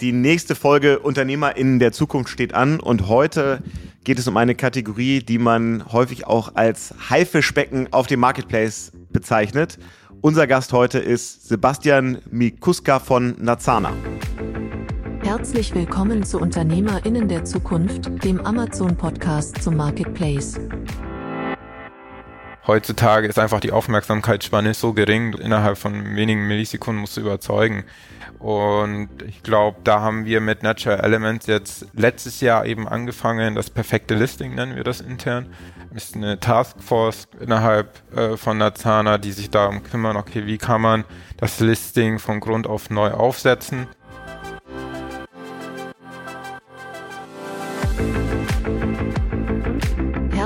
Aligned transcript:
Die 0.00 0.12
nächste 0.12 0.54
Folge 0.54 1.00
UnternehmerInnen 1.00 1.78
der 1.78 1.92
Zukunft 1.92 2.30
steht 2.30 2.54
an 2.54 2.78
und 2.78 3.08
heute 3.08 3.62
geht 4.04 4.18
es 4.18 4.28
um 4.28 4.36
eine 4.36 4.54
Kategorie, 4.54 5.20
die 5.20 5.38
man 5.38 5.92
häufig 5.92 6.26
auch 6.26 6.54
als 6.54 6.94
Haifischbecken 7.10 7.92
auf 7.92 8.06
dem 8.06 8.20
Marketplace 8.20 8.92
bezeichnet. 9.10 9.78
Unser 10.20 10.46
Gast 10.46 10.72
heute 10.72 10.98
ist 10.98 11.48
Sebastian 11.48 12.18
Mikuska 12.30 13.00
von 13.00 13.34
Nazana. 13.38 13.92
Herzlich 15.22 15.74
willkommen 15.74 16.22
zu 16.22 16.38
UnternehmerInnen 16.40 17.28
der 17.28 17.44
Zukunft, 17.44 18.24
dem 18.24 18.40
Amazon-Podcast 18.40 19.62
zum 19.62 19.76
Marketplace. 19.76 20.58
Heutzutage 22.68 23.26
ist 23.26 23.38
einfach 23.38 23.60
die 23.60 23.72
Aufmerksamkeitsspanne 23.72 24.74
so 24.74 24.92
gering, 24.92 25.32
innerhalb 25.32 25.78
von 25.78 26.14
wenigen 26.16 26.46
Millisekunden 26.46 27.00
musst 27.00 27.16
du 27.16 27.22
überzeugen. 27.22 27.84
Und 28.38 29.08
ich 29.26 29.42
glaube, 29.42 29.78
da 29.84 30.02
haben 30.02 30.26
wir 30.26 30.42
mit 30.42 30.62
Natural 30.62 31.00
Elements 31.00 31.46
jetzt 31.46 31.86
letztes 31.94 32.42
Jahr 32.42 32.66
eben 32.66 32.86
angefangen, 32.86 33.54
das 33.54 33.70
perfekte 33.70 34.14
Listing 34.14 34.54
nennen 34.54 34.76
wir 34.76 34.84
das 34.84 35.00
intern. 35.00 35.46
Ist 35.94 36.14
eine 36.14 36.38
Taskforce 36.40 37.28
innerhalb 37.40 38.02
äh, 38.14 38.36
von 38.36 38.58
Nazana, 38.58 39.16
die 39.16 39.32
sich 39.32 39.48
darum 39.48 39.82
kümmern, 39.82 40.18
okay, 40.18 40.44
wie 40.44 40.58
kann 40.58 40.82
man 40.82 41.04
das 41.38 41.60
Listing 41.60 42.18
von 42.18 42.38
Grund 42.38 42.66
auf 42.66 42.90
neu 42.90 43.12
aufsetzen. 43.12 43.86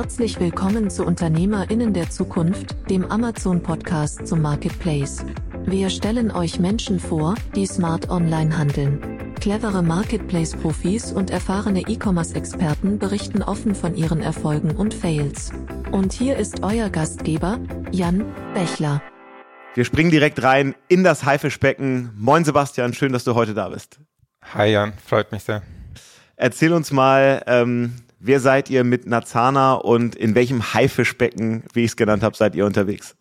Herzlich 0.03 0.41
willkommen 0.41 0.91
zu 0.91 1.07
UnternehmerInnen 1.07 1.95
der 1.95 2.11
Zukunft, 2.11 2.75
dem 2.91 3.05
Amazon-Podcast 3.05 4.27
zum 4.27 4.43
Marketplace. 4.43 5.25
Wir 5.65 5.91
stellen 5.91 6.33
euch 6.33 6.59
Menschen 6.59 6.99
vor, 6.99 7.37
die 7.55 7.67
smart 7.67 8.11
online 8.11 8.59
handeln. 8.59 9.33
Clevere 9.41 9.81
Marketplace-Profis 9.81 11.13
und 11.13 11.31
erfahrene 11.31 11.83
E-Commerce-Experten 11.83 12.99
berichten 12.99 13.45
offen 13.45 13.77
von 13.77 13.95
ihren 13.95 14.23
Erfolgen 14.23 14.73
und 14.73 14.93
Fails. 14.93 15.53
Und 15.93 16.13
hier 16.13 16.37
ist 16.37 16.65
euer 16.65 16.91
Gastgeber, 16.91 17.61
Jan 17.93 18.25
Bechler. 18.55 19.01
Wir 19.75 19.85
springen 19.85 20.11
direkt 20.11 20.43
rein 20.43 20.75
in 20.89 21.05
das 21.05 21.25
Haifischbecken. 21.25 22.11
Moin 22.17 22.45
Sebastian, 22.45 22.93
schön, 22.93 23.13
dass 23.13 23.23
du 23.23 23.37
heute 23.37 23.55
da 23.55 23.69
bist. 23.69 24.01
Hi 24.53 24.67
Jan, 24.67 24.95
freut 24.95 25.31
mich 25.31 25.45
sehr. 25.45 25.63
Erzähl 26.35 26.73
uns 26.73 26.91
mal, 26.91 27.45
ähm, 27.47 27.93
wer 28.23 28.41
seid 28.41 28.71
ihr 28.71 28.85
mit 28.85 29.07
Nazana 29.07 29.75
und 29.75 30.15
in 30.15 30.35
welchem 30.35 30.75
Haifischbecken, 30.75 31.65
wie 31.73 31.85
ich 31.85 31.91
es 31.93 31.97
genannt 31.97 32.23
habe, 32.23 32.37
seid 32.37 32.55
ihr 32.55 32.67
unterwegs? 32.67 33.17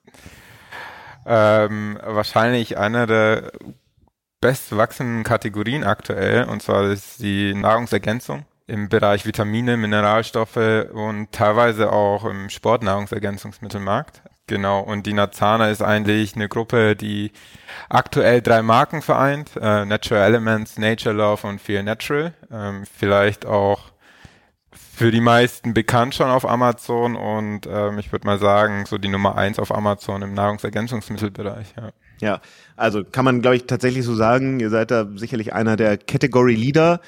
ähm, 1.26 2.00
wahrscheinlich 2.04 2.78
einer 2.78 3.08
der 3.08 3.52
bestwachsenden 4.40 5.24
Kategorien 5.24 5.84
aktuell, 5.84 6.46
und 6.46 6.62
zwar 6.64 6.90
ist 6.90 7.22
die 7.22 7.54
Nahrungsergänzung 7.54 8.46
im 8.68 8.90
Bereich 8.90 9.26
Vitamine, 9.26 9.78
Mineralstoffe 9.78 10.88
und 10.94 11.32
teilweise 11.32 11.92
auch 11.92 12.26
im 12.26 12.50
Sportnahrungsergänzungsmittelmarkt. 12.50 14.22
Genau, 14.48 14.82
und 14.82 15.06
die 15.06 15.14
Nazana 15.14 15.70
ist 15.70 15.82
eigentlich 15.82 16.36
eine 16.36 16.50
Gruppe, 16.50 16.96
die 16.96 17.32
aktuell 17.90 18.42
drei 18.42 18.62
Marken 18.64 19.02
vereint, 19.02 19.52
äh, 19.56 19.86
Natural 19.86 20.24
Elements, 20.24 20.78
Nature 20.78 21.16
Love 21.16 21.48
und 21.48 21.62
Feel 21.62 21.84
Natural. 21.84 22.34
Ähm, 22.52 22.84
vielleicht 22.92 23.46
auch 23.46 23.92
für 25.02 25.10
die 25.10 25.20
meisten 25.20 25.74
bekannt 25.74 26.14
schon 26.14 26.30
auf 26.30 26.48
Amazon 26.48 27.16
und 27.16 27.62
ähm, 27.68 27.98
ich 27.98 28.12
würde 28.12 28.28
mal 28.28 28.38
sagen, 28.38 28.86
so 28.86 29.00
die 29.00 29.08
Nummer 29.08 29.36
eins 29.36 29.58
auf 29.58 29.74
Amazon 29.74 30.22
im 30.22 30.36
Nahrungsergänzungsmittelbereich. 30.36 31.74
Ja. 31.76 31.90
ja, 32.20 32.42
also 32.76 33.04
kann 33.04 33.26
man, 33.26 33.42
glaube 33.42 33.56
ich, 33.56 33.66
tatsächlich 33.66 34.06
so 34.06 34.14
sagen, 34.14 34.60
ihr 34.60 34.70
seid 34.70 34.92
da 34.92 35.08
sicherlich 35.16 35.54
einer 35.54 35.76
der 35.76 35.98
Category 35.98 36.54
Leader 36.54 37.02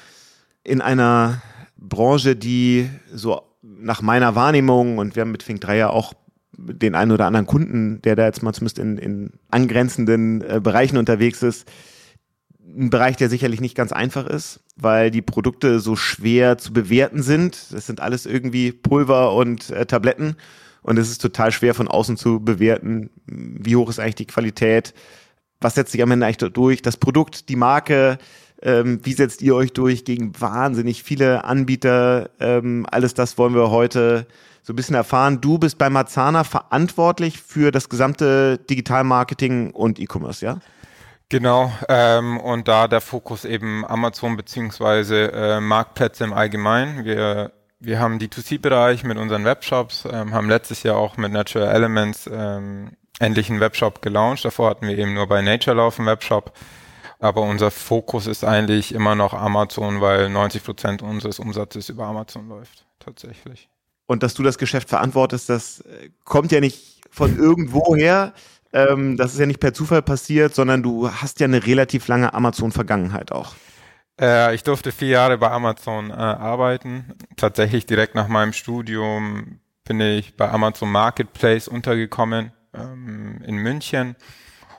in 0.64 0.80
einer 0.80 1.40
Branche, 1.76 2.34
die 2.34 2.90
so 3.12 3.42
nach 3.62 4.02
meiner 4.02 4.34
Wahrnehmung, 4.34 4.98
und 4.98 5.14
wir 5.14 5.20
haben 5.20 5.30
mit 5.30 5.44
Fink 5.44 5.60
3 5.60 5.76
ja 5.76 5.90
auch 5.90 6.14
den 6.52 6.96
einen 6.96 7.12
oder 7.12 7.26
anderen 7.26 7.46
Kunden, 7.46 8.02
der 8.02 8.16
da 8.16 8.24
jetzt 8.24 8.42
mal 8.42 8.52
zumindest 8.52 8.80
in, 8.80 8.98
in 8.98 9.32
angrenzenden 9.52 10.42
äh, 10.42 10.60
Bereichen 10.60 10.96
unterwegs 10.96 11.44
ist, 11.44 11.70
ein 12.76 12.90
Bereich, 12.90 13.16
der 13.16 13.28
sicherlich 13.28 13.60
nicht 13.60 13.76
ganz 13.76 13.92
einfach 13.92 14.26
ist, 14.26 14.60
weil 14.76 15.10
die 15.10 15.22
Produkte 15.22 15.80
so 15.80 15.96
schwer 15.96 16.58
zu 16.58 16.72
bewerten 16.72 17.22
sind. 17.22 17.72
Das 17.72 17.86
sind 17.86 18.00
alles 18.00 18.26
irgendwie 18.26 18.72
Pulver 18.72 19.34
und 19.34 19.70
äh, 19.70 19.86
Tabletten 19.86 20.36
und 20.84 20.98
es 20.98 21.10
ist 21.10 21.22
total 21.22 21.50
schwer 21.50 21.74
von 21.74 21.88
außen 21.88 22.16
zu 22.16 22.40
bewerten, 22.40 23.10
wie 23.26 23.74
hoch 23.74 23.88
ist 23.88 23.98
eigentlich 23.98 24.16
die 24.16 24.26
Qualität, 24.26 24.92
was 25.60 25.74
setzt 25.74 25.92
sich 25.92 26.02
am 26.02 26.10
Ende 26.10 26.26
eigentlich 26.26 26.52
durch, 26.52 26.82
das 26.82 26.98
Produkt, 26.98 27.48
die 27.48 27.56
Marke, 27.56 28.18
ähm, 28.60 29.00
wie 29.02 29.14
setzt 29.14 29.40
ihr 29.40 29.54
euch 29.54 29.72
durch 29.72 30.04
gegen 30.04 30.38
wahnsinnig 30.38 31.02
viele 31.02 31.44
Anbieter, 31.44 32.30
ähm, 32.38 32.86
alles 32.90 33.14
das 33.14 33.38
wollen 33.38 33.54
wir 33.54 33.70
heute 33.70 34.26
so 34.62 34.74
ein 34.74 34.76
bisschen 34.76 34.94
erfahren. 34.94 35.40
Du 35.40 35.58
bist 35.58 35.78
bei 35.78 35.88
Marzana 35.88 36.44
verantwortlich 36.44 37.40
für 37.40 37.70
das 37.70 37.88
gesamte 37.88 38.58
Digitalmarketing 38.58 39.70
und 39.70 39.98
E-Commerce, 39.98 40.44
ja? 40.44 40.58
Genau, 41.34 41.72
ähm, 41.88 42.38
und 42.38 42.68
da 42.68 42.86
der 42.86 43.00
Fokus 43.00 43.44
eben 43.44 43.84
Amazon 43.84 44.36
beziehungsweise 44.36 45.32
äh, 45.32 45.60
Marktplätze 45.60 46.22
im 46.22 46.32
Allgemeinen. 46.32 47.04
Wir, 47.04 47.50
wir 47.80 47.98
haben 47.98 48.20
die 48.20 48.28
2C-Bereich 48.28 49.02
mit 49.02 49.18
unseren 49.18 49.44
Webshops, 49.44 50.04
ähm, 50.08 50.32
haben 50.32 50.48
letztes 50.48 50.84
Jahr 50.84 50.96
auch 50.96 51.16
mit 51.16 51.32
Natural 51.32 51.74
Elements 51.74 52.30
ähm, 52.32 52.92
endlich 53.18 53.50
einen 53.50 53.58
Webshop 53.58 54.00
gelauncht. 54.00 54.44
Davor 54.44 54.70
hatten 54.70 54.86
wir 54.86 54.96
eben 54.96 55.14
nur 55.14 55.26
bei 55.26 55.42
Nature 55.42 55.74
laufen 55.74 56.06
Webshop. 56.06 56.52
Aber 57.18 57.40
unser 57.40 57.72
Fokus 57.72 58.28
ist 58.28 58.44
eigentlich 58.44 58.94
immer 58.94 59.16
noch 59.16 59.34
Amazon, 59.34 60.00
weil 60.00 60.30
90 60.30 60.62
Prozent 60.62 61.02
unseres 61.02 61.40
Umsatzes 61.40 61.88
über 61.88 62.04
Amazon 62.04 62.48
läuft, 62.48 62.86
tatsächlich. 63.00 63.68
Und 64.06 64.22
dass 64.22 64.34
du 64.34 64.44
das 64.44 64.56
Geschäft 64.56 64.88
verantwortest, 64.88 65.48
das 65.48 65.80
äh, 65.80 66.10
kommt 66.22 66.52
ja 66.52 66.60
nicht 66.60 67.00
von 67.10 67.36
irgendwoher. 67.36 68.34
Ähm, 68.74 69.16
das 69.16 69.32
ist 69.32 69.38
ja 69.38 69.46
nicht 69.46 69.60
per 69.60 69.72
Zufall 69.72 70.02
passiert, 70.02 70.54
sondern 70.54 70.82
du 70.82 71.08
hast 71.08 71.38
ja 71.38 71.46
eine 71.46 71.64
relativ 71.64 72.08
lange 72.08 72.34
Amazon-Vergangenheit 72.34 73.30
auch. 73.30 73.54
Äh, 74.20 74.54
ich 74.54 74.64
durfte 74.64 74.90
vier 74.90 75.08
Jahre 75.08 75.38
bei 75.38 75.50
Amazon 75.50 76.10
äh, 76.10 76.14
arbeiten. 76.14 77.14
Tatsächlich 77.36 77.86
direkt 77.86 78.16
nach 78.16 78.26
meinem 78.26 78.52
Studium 78.52 79.60
bin 79.84 80.00
ich 80.00 80.36
bei 80.36 80.50
Amazon 80.50 80.90
Marketplace 80.90 81.68
untergekommen 81.68 82.52
ähm, 82.74 83.40
in 83.46 83.56
München 83.56 84.16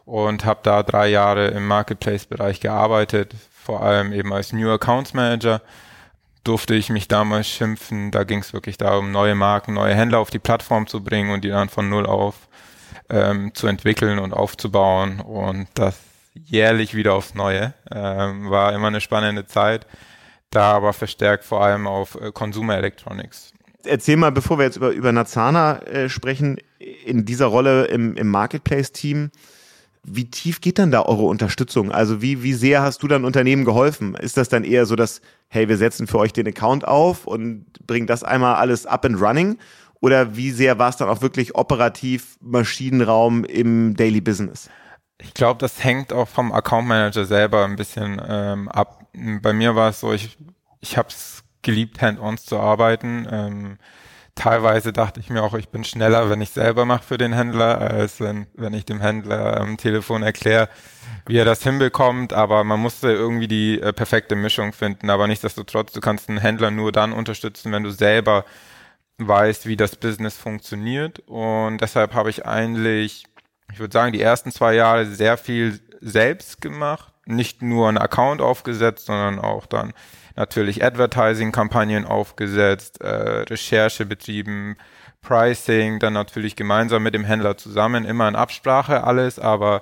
und 0.04 0.44
habe 0.44 0.60
da 0.64 0.84
drei 0.84 1.08
Jahre 1.08 1.48
im 1.48 1.66
Marketplace-Bereich 1.66 2.60
gearbeitet, 2.60 3.34
vor 3.50 3.82
allem 3.82 4.12
eben 4.12 4.34
als 4.34 4.52
New 4.52 4.70
Accounts 4.70 5.14
Manager 5.14 5.62
durfte 6.44 6.76
ich 6.76 6.90
mich 6.90 7.08
damals 7.08 7.48
schimpfen. 7.48 8.12
Da 8.12 8.24
ging 8.24 8.40
es 8.40 8.54
wirklich 8.54 8.78
darum, 8.78 9.12
neue 9.12 9.36
Marken, 9.36 9.74
neue 9.74 9.96
Händler 9.96 10.20
auf 10.20 10.30
die 10.30 10.40
Plattform 10.40 10.86
zu 10.86 11.04
bringen 11.04 11.32
und 11.32 11.44
die 11.44 11.50
dann 11.50 11.70
von 11.70 11.90
null 11.90 12.06
auf 12.06 12.36
ähm, 13.10 13.54
zu 13.54 13.68
entwickeln 13.68 14.20
und 14.20 14.34
aufzubauen 14.34 15.20
und 15.20 15.68
das 15.76 15.96
jährlich 16.34 16.96
wieder 16.96 17.14
aufs 17.14 17.34
Neue. 17.36 17.74
Ähm, 17.92 18.50
war 18.50 18.74
immer 18.74 18.88
eine 18.88 19.02
spannende 19.02 19.46
Zeit, 19.46 19.88
da 20.50 20.74
aber 20.74 20.94
verstärkt 20.94 21.44
vor 21.44 21.64
allem 21.64 21.88
auf 21.88 22.16
äh, 22.16 22.32
Consumer 22.32 22.78
Electronics. 22.78 23.54
Erzähl 23.86 24.18
mal, 24.18 24.32
bevor 24.32 24.58
wir 24.58 24.66
jetzt 24.66 24.78
über, 24.78 24.92
über 24.92 25.12
Nazana 25.12 25.80
äh, 25.84 26.10
sprechen, 26.10 26.58
in 26.80 27.26
dieser 27.26 27.46
Rolle 27.46 27.86
im, 27.86 28.16
im 28.16 28.30
Marketplace-Team, 28.30 29.32
wie 30.08 30.30
tief 30.30 30.62
geht 30.62 30.78
dann 30.78 30.92
da 30.92 31.02
eure 31.04 31.24
Unterstützung? 31.24 31.92
Also 31.92 32.22
wie, 32.22 32.44
wie 32.44 32.54
sehr 32.54 32.82
hast 32.84 33.02
du 33.02 33.08
dann 33.08 33.26
Unternehmen 33.26 33.66
geholfen? 33.66 34.16
Ist 34.16 34.38
das 34.38 34.50
dann 34.50 34.64
eher 34.64 34.86
so, 34.86 34.96
dass, 34.96 35.22
hey, 35.48 35.68
wir 35.68 35.78
setzen 35.78 36.06
für 36.06 36.20
euch 36.20 36.32
den 36.32 36.48
Account 36.48 36.88
auf 36.88 37.26
und 37.26 37.66
bringen 37.88 38.06
das 38.06 38.24
einmal 38.24 38.56
alles 38.56 38.86
up 38.86 39.06
and 39.06 39.20
running? 39.20 39.58
Oder 40.02 40.36
wie 40.36 40.52
sehr 40.52 40.78
war 40.78 40.90
es 40.90 40.98
dann 40.98 41.10
auch 41.10 41.22
wirklich 41.22 41.56
operativ 41.56 42.38
Maschinenraum 42.42 43.44
im 43.46 43.96
Daily 43.96 44.22
Business? 44.22 44.70
Ich 45.18 45.34
glaube, 45.34 45.60
das 45.60 45.84
hängt 45.84 46.12
auch 46.12 46.28
vom 46.28 46.52
Account 46.52 46.88
Manager 46.88 47.26
selber 47.26 47.64
ein 47.64 47.76
bisschen 47.76 48.22
ähm, 48.28 48.68
ab. 48.70 49.06
Bei 49.42 49.54
mir 49.54 49.76
war 49.76 49.90
es 49.90 50.02
so, 50.02 50.12
ich, 50.12 50.38
ich 50.82 50.98
habe 50.98 51.08
es 51.10 51.44
geliebt, 51.62 52.02
Hand-ons 52.02 52.46
zu 52.46 52.60
arbeiten. 52.60 53.28
Ähm, 53.32 53.78
teilweise 54.36 54.92
dachte 54.92 55.22
ich 55.22 55.30
mir 55.30 55.42
auch, 55.42 55.54
ich 55.54 55.70
bin 55.70 55.84
schneller, 55.86 56.30
wenn 56.30 56.42
ich 56.42 56.50
selber 56.50 56.86
mache 56.86 57.04
für 57.04 57.18
den 57.18 57.34
Händler, 57.34 57.80
als 57.80 58.20
wenn, 58.20 58.48
wenn 58.56 58.74
ich 58.74 58.86
dem 58.86 59.00
Händler 59.00 59.62
am 59.62 59.78
Telefon 59.78 60.22
erkläre, 60.22 60.70
wie 61.26 61.38
er 61.38 61.46
das 61.46 61.64
hinbekommt. 61.64 62.34
Aber 62.34 62.64
man 62.66 62.82
musste 62.82 63.12
irgendwie 63.12 63.48
die 63.48 63.82
äh, 63.82 63.94
perfekte 63.94 64.36
Mischung 64.36 64.74
finden. 64.74 65.10
Aber 65.10 65.28
nichtsdestotrotz, 65.28 65.94
du 65.94 66.02
kannst 66.02 66.28
einen 66.30 66.40
Händler 66.40 66.72
nur 66.72 66.92
dann 66.92 67.14
unterstützen, 67.14 67.72
wenn 67.72 67.84
du 67.84 67.92
selber 67.92 68.44
weißt, 69.18 69.66
wie 69.66 69.78
das 69.78 69.96
Business 69.96 70.38
funktioniert. 70.38 71.20
Und 71.28 71.80
deshalb 71.80 72.14
habe 72.14 72.30
ich 72.30 72.46
eigentlich, 72.46 73.26
ich 73.72 73.80
würde 73.80 73.94
sagen, 73.94 74.14
die 74.14 74.22
ersten 74.22 74.52
zwei 74.52 74.74
Jahre 74.74 75.06
sehr 75.06 75.38
viel 75.38 75.80
selbst 76.02 76.62
gemacht. 76.62 77.14
Nicht 77.26 77.62
nur 77.62 77.90
einen 77.90 77.98
Account 77.98 78.42
aufgesetzt, 78.42 79.08
sondern 79.08 79.40
auch 79.40 79.66
dann 79.66 79.94
natürlich 80.36 80.84
Advertising-Kampagnen 80.84 82.06
aufgesetzt, 82.06 83.02
äh, 83.02 83.08
Recherche 83.08 84.06
betrieben, 84.06 84.76
Pricing, 85.22 86.00
dann 86.00 86.14
natürlich 86.14 86.56
gemeinsam 86.56 87.02
mit 87.02 87.16
dem 87.16 87.24
Händler 87.24 87.58
zusammen, 87.58 88.06
immer 88.06 88.28
in 88.28 88.36
Absprache 88.36 89.04
alles, 89.04 89.40
aber 89.40 89.82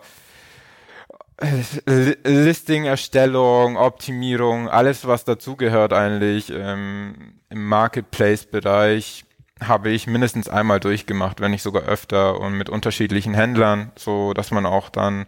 Listing-Erstellung, 1.85 3.77
Optimierung, 3.77 4.69
alles 4.69 5.07
was 5.07 5.25
dazugehört 5.25 5.93
eigentlich 5.93 6.51
ähm, 6.51 7.39
im 7.49 7.65
Marketplace-Bereich 7.67 9.25
habe 9.61 9.89
ich 9.89 10.07
mindestens 10.07 10.49
einmal 10.49 10.79
durchgemacht, 10.79 11.39
wenn 11.39 11.51
nicht 11.51 11.61
sogar 11.61 11.83
öfter 11.83 12.39
und 12.39 12.53
mit 12.57 12.69
unterschiedlichen 12.69 13.33
Händlern, 13.33 13.91
so 13.95 14.33
dass 14.33 14.51
man 14.51 14.65
auch 14.65 14.89
dann 14.89 15.25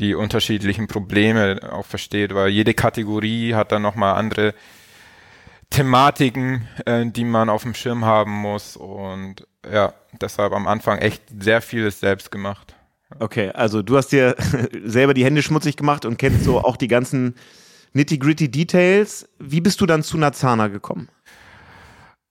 die 0.00 0.14
unterschiedlichen 0.14 0.88
Probleme 0.88 1.60
auch 1.72 1.86
versteht, 1.86 2.34
weil 2.34 2.48
jede 2.48 2.74
Kategorie 2.74 3.54
hat 3.54 3.72
dann 3.72 3.82
nochmal 3.82 4.14
andere 4.14 4.54
Thematiken, 5.70 6.68
äh, 6.84 7.06
die 7.06 7.24
man 7.24 7.48
auf 7.48 7.62
dem 7.62 7.74
Schirm 7.74 8.04
haben 8.04 8.32
muss 8.32 8.76
und 8.76 9.46
ja, 9.70 9.94
deshalb 10.20 10.52
am 10.52 10.66
Anfang 10.66 10.98
echt 10.98 11.22
sehr 11.40 11.62
vieles 11.62 12.00
selbst 12.00 12.30
gemacht. 12.30 12.73
Okay, 13.18 13.50
also 13.50 13.82
du 13.82 13.96
hast 13.96 14.08
dir 14.08 14.36
selber 14.84 15.14
die 15.14 15.24
Hände 15.24 15.42
schmutzig 15.42 15.76
gemacht 15.76 16.04
und 16.04 16.18
kennst 16.18 16.44
so 16.44 16.60
auch 16.60 16.76
die 16.76 16.88
ganzen 16.88 17.34
nitty-gritty 17.92 18.50
Details. 18.50 19.28
Wie 19.38 19.60
bist 19.60 19.80
du 19.80 19.86
dann 19.86 20.02
zu 20.02 20.18
Nazana 20.18 20.68
gekommen? 20.68 21.08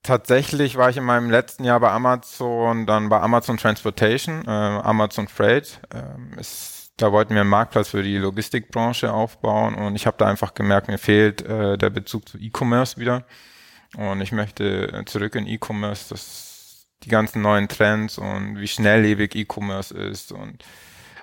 Tatsächlich 0.03 0.75
war 0.75 0.89
ich 0.89 0.97
in 0.97 1.05
meinem 1.05 1.31
letzten 1.31 1.63
Jahr 1.63 1.79
bei 1.79 1.89
Amazon, 1.89 2.85
dann 2.85 3.07
bei 3.07 3.21
Amazon 3.21 3.55
Transportation, 3.55 4.43
äh, 4.45 4.49
Amazon 4.49 5.29
Freight. 5.29 5.79
Ähm, 5.93 6.37
ist, 6.37 6.91
da 6.97 7.13
wollten 7.13 7.33
wir 7.33 7.41
einen 7.41 7.49
Marktplatz 7.49 7.87
für 7.87 8.03
die 8.03 8.17
Logistikbranche 8.17 9.13
aufbauen 9.13 9.75
und 9.75 9.95
ich 9.95 10.05
habe 10.05 10.17
da 10.17 10.25
einfach 10.27 10.53
gemerkt, 10.53 10.89
mir 10.89 10.97
fehlt 10.97 11.41
äh, 11.43 11.77
der 11.77 11.89
Bezug 11.89 12.27
zu 12.27 12.37
E-Commerce 12.37 12.97
wieder. 12.97 13.23
Und 13.95 14.19
ich 14.21 14.31
möchte 14.31 15.03
zurück 15.05 15.35
in 15.35 15.47
E-Commerce, 15.47 16.09
das 16.09 16.52
die 17.03 17.09
ganzen 17.09 17.41
neuen 17.41 17.67
Trends 17.67 18.17
und 18.17 18.59
wie 18.59 18.67
schnelllebig 18.67 19.35
E-Commerce 19.35 19.93
ist 19.95 20.31
und 20.31 20.63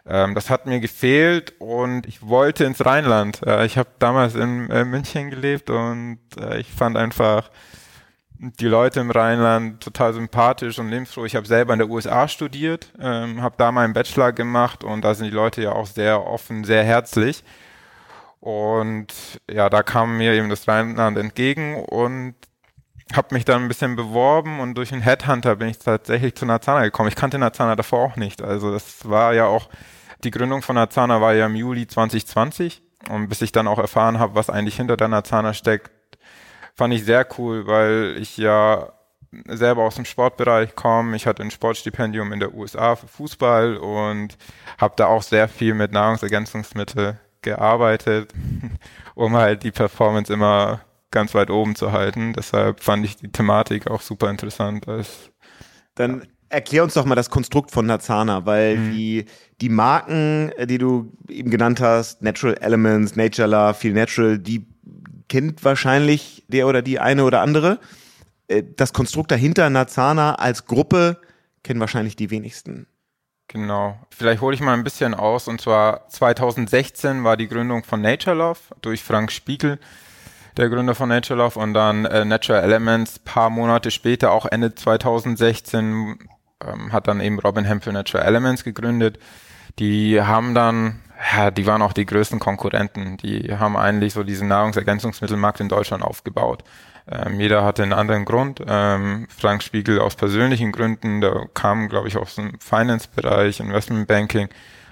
ähm, 0.06 0.34
das 0.34 0.50
hat 0.50 0.66
mir 0.66 0.80
gefehlt 0.80 1.54
und 1.58 2.06
ich 2.06 2.26
wollte 2.26 2.64
ins 2.64 2.84
Rheinland. 2.84 3.46
Äh, 3.46 3.66
ich 3.66 3.76
habe 3.78 3.90
damals 3.98 4.34
in 4.34 4.70
äh, 4.70 4.84
München 4.84 5.30
gelebt 5.30 5.70
und 5.70 6.18
äh, 6.38 6.58
ich 6.58 6.70
fand 6.70 6.96
einfach 6.96 7.50
die 8.40 8.66
Leute 8.66 9.00
im 9.00 9.10
Rheinland 9.10 9.82
total 9.82 10.14
sympathisch 10.14 10.78
und 10.78 10.88
lebensfroh. 10.88 11.26
Ich 11.26 11.36
habe 11.36 11.46
selber 11.46 11.74
in 11.74 11.78
der 11.78 11.90
USA 11.90 12.26
studiert, 12.26 12.90
ähm, 12.98 13.42
habe 13.42 13.56
da 13.58 13.70
meinen 13.70 13.92
Bachelor 13.92 14.32
gemacht 14.32 14.82
und 14.82 15.04
da 15.04 15.14
sind 15.14 15.26
die 15.26 15.34
Leute 15.36 15.62
ja 15.62 15.72
auch 15.72 15.86
sehr 15.86 16.26
offen, 16.26 16.64
sehr 16.64 16.82
herzlich. 16.82 17.44
Und 18.40 19.08
ja, 19.50 19.68
da 19.68 19.82
kam 19.82 20.16
mir 20.16 20.32
eben 20.32 20.48
das 20.48 20.66
Rheinland 20.66 21.18
entgegen 21.18 21.76
und 21.84 22.34
habe 23.16 23.34
mich 23.34 23.44
dann 23.44 23.62
ein 23.62 23.68
bisschen 23.68 23.96
beworben 23.96 24.60
und 24.60 24.74
durch 24.74 24.92
einen 24.92 25.02
Headhunter 25.02 25.56
bin 25.56 25.68
ich 25.68 25.78
tatsächlich 25.78 26.34
zu 26.34 26.46
Nazana 26.46 26.82
gekommen. 26.84 27.08
Ich 27.08 27.16
kannte 27.16 27.38
Nazana 27.38 27.76
davor 27.76 28.00
auch 28.04 28.16
nicht. 28.16 28.42
Also 28.42 28.72
das 28.72 29.08
war 29.08 29.34
ja 29.34 29.46
auch, 29.46 29.68
die 30.22 30.30
Gründung 30.30 30.62
von 30.62 30.76
Nazana 30.76 31.20
war 31.20 31.34
ja 31.34 31.46
im 31.46 31.56
Juli 31.56 31.86
2020 31.86 32.82
und 33.08 33.28
bis 33.28 33.42
ich 33.42 33.52
dann 33.52 33.68
auch 33.68 33.78
erfahren 33.78 34.18
habe, 34.18 34.34
was 34.34 34.50
eigentlich 34.50 34.76
hinter 34.76 34.96
der 34.96 35.08
Nazana 35.08 35.54
steckt, 35.54 35.90
fand 36.74 36.94
ich 36.94 37.04
sehr 37.04 37.26
cool, 37.38 37.66
weil 37.66 38.16
ich 38.18 38.36
ja 38.36 38.92
selber 39.46 39.84
aus 39.84 39.94
dem 39.94 40.04
Sportbereich 40.04 40.74
komme. 40.74 41.16
Ich 41.16 41.26
hatte 41.26 41.42
ein 41.42 41.50
Sportstipendium 41.50 42.32
in 42.32 42.40
der 42.40 42.54
USA 42.54 42.96
für 42.96 43.08
Fußball 43.08 43.76
und 43.76 44.36
habe 44.78 44.94
da 44.96 45.06
auch 45.06 45.22
sehr 45.22 45.48
viel 45.48 45.74
mit 45.74 45.92
Nahrungsergänzungsmittel 45.92 47.18
gearbeitet, 47.42 48.32
um 49.14 49.36
halt 49.36 49.62
die 49.62 49.70
Performance 49.70 50.32
immer 50.32 50.80
ganz 51.10 51.34
weit 51.34 51.50
oben 51.50 51.74
zu 51.74 51.92
halten. 51.92 52.32
Deshalb 52.32 52.82
fand 52.82 53.04
ich 53.04 53.16
die 53.16 53.30
Thematik 53.30 53.88
auch 53.88 54.00
super 54.00 54.30
interessant. 54.30 54.86
Dann 55.94 56.26
erklär 56.48 56.84
uns 56.84 56.94
doch 56.94 57.04
mal 57.04 57.14
das 57.14 57.30
Konstrukt 57.30 57.70
von 57.70 57.86
Nazana, 57.86 58.44
weil 58.46 58.76
mhm. 58.76 58.92
die, 58.92 59.24
die 59.60 59.68
Marken, 59.68 60.52
die 60.64 60.78
du 60.78 61.12
eben 61.28 61.50
genannt 61.50 61.80
hast, 61.80 62.22
Natural 62.22 62.56
Elements, 62.60 63.16
Nature 63.16 63.48
Love, 63.48 63.74
Feel 63.74 63.92
Natural, 63.92 64.38
die 64.38 64.66
kennt 65.28 65.64
wahrscheinlich 65.64 66.44
der 66.48 66.66
oder 66.66 66.82
die 66.82 66.98
eine 66.98 67.24
oder 67.24 67.40
andere. 67.40 67.78
Äh, 68.48 68.64
das 68.76 68.92
Konstrukt 68.92 69.30
dahinter, 69.30 69.70
Nazana 69.70 70.34
als 70.34 70.66
Gruppe, 70.66 71.18
kennen 71.62 71.80
wahrscheinlich 71.80 72.16
die 72.16 72.30
wenigsten. 72.30 72.86
Genau. 73.48 73.98
Vielleicht 74.10 74.40
hole 74.40 74.54
ich 74.54 74.60
mal 74.60 74.74
ein 74.74 74.84
bisschen 74.84 75.14
aus. 75.14 75.48
Und 75.48 75.60
zwar 75.60 76.08
2016 76.08 77.24
war 77.24 77.36
die 77.36 77.48
Gründung 77.48 77.82
von 77.84 78.00
Nature 78.00 78.36
Love 78.36 78.60
durch 78.80 79.02
Frank 79.02 79.32
Spiegel, 79.32 79.78
der 80.56 80.68
Gründer 80.68 80.94
von 80.94 81.08
Nature 81.08 81.38
Love. 81.38 81.58
Und 81.58 81.74
dann 81.74 82.04
äh, 82.04 82.24
Natural 82.24 82.62
Elements, 82.62 83.18
paar 83.18 83.50
Monate 83.50 83.90
später, 83.90 84.32
auch 84.32 84.46
Ende 84.46 84.74
2016, 84.74 86.18
ähm, 86.66 86.92
hat 86.92 87.08
dann 87.08 87.20
eben 87.20 87.38
Robin 87.38 87.64
Hempel 87.64 87.92
Natural 87.92 88.26
Elements 88.26 88.64
gegründet. 88.64 89.18
Die 89.78 90.20
haben 90.20 90.54
dann 90.54 91.00
ja, 91.36 91.50
die 91.50 91.66
waren 91.66 91.82
auch 91.82 91.92
die 91.92 92.06
größten 92.06 92.38
Konkurrenten. 92.38 93.16
Die 93.18 93.54
haben 93.54 93.76
eigentlich 93.76 94.14
so 94.14 94.22
diesen 94.22 94.48
Nahrungsergänzungsmittelmarkt 94.48 95.60
in 95.60 95.68
Deutschland 95.68 96.02
aufgebaut. 96.02 96.64
Ähm, 97.10 97.40
jeder 97.40 97.64
hatte 97.64 97.82
einen 97.82 97.92
anderen 97.92 98.24
Grund. 98.24 98.62
Ähm, 98.66 99.26
Frank 99.36 99.62
Spiegel 99.62 100.00
aus 100.00 100.16
persönlichen 100.16 100.72
Gründen, 100.72 101.20
der 101.20 101.48
kam, 101.54 101.88
glaube 101.88 102.08
ich, 102.08 102.16
aus 102.16 102.36
dem 102.36 102.58
Finance-Bereich, 102.60 103.60
Investmentbanking 103.60 104.48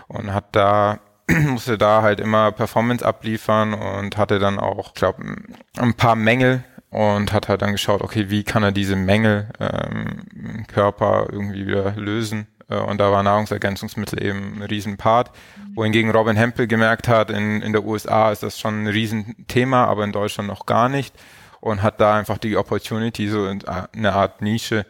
und 0.09 0.35
hat 0.35 0.45
da 0.53 1.01
musste 1.47 1.79
da 1.79 2.03
halt 2.03 2.21
immer 2.21 2.53
Performance 2.53 3.05
abliefern 3.05 3.75
und 3.75 4.17
hatte 4.17 4.39
dann 4.39 4.59
auch, 4.59 4.95
glaube 4.95 5.37
ein 5.77 5.95
paar 5.95 6.17
Mängel 6.17 6.65
und 6.91 7.33
hat 7.33 7.49
halt 7.49 7.63
dann 7.63 7.73
geschaut, 7.73 8.03
okay, 8.03 8.31
wie 8.31 8.45
kann 8.45 8.63
er 8.63 8.73
diese 8.73 8.97
Mängel 8.97 9.51
ähm, 9.61 10.23
im 10.35 10.67
Körper 10.67 11.29
irgendwie 11.31 11.67
wieder 11.67 11.93
lösen 11.97 12.47
äh, 12.69 12.77
und 12.77 12.99
da 12.99 13.11
war 13.11 13.23
Nahrungsergänzungsmittel 13.23 14.23
eben 14.23 14.57
ein 14.57 14.63
Riesenpart. 14.63 15.31
Wohingegen 15.75 16.11
Robin 16.11 16.37
Hempel 16.37 16.67
gemerkt 16.67 17.09
hat, 17.09 17.31
in, 17.31 17.63
in 17.63 17.73
der 17.73 17.85
USA 17.85 18.31
ist 18.31 18.43
das 18.43 18.59
schon 18.59 18.85
ein 18.85 18.87
Riesenthema, 18.87 19.85
aber 19.85 20.05
in 20.05 20.13
Deutschland 20.13 20.49
noch 20.49 20.67
gar 20.67 20.89
nicht 20.89 21.15
und 21.61 21.83
hat 21.83 22.01
da 22.01 22.17
einfach 22.17 22.39
die 22.39 22.57
Opportunity, 22.57 23.29
so 23.29 23.47
eine 23.47 24.13
Art 24.13 24.43
Nische 24.43 24.87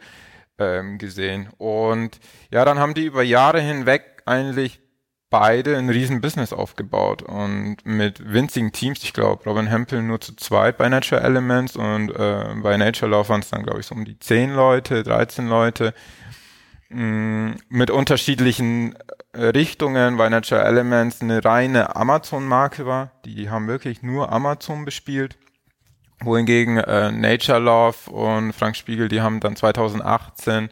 ähm, 0.57 0.97
gesehen. 0.97 1.49
Und 1.57 2.19
ja, 2.51 2.65
dann 2.65 2.79
haben 2.79 2.93
die 2.93 3.05
über 3.05 3.23
Jahre 3.23 3.59
hinweg 3.59 4.21
eigentlich 4.25 4.79
beide 5.29 5.77
ein 5.77 5.89
riesen 5.89 6.21
Business 6.21 6.53
aufgebaut 6.53 7.21
und 7.21 7.77
mit 7.83 8.33
winzigen 8.33 8.71
Teams, 8.71 9.03
ich 9.03 9.13
glaube, 9.13 9.43
Robin 9.45 9.67
Hempel 9.67 10.01
nur 10.01 10.19
zu 10.19 10.35
zweit 10.35 10.77
bei 10.77 10.89
Nature 10.89 11.21
Elements 11.21 11.75
und 11.75 12.09
äh, 12.09 12.55
bei 12.61 12.77
Nature 12.77 13.11
Love 13.11 13.29
waren 13.29 13.41
es 13.41 13.49
dann, 13.49 13.63
glaube 13.63 13.79
ich, 13.79 13.85
so 13.85 13.95
um 13.95 14.05
die 14.05 14.17
zehn 14.19 14.53
Leute, 14.53 15.03
13 15.03 15.47
Leute 15.47 15.93
mh, 16.89 17.55
mit 17.69 17.91
unterschiedlichen 17.91 18.95
äh, 19.33 19.45
Richtungen, 19.45 20.17
weil 20.17 20.31
Natural 20.31 20.65
Elements 20.65 21.21
eine 21.21 21.45
reine 21.45 21.95
Amazon-Marke 21.95 22.85
war. 22.85 23.11
Die 23.25 23.49
haben 23.49 23.67
wirklich 23.67 24.01
nur 24.01 24.31
Amazon 24.31 24.85
bespielt. 24.85 25.37
Wohingegen 26.21 26.77
äh, 26.77 27.11
Nature 27.11 27.59
Love 27.59 28.09
und 28.11 28.53
Frank 28.53 28.75
Spiegel, 28.75 29.07
die 29.07 29.21
haben 29.21 29.39
dann 29.39 29.55
2018 29.55 30.69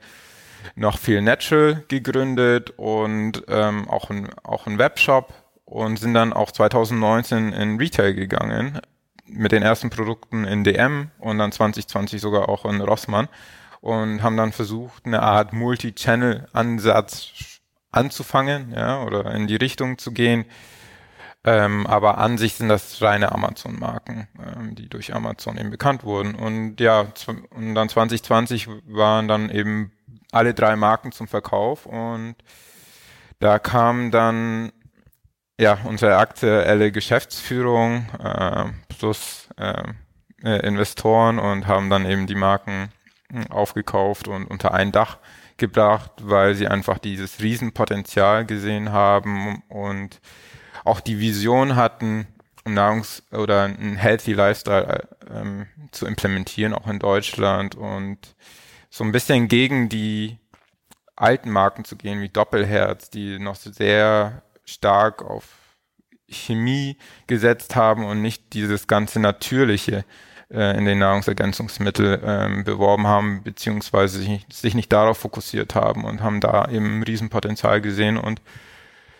noch 0.75 0.97
viel 0.97 1.21
Natural 1.21 1.83
gegründet 1.87 2.73
und 2.77 3.43
ähm, 3.47 3.89
auch 3.89 4.09
ein, 4.09 4.29
auch 4.43 4.67
ein 4.67 4.77
Webshop 4.77 5.33
und 5.65 5.99
sind 5.99 6.13
dann 6.13 6.33
auch 6.33 6.51
2019 6.51 7.53
in 7.53 7.77
Retail 7.77 8.13
gegangen 8.13 8.79
mit 9.25 9.51
den 9.51 9.63
ersten 9.63 9.89
Produkten 9.89 10.45
in 10.45 10.63
DM 10.63 11.11
und 11.19 11.37
dann 11.37 11.51
2020 11.51 12.21
sogar 12.21 12.49
auch 12.49 12.65
in 12.65 12.81
Rossmann 12.81 13.27
und 13.81 14.23
haben 14.23 14.37
dann 14.37 14.51
versucht, 14.51 15.05
eine 15.05 15.21
Art 15.21 15.53
Multi-Channel-Ansatz 15.53 17.59
anzufangen, 17.91 18.73
ja, 18.75 19.03
oder 19.03 19.33
in 19.33 19.47
die 19.47 19.55
Richtung 19.55 19.97
zu 19.97 20.11
gehen. 20.11 20.45
Ähm, 21.43 21.87
aber 21.87 22.17
an 22.17 22.37
sich 22.37 22.55
sind 22.55 22.67
das 22.67 23.01
reine 23.01 23.31
Amazon-Marken, 23.31 24.27
ähm, 24.37 24.75
die 24.75 24.89
durch 24.89 25.13
Amazon 25.13 25.57
eben 25.57 25.69
bekannt 25.69 26.03
wurden. 26.03 26.35
Und 26.35 26.81
ja, 26.81 27.07
und 27.51 27.75
dann 27.75 27.87
2020 27.87 28.67
waren 28.85 29.27
dann 29.27 29.49
eben 29.49 29.93
alle 30.31 30.53
drei 30.53 30.75
Marken 30.75 31.12
zum 31.12 31.27
Verkauf 31.27 31.86
und 31.86 32.36
da 33.39 33.60
kam 33.60 34.12
dann 34.12 34.72
ja 35.60 35.77
unsere 35.86 36.17
aktuelle 36.17 36.91
Geschäftsführung 36.91 38.05
äh, 38.24 38.65
plus 38.89 39.50
äh, 39.57 39.84
äh 40.43 40.67
Investoren 40.67 41.39
und 41.39 41.67
haben 41.67 41.89
dann 41.89 42.05
eben 42.05 42.27
die 42.27 42.36
Marken 42.36 42.89
aufgekauft 43.50 44.27
und 44.27 44.46
unter 44.46 44.74
ein 44.74 44.91
Dach 44.91 45.17
gebracht, 45.57 46.12
weil 46.22 46.55
sie 46.55 46.67
einfach 46.67 46.98
dieses 46.98 47.41
Riesenpotenzial 47.41 48.46
gesehen 48.46 48.91
haben 48.91 49.63
und 49.69 50.22
auch 50.86 51.00
die 51.01 51.19
Vision 51.19 51.75
hatten, 51.75 52.27
Nahrungs- 52.65 53.24
oder 53.31 53.63
einen 53.63 53.96
Healthy 53.96 54.34
Lifestyle 54.34 55.07
ähm, 55.29 55.67
zu 55.91 56.05
implementieren, 56.05 56.74
auch 56.74 56.88
in 56.88 57.00
Deutschland 57.00 57.75
und 57.75 58.36
so 58.89 59.03
ein 59.03 59.12
bisschen 59.12 59.48
gegen 59.48 59.89
die 59.89 60.38
alten 61.15 61.50
Marken 61.50 61.84
zu 61.84 61.96
gehen, 61.96 62.22
wie 62.22 62.29
Doppelherz, 62.29 63.10
die 63.10 63.39
noch 63.39 63.56
sehr 63.56 64.44
stark 64.65 65.24
auf 65.24 65.46
Chemie 66.29 66.98
gesetzt 67.25 67.75
haben 67.75 68.06
und 68.06 68.22
nicht 68.22 68.53
dieses 68.53 68.88
ganze 68.88 69.20
Natürliche 69.20 70.06
äh, 70.51 70.77
in 70.77 70.86
den 70.86 71.00
Nahrungsergänzungsmittel 71.00 72.22
ähm, 72.24 72.63
beworben 72.63 73.08
haben, 73.08 73.44
beziehungsweise 73.44 74.20
sich, 74.20 74.46
sich 74.51 74.75
nicht 74.75 74.91
darauf 74.91 75.17
fokussiert 75.17 75.75
haben 75.75 76.03
und 76.03 76.22
haben 76.22 76.39
da 76.41 76.70
eben 76.70 77.00
ein 77.00 77.03
Riesenpotenzial 77.03 77.82
gesehen 77.82 78.17
und 78.17 78.41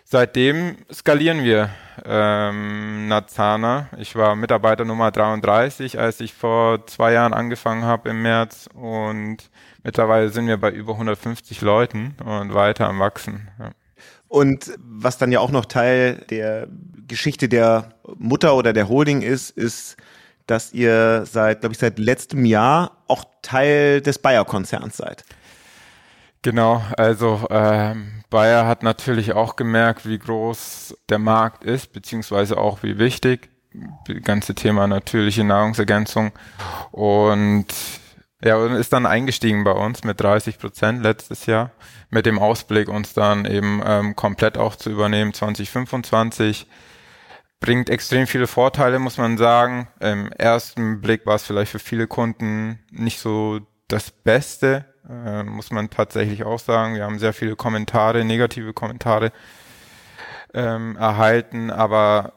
Seitdem 0.10 0.78
skalieren 0.90 1.44
wir 1.44 1.70
ähm, 2.06 3.10
Nazana. 3.10 3.90
Ich 3.98 4.16
war 4.16 4.38
Mitarbeiter 4.38 4.86
Nummer 4.86 5.12
33, 5.12 6.00
als 6.00 6.22
ich 6.22 6.34
vor 6.34 6.88
zwei 6.88 7.12
Jahren 7.12 7.34
angefangen 7.34 7.84
habe 7.84 8.12
im 8.12 8.22
März 8.22 8.70
und 8.74 9.50
mittlerweile 9.84 10.30
sind 10.30 10.48
wir 10.48 10.56
bei 10.56 10.72
über 10.72 10.94
150 10.94 11.60
Leuten 11.60 12.16
und 12.24 12.54
weiter 12.54 12.88
am 12.88 13.00
Wachsen. 13.00 13.50
Ja. 13.60 13.72
Und 14.30 14.72
was 14.80 15.18
dann 15.18 15.34
ja 15.34 15.42
auch 15.42 15.52
noch 15.52 15.66
Teil 15.66 16.24
der 16.30 16.70
Geschichte 17.06 17.50
der 17.50 17.90
Mutter 18.16 18.56
oder 18.56 18.72
der 18.72 18.88
Holding 18.88 19.22
ist, 19.22 19.50
ist, 19.50 19.98
dass 20.46 20.72
ihr 20.72 21.26
seit, 21.26 21.60
glaube 21.60 21.74
ich, 21.74 21.80
seit 21.80 22.00
letztem 22.00 22.46
Jahr 22.46 23.04
auch 23.08 23.26
Teil 23.42 24.00
des 24.00 24.20
Bayer-Konzerns 24.20 24.96
seid. 24.96 25.26
Genau, 26.42 26.84
also 26.98 27.48
ähm, 27.50 28.24
Bayer 28.30 28.68
hat 28.68 28.84
natürlich 28.84 29.34
auch 29.34 29.56
gemerkt, 29.56 30.08
wie 30.08 30.20
groß 30.20 30.96
der 31.10 31.20
Markt 31.20 31.64
ist, 31.64 31.94
beziehungsweise 31.94 32.58
auch 32.58 32.84
wie 32.84 33.00
wichtig. 33.00 33.50
Das 34.08 34.22
ganze 34.24 34.56
Thema 34.56 34.88
natürliche 34.88 35.44
Nahrungsergänzung. 35.44 36.32
Und 36.92 37.68
ja, 38.44 38.56
und 38.58 38.74
ist 38.74 38.94
dann 38.94 39.06
eingestiegen 39.06 39.64
bei 39.64 39.72
uns 39.72 40.04
mit 40.04 40.22
30 40.22 40.60
Prozent 40.60 41.02
letztes 41.02 41.48
Jahr, 41.48 41.72
mit 42.10 42.26
dem 42.26 42.38
Ausblick, 42.38 42.88
uns 42.88 43.14
dann 43.14 43.46
eben 43.46 43.82
ähm, 43.86 44.16
komplett 44.16 44.58
auch 44.58 44.76
zu 44.76 44.92
übernehmen 44.92 45.34
2025. 45.34 46.68
Bringt 47.60 47.90
extrem 47.90 48.28
viele 48.28 48.46
Vorteile, 48.46 49.00
muss 49.00 49.18
man 49.18 49.38
sagen. 49.38 49.88
Im 50.00 50.32
ersten 50.32 51.02
Blick 51.02 51.26
war 51.26 51.36
es 51.36 51.46
vielleicht 51.46 51.72
für 51.72 51.80
viele 51.80 52.06
Kunden 52.06 52.80
nicht 52.92 53.20
so 53.20 53.60
das 53.88 54.12
Beste, 54.12 54.86
äh, 55.10 55.44
muss 55.44 55.72
man 55.72 55.90
tatsächlich 55.90 56.44
auch 56.44 56.60
sagen. 56.60 56.96
Wir 56.96 57.04
haben 57.04 57.20
sehr 57.20 57.34
viele 57.34 57.56
Kommentare, 57.56 58.26
negative 58.26 58.74
Kommentare 58.74 59.32
ähm, 60.54 60.96
erhalten, 60.98 61.72
aber 61.72 62.34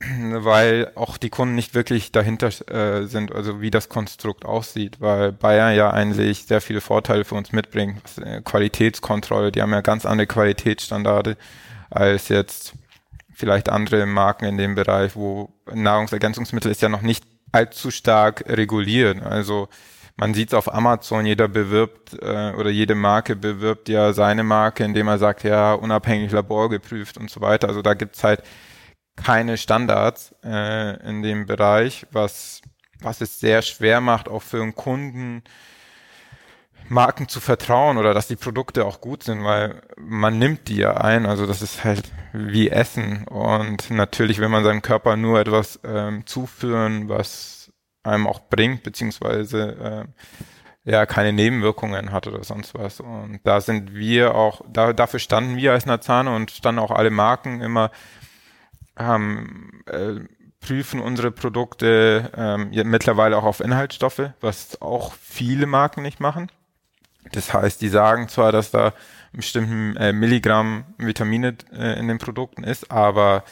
weil 0.00 0.92
auch 0.94 1.16
die 1.16 1.30
Kunden 1.30 1.54
nicht 1.54 1.74
wirklich 1.74 2.12
dahinter 2.12 2.48
äh, 2.68 3.06
sind, 3.06 3.32
also 3.32 3.60
wie 3.60 3.70
das 3.70 3.88
Konstrukt 3.88 4.44
aussieht, 4.44 5.00
weil 5.00 5.32
Bayern 5.32 5.74
ja 5.74 5.90
eigentlich 5.90 6.46
sehr 6.46 6.60
viele 6.60 6.80
Vorteile 6.80 7.24
für 7.24 7.34
uns 7.34 7.52
mitbringt. 7.52 8.02
Äh, 8.18 8.42
Qualitätskontrolle, 8.42 9.52
die 9.52 9.62
haben 9.62 9.72
ja 9.72 9.80
ganz 9.80 10.06
andere 10.06 10.26
Qualitätsstandarde 10.26 11.36
als 11.90 12.28
jetzt 12.28 12.74
vielleicht 13.32 13.68
andere 13.68 14.06
Marken 14.06 14.44
in 14.44 14.56
dem 14.56 14.74
Bereich, 14.74 15.16
wo 15.16 15.52
Nahrungsergänzungsmittel 15.72 16.70
ist 16.70 16.82
ja 16.82 16.88
noch 16.88 17.02
nicht 17.02 17.24
allzu 17.52 17.90
stark 17.90 18.44
reguliert. 18.48 19.22
Also 19.22 19.68
man 20.16 20.34
sieht 20.34 20.48
es 20.50 20.54
auf 20.54 20.72
Amazon, 20.72 21.26
jeder 21.26 21.48
bewirbt 21.48 22.14
äh, 22.22 22.52
oder 22.52 22.70
jede 22.70 22.94
Marke 22.94 23.34
bewirbt 23.36 23.88
ja 23.88 24.12
seine 24.12 24.44
Marke, 24.44 24.84
indem 24.84 25.08
er 25.08 25.18
sagt, 25.18 25.42
ja, 25.42 25.74
unabhängig 25.74 26.30
Labor 26.32 26.70
geprüft 26.70 27.18
und 27.18 27.30
so 27.30 27.40
weiter. 27.40 27.68
Also 27.68 27.82
da 27.82 27.94
gibt's 27.94 28.22
halt 28.22 28.42
keine 29.16 29.56
Standards 29.56 30.34
äh, 30.44 31.08
in 31.08 31.22
dem 31.22 31.46
Bereich, 31.46 32.06
was, 32.12 32.62
was 33.00 33.20
es 33.20 33.40
sehr 33.40 33.62
schwer 33.62 34.00
macht, 34.00 34.28
auch 34.28 34.42
für 34.42 34.62
einen 34.62 34.74
Kunden 34.74 35.42
Marken 36.88 37.28
zu 37.28 37.40
vertrauen 37.40 37.96
oder 37.96 38.14
dass 38.14 38.28
die 38.28 38.36
Produkte 38.36 38.84
auch 38.84 39.00
gut 39.00 39.22
sind, 39.22 39.42
weil 39.42 39.82
man 39.96 40.38
nimmt 40.38 40.68
die 40.68 40.76
ja 40.76 40.96
ein. 40.98 41.26
Also 41.26 41.46
das 41.46 41.62
ist 41.62 41.84
halt 41.84 42.12
wie 42.32 42.68
Essen. 42.68 43.26
Und 43.26 43.90
natürlich 43.90 44.38
will 44.38 44.48
man 44.48 44.64
seinem 44.64 44.82
Körper 44.82 45.16
nur 45.16 45.40
etwas 45.40 45.80
ähm, 45.84 46.26
zuführen, 46.26 47.08
was 47.08 47.63
einem 48.04 48.26
auch 48.26 48.40
bringt, 48.48 48.82
beziehungsweise 48.82 50.06
äh, 50.86 50.90
ja 50.90 51.06
keine 51.06 51.32
Nebenwirkungen 51.32 52.12
hat 52.12 52.26
oder 52.26 52.44
sonst 52.44 52.74
was. 52.74 53.00
Und 53.00 53.40
da 53.44 53.60
sind 53.60 53.94
wir 53.94 54.34
auch, 54.34 54.60
da, 54.70 54.92
dafür 54.92 55.20
standen 55.20 55.56
wir 55.56 55.72
als 55.72 55.86
Nazane 55.86 56.34
und 56.34 56.50
standen 56.50 56.78
auch 56.78 56.90
alle 56.90 57.10
Marken 57.10 57.60
immer 57.60 57.90
haben, 58.96 59.82
äh, 59.86 60.20
prüfen 60.60 61.00
unsere 61.00 61.30
Produkte 61.30 62.30
ähm, 62.36 62.70
mittlerweile 62.88 63.36
auch 63.36 63.44
auf 63.44 63.60
Inhaltsstoffe, 63.60 64.30
was 64.40 64.80
auch 64.80 65.12
viele 65.20 65.66
Marken 65.66 66.02
nicht 66.02 66.20
machen. 66.20 66.50
Das 67.32 67.52
heißt, 67.52 67.82
die 67.82 67.88
sagen 67.88 68.28
zwar, 68.28 68.52
dass 68.52 68.70
da 68.70 68.92
bestimmten 69.32 69.96
äh, 69.96 70.12
Milligramm 70.12 70.84
Vitamine 70.98 71.56
äh, 71.72 71.98
in 71.98 72.08
den 72.08 72.18
Produkten 72.18 72.64
ist, 72.64 72.90
aber 72.90 73.44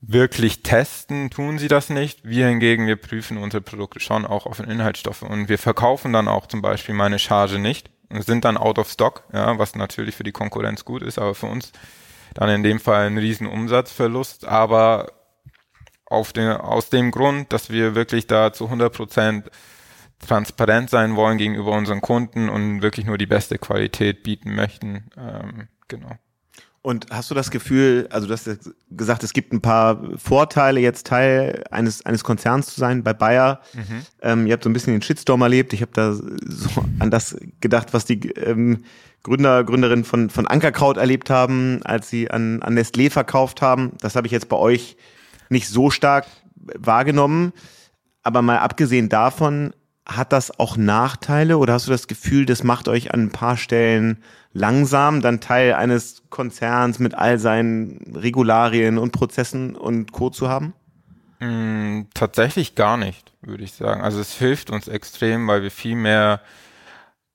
wirklich 0.00 0.62
testen 0.62 1.30
tun 1.30 1.58
sie 1.58 1.68
das 1.68 1.90
nicht. 1.90 2.24
Wir 2.24 2.48
hingegen, 2.48 2.86
wir 2.86 2.96
prüfen 2.96 3.36
unsere 3.36 3.60
Produkte 3.60 4.00
schon 4.00 4.24
auch 4.24 4.46
auf 4.46 4.60
Inhaltsstoffe 4.60 5.22
und 5.22 5.48
wir 5.48 5.58
verkaufen 5.58 6.12
dann 6.12 6.28
auch 6.28 6.46
zum 6.46 6.62
Beispiel 6.62 6.94
meine 6.94 7.18
Charge 7.18 7.58
nicht 7.58 7.90
und 8.10 8.24
sind 8.24 8.44
dann 8.44 8.56
out 8.56 8.78
of 8.78 8.88
stock, 8.88 9.24
ja, 9.32 9.58
was 9.58 9.74
natürlich 9.74 10.14
für 10.14 10.24
die 10.24 10.32
Konkurrenz 10.32 10.84
gut 10.84 11.02
ist, 11.02 11.18
aber 11.18 11.34
für 11.34 11.46
uns 11.46 11.72
dann 12.34 12.48
in 12.48 12.62
dem 12.62 12.78
Fall 12.78 13.06
ein 13.06 13.18
riesen 13.18 13.46
Umsatzverlust, 13.46 14.44
aber 14.46 15.12
auf 16.06 16.32
den, 16.32 16.50
aus 16.50 16.90
dem 16.90 17.10
Grund, 17.10 17.52
dass 17.52 17.70
wir 17.70 17.94
wirklich 17.94 18.26
da 18.26 18.52
zu 18.52 18.64
100 18.64 18.92
Prozent 18.92 19.50
transparent 20.20 20.90
sein 20.90 21.16
wollen 21.16 21.38
gegenüber 21.38 21.72
unseren 21.72 22.00
Kunden 22.00 22.48
und 22.48 22.82
wirklich 22.82 23.06
nur 23.06 23.18
die 23.18 23.26
beste 23.26 23.58
Qualität 23.58 24.22
bieten 24.22 24.54
möchten. 24.54 25.10
Ähm, 25.16 25.68
genau. 25.86 26.16
Und 26.80 27.06
hast 27.10 27.30
du 27.30 27.34
das 27.34 27.50
Gefühl, 27.50 28.06
also 28.10 28.26
du 28.28 28.32
hast 28.32 28.48
gesagt, 28.90 29.24
es 29.24 29.32
gibt 29.32 29.52
ein 29.52 29.60
paar 29.60 30.00
Vorteile, 30.16 30.80
jetzt 30.80 31.06
Teil 31.06 31.64
eines, 31.70 32.06
eines 32.06 32.24
Konzerns 32.24 32.66
zu 32.66 32.80
sein 32.80 33.02
bei 33.02 33.12
Bayer. 33.12 33.60
Mhm. 33.74 34.06
Ähm, 34.22 34.46
ihr 34.46 34.52
habt 34.52 34.64
so 34.64 34.70
ein 34.70 34.72
bisschen 34.72 34.94
den 34.94 35.02
Shitstorm 35.02 35.42
erlebt. 35.42 35.72
Ich 35.72 35.82
habe 35.82 35.90
da 35.92 36.14
so 36.14 36.84
an 36.98 37.10
das 37.10 37.36
gedacht, 37.60 37.92
was 37.92 38.04
die 38.04 38.30
ähm, 38.30 38.84
Gründer, 39.24 39.64
Gründerinnen 39.64 40.04
von, 40.04 40.30
von 40.30 40.46
Ankerkraut 40.46 40.96
erlebt 40.96 41.30
haben, 41.30 41.80
als 41.84 42.08
sie 42.08 42.30
an, 42.30 42.62
an 42.62 42.78
Nestlé 42.78 43.10
verkauft 43.10 43.60
haben. 43.60 43.92
Das 44.00 44.14
habe 44.14 44.26
ich 44.26 44.32
jetzt 44.32 44.48
bei 44.48 44.56
euch 44.56 44.96
nicht 45.48 45.68
so 45.68 45.90
stark 45.90 46.26
wahrgenommen. 46.54 47.52
Aber 48.22 48.42
mal 48.42 48.58
abgesehen 48.58 49.08
davon, 49.08 49.72
hat 50.08 50.32
das 50.32 50.58
auch 50.58 50.76
Nachteile 50.76 51.58
oder 51.58 51.74
hast 51.74 51.86
du 51.86 51.90
das 51.90 52.08
Gefühl, 52.08 52.46
das 52.46 52.64
macht 52.64 52.88
euch 52.88 53.12
an 53.12 53.24
ein 53.24 53.30
paar 53.30 53.58
Stellen 53.58 54.22
langsam, 54.52 55.20
dann 55.20 55.40
Teil 55.40 55.74
eines 55.74 56.22
Konzerns 56.30 56.98
mit 56.98 57.14
all 57.14 57.38
seinen 57.38 58.14
Regularien 58.16 58.96
und 58.96 59.12
Prozessen 59.12 59.76
und 59.76 60.12
Co. 60.12 60.30
zu 60.30 60.48
haben? 60.48 60.72
Mm, 61.40 62.08
tatsächlich 62.14 62.74
gar 62.74 62.96
nicht, 62.96 63.32
würde 63.42 63.64
ich 63.64 63.74
sagen. 63.74 64.00
Also 64.00 64.18
es 64.20 64.34
hilft 64.34 64.70
uns 64.70 64.88
extrem, 64.88 65.46
weil 65.46 65.62
wir 65.62 65.70
viel 65.70 65.94
mehr 65.94 66.40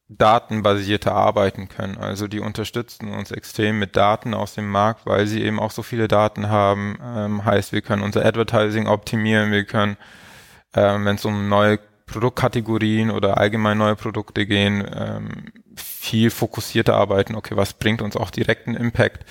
datenbasierter 0.09 1.13
arbeiten 1.13 1.69
können. 1.69 1.97
Also 1.97 2.27
die 2.27 2.39
unterstützen 2.39 3.13
uns 3.13 3.31
extrem 3.31 3.79
mit 3.79 3.95
Daten 3.95 4.33
aus 4.33 4.55
dem 4.55 4.69
Markt, 4.69 5.05
weil 5.05 5.27
sie 5.27 5.43
eben 5.43 5.59
auch 5.59 5.71
so 5.71 5.83
viele 5.83 6.07
Daten 6.07 6.49
haben. 6.49 6.97
Ähm, 7.01 7.45
heißt, 7.45 7.71
wir 7.71 7.81
können 7.81 8.03
unser 8.03 8.25
Advertising 8.25 8.87
optimieren, 8.87 9.51
wir 9.51 9.63
können, 9.63 9.97
ähm, 10.75 11.05
wenn 11.05 11.15
es 11.15 11.25
um 11.25 11.47
neue 11.49 11.79
Produktkategorien 12.13 13.11
oder 13.11 13.37
allgemein 13.37 13.77
neue 13.77 13.95
Produkte 13.95 14.45
gehen, 14.45 14.87
ähm, 14.95 15.51
viel 15.75 16.29
fokussierter 16.29 16.95
arbeiten. 16.95 17.35
Okay, 17.35 17.57
was 17.57 17.73
bringt 17.73 18.01
uns 18.01 18.15
auch 18.15 18.29
direkten 18.29 18.75
Impact? 18.75 19.25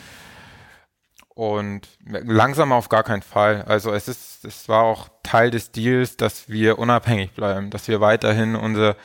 Und 1.35 1.89
langsam 2.05 2.73
auf 2.73 2.89
gar 2.89 3.05
keinen 3.05 3.23
Fall. 3.23 3.63
Also 3.63 3.93
es 3.93 4.09
ist, 4.09 4.45
es 4.45 4.69
war 4.69 4.83
auch 4.83 5.09
Teil 5.23 5.51
des 5.51 5.73
Deals, 5.73 6.17
dass 6.17 6.49
wir 6.49 6.79
unabhängig 6.79 7.33
bleiben, 7.33 7.71
dass 7.71 7.89
wir 7.89 8.01
weiterhin 8.01 8.55
unser 8.55 8.97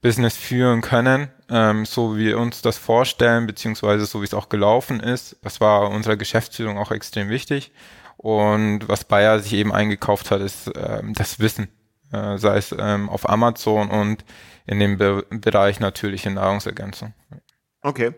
Business 0.00 0.36
führen 0.36 0.80
können, 0.80 1.28
ähm, 1.48 1.86
so 1.86 2.16
wie 2.16 2.26
wir 2.26 2.38
uns 2.38 2.60
das 2.60 2.76
vorstellen, 2.76 3.46
beziehungsweise 3.46 4.04
so 4.04 4.20
wie 4.20 4.26
es 4.26 4.34
auch 4.34 4.48
gelaufen 4.48 5.00
ist. 5.00 5.36
Das 5.42 5.60
war 5.60 5.90
unserer 5.90 6.16
Geschäftsführung 6.16 6.76
auch 6.78 6.90
extrem 6.90 7.28
wichtig. 7.30 7.72
Und 8.16 8.88
was 8.88 9.04
Bayer 9.04 9.40
sich 9.40 9.54
eben 9.54 9.72
eingekauft 9.72 10.30
hat, 10.30 10.40
ist 10.40 10.70
ähm, 10.76 11.14
das 11.14 11.40
Wissen, 11.40 11.68
äh, 12.12 12.38
sei 12.38 12.56
es 12.58 12.74
ähm, 12.78 13.08
auf 13.08 13.28
Amazon 13.28 13.90
und 13.90 14.24
in 14.66 14.78
dem 14.78 14.98
Be 14.98 15.26
Bereich 15.30 15.80
natürliche 15.80 16.30
Nahrungsergänzung. 16.30 17.14
Okay. 17.82 18.12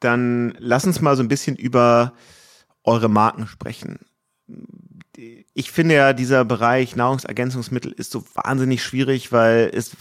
Dann 0.00 0.54
lass 0.58 0.84
uns 0.84 1.00
mal 1.00 1.16
so 1.16 1.22
ein 1.22 1.28
bisschen 1.28 1.56
über 1.56 2.12
eure 2.82 3.08
Marken 3.08 3.46
sprechen. 3.46 4.00
Ich 5.54 5.70
finde 5.70 5.94
ja, 5.94 6.12
dieser 6.12 6.44
Bereich 6.44 6.96
Nahrungsergänzungsmittel 6.96 7.92
ist 7.92 8.10
so 8.10 8.24
wahnsinnig 8.34 8.82
schwierig, 8.82 9.32
weil 9.32 9.70
es 9.72 9.92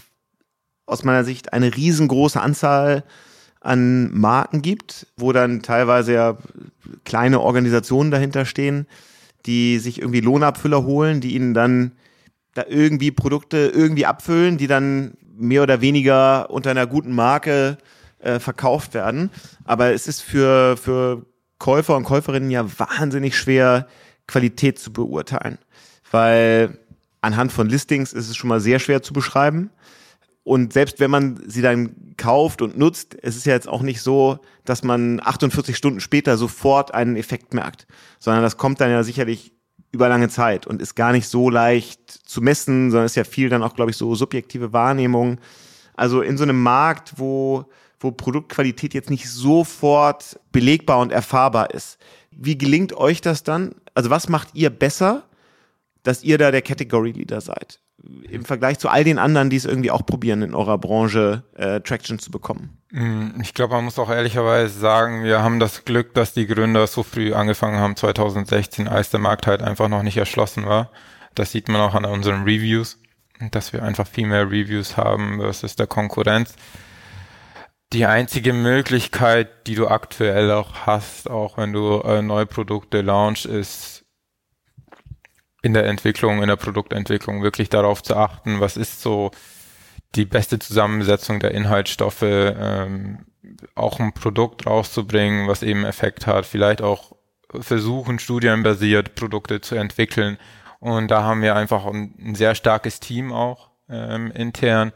aus 0.85 1.03
meiner 1.03 1.23
Sicht 1.23 1.53
eine 1.53 1.75
riesengroße 1.75 2.41
Anzahl 2.41 3.03
an 3.61 4.11
Marken 4.11 4.61
gibt, 4.61 5.07
wo 5.15 5.31
dann 5.31 5.61
teilweise 5.61 6.13
ja 6.13 6.37
kleine 7.05 7.39
Organisationen 7.39 8.11
dahinter 8.11 8.45
stehen, 8.45 8.87
die 9.45 9.79
sich 9.79 9.99
irgendwie 9.99 10.19
Lohnabfüller 10.19 10.83
holen, 10.83 11.21
die 11.21 11.35
ihnen 11.35 11.53
dann 11.53 11.93
da 12.53 12.65
irgendwie 12.67 13.11
Produkte 13.11 13.71
irgendwie 13.73 14.05
abfüllen, 14.05 14.57
die 14.57 14.67
dann 14.67 15.13
mehr 15.35 15.63
oder 15.63 15.81
weniger 15.81 16.49
unter 16.49 16.71
einer 16.71 16.87
guten 16.87 17.13
Marke 17.13 17.77
äh, 18.19 18.39
verkauft 18.39 18.93
werden. 18.93 19.31
Aber 19.65 19.93
es 19.93 20.07
ist 20.07 20.21
für, 20.21 20.77
für 20.77 21.25
Käufer 21.59 21.95
und 21.95 22.03
Käuferinnen 22.03 22.51
ja 22.51 22.65
wahnsinnig 22.79 23.37
schwer, 23.37 23.87
Qualität 24.27 24.79
zu 24.79 24.93
beurteilen. 24.93 25.57
Weil 26.11 26.79
anhand 27.21 27.51
von 27.51 27.69
Listings 27.69 28.13
ist 28.13 28.29
es 28.29 28.35
schon 28.35 28.49
mal 28.49 28.59
sehr 28.59 28.79
schwer 28.79 29.01
zu 29.01 29.13
beschreiben. 29.13 29.71
Und 30.43 30.73
selbst 30.73 30.99
wenn 30.99 31.09
man 31.09 31.41
sie 31.47 31.61
dann 31.61 32.15
kauft 32.17 32.61
und 32.61 32.77
nutzt, 32.77 33.15
es 33.21 33.37
ist 33.37 33.45
ja 33.45 33.53
jetzt 33.53 33.67
auch 33.67 33.81
nicht 33.81 34.01
so, 34.01 34.39
dass 34.65 34.83
man 34.83 35.21
48 35.23 35.75
Stunden 35.75 36.01
später 36.01 36.37
sofort 36.37 36.93
einen 36.93 37.15
Effekt 37.15 37.53
merkt, 37.53 37.87
sondern 38.19 38.43
das 38.43 38.57
kommt 38.57 38.81
dann 38.81 38.91
ja 38.91 39.03
sicherlich 39.03 39.53
über 39.93 40.09
lange 40.09 40.27
Zeit 40.27 40.65
und 40.67 40.81
ist 40.81 40.95
gar 40.95 41.11
nicht 41.11 41.27
so 41.27 41.49
leicht 41.49 42.09
zu 42.09 42.41
messen, 42.41 42.89
sondern 42.89 43.05
ist 43.05 43.15
ja 43.15 43.23
viel 43.23 43.47
dann 43.47 43.61
auch, 43.63 43.75
glaube 43.75 43.91
ich, 43.91 43.97
so 43.97 44.15
subjektive 44.15 44.73
Wahrnehmung. 44.73 45.39
Also 45.95 46.21
in 46.21 46.35
so 46.35 46.43
einem 46.43 46.61
Markt, 46.61 47.13
wo, 47.17 47.65
wo 47.99 48.11
Produktqualität 48.11 48.95
jetzt 48.95 49.11
nicht 49.11 49.29
sofort 49.29 50.39
belegbar 50.51 50.99
und 50.99 51.11
erfahrbar 51.11 51.71
ist. 51.71 51.99
Wie 52.31 52.57
gelingt 52.57 52.93
euch 52.97 53.21
das 53.21 53.43
dann? 53.43 53.75
Also 53.93 54.09
was 54.09 54.29
macht 54.29 54.49
ihr 54.55 54.71
besser, 54.71 55.23
dass 56.01 56.23
ihr 56.23 56.39
da 56.39 56.49
der 56.49 56.63
Category 56.63 57.11
Leader 57.11 57.39
seid? 57.39 57.79
Im 58.29 58.43
Vergleich 58.43 58.79
zu 58.79 58.89
all 58.89 59.03
den 59.03 59.17
anderen, 59.17 59.49
die 59.49 59.55
es 59.55 59.65
irgendwie 59.65 59.91
auch 59.91 60.05
probieren, 60.05 60.41
in 60.41 60.55
eurer 60.55 60.77
Branche 60.77 61.43
äh, 61.55 61.79
Traction 61.79 62.19
zu 62.19 62.31
bekommen. 62.31 62.77
Mm, 62.91 63.41
ich 63.41 63.53
glaube, 63.53 63.75
man 63.75 63.85
muss 63.85 63.97
auch 63.97 64.09
ehrlicherweise 64.09 64.77
sagen, 64.77 65.23
wir 65.23 65.41
haben 65.41 65.59
das 65.59 65.85
Glück, 65.85 66.13
dass 66.13 66.33
die 66.33 66.45
Gründer 66.45 66.85
so 66.87 67.03
früh 67.03 67.33
angefangen 67.33 67.79
haben, 67.79 67.95
2016, 67.95 68.87
als 68.87 69.09
der 69.09 69.19
Markt 69.19 69.47
halt 69.47 69.61
einfach 69.61 69.87
noch 69.87 70.03
nicht 70.03 70.17
erschlossen 70.17 70.65
war. 70.65 70.91
Das 71.33 71.51
sieht 71.51 71.69
man 71.69 71.81
auch 71.81 71.95
an 71.95 72.05
unseren 72.05 72.43
Reviews, 72.43 72.99
dass 73.51 73.73
wir 73.73 73.83
einfach 73.83 74.07
viel 74.07 74.27
mehr 74.27 74.45
Reviews 74.45 74.97
haben 74.97 75.39
versus 75.39 75.75
der 75.75 75.87
Konkurrenz. 75.87 76.55
Die 77.93 78.05
einzige 78.05 78.53
Möglichkeit, 78.53 79.67
die 79.67 79.75
du 79.75 79.87
aktuell 79.87 80.51
auch 80.51 80.85
hast, 80.85 81.29
auch 81.29 81.57
wenn 81.57 81.73
du 81.73 82.01
äh, 82.01 82.21
neue 82.21 82.47
Produkte 82.47 83.01
launch, 83.01 83.45
ist 83.45 84.02
in 85.63 85.73
der 85.73 85.85
Entwicklung, 85.85 86.41
in 86.41 86.49
der 86.49 86.57
Produktentwicklung 86.57 87.41
wirklich 87.41 87.69
darauf 87.69 88.03
zu 88.03 88.15
achten, 88.15 88.59
was 88.59 88.77
ist 88.77 89.01
so 89.01 89.31
die 90.13 90.25
beste 90.25 90.59
Zusammensetzung 90.59 91.39
der 91.39 91.51
Inhaltsstoffe, 91.51 92.21
ähm, 92.21 93.25
auch 93.73 93.99
ein 93.99 94.13
Produkt 94.13 94.67
rauszubringen, 94.67 95.47
was 95.47 95.63
eben 95.63 95.85
Effekt 95.85 96.27
hat, 96.27 96.45
vielleicht 96.45 96.81
auch 96.81 97.13
versuchen, 97.49 98.19
studienbasiert 98.19 99.15
Produkte 99.15 99.61
zu 99.61 99.75
entwickeln. 99.75 100.37
Und 100.79 101.09
da 101.09 101.23
haben 101.23 101.41
wir 101.41 101.55
einfach 101.55 101.85
ein, 101.85 102.13
ein 102.19 102.35
sehr 102.35 102.55
starkes 102.55 102.99
Team 102.99 103.31
auch 103.31 103.69
ähm, 103.89 104.31
intern, 104.31 104.91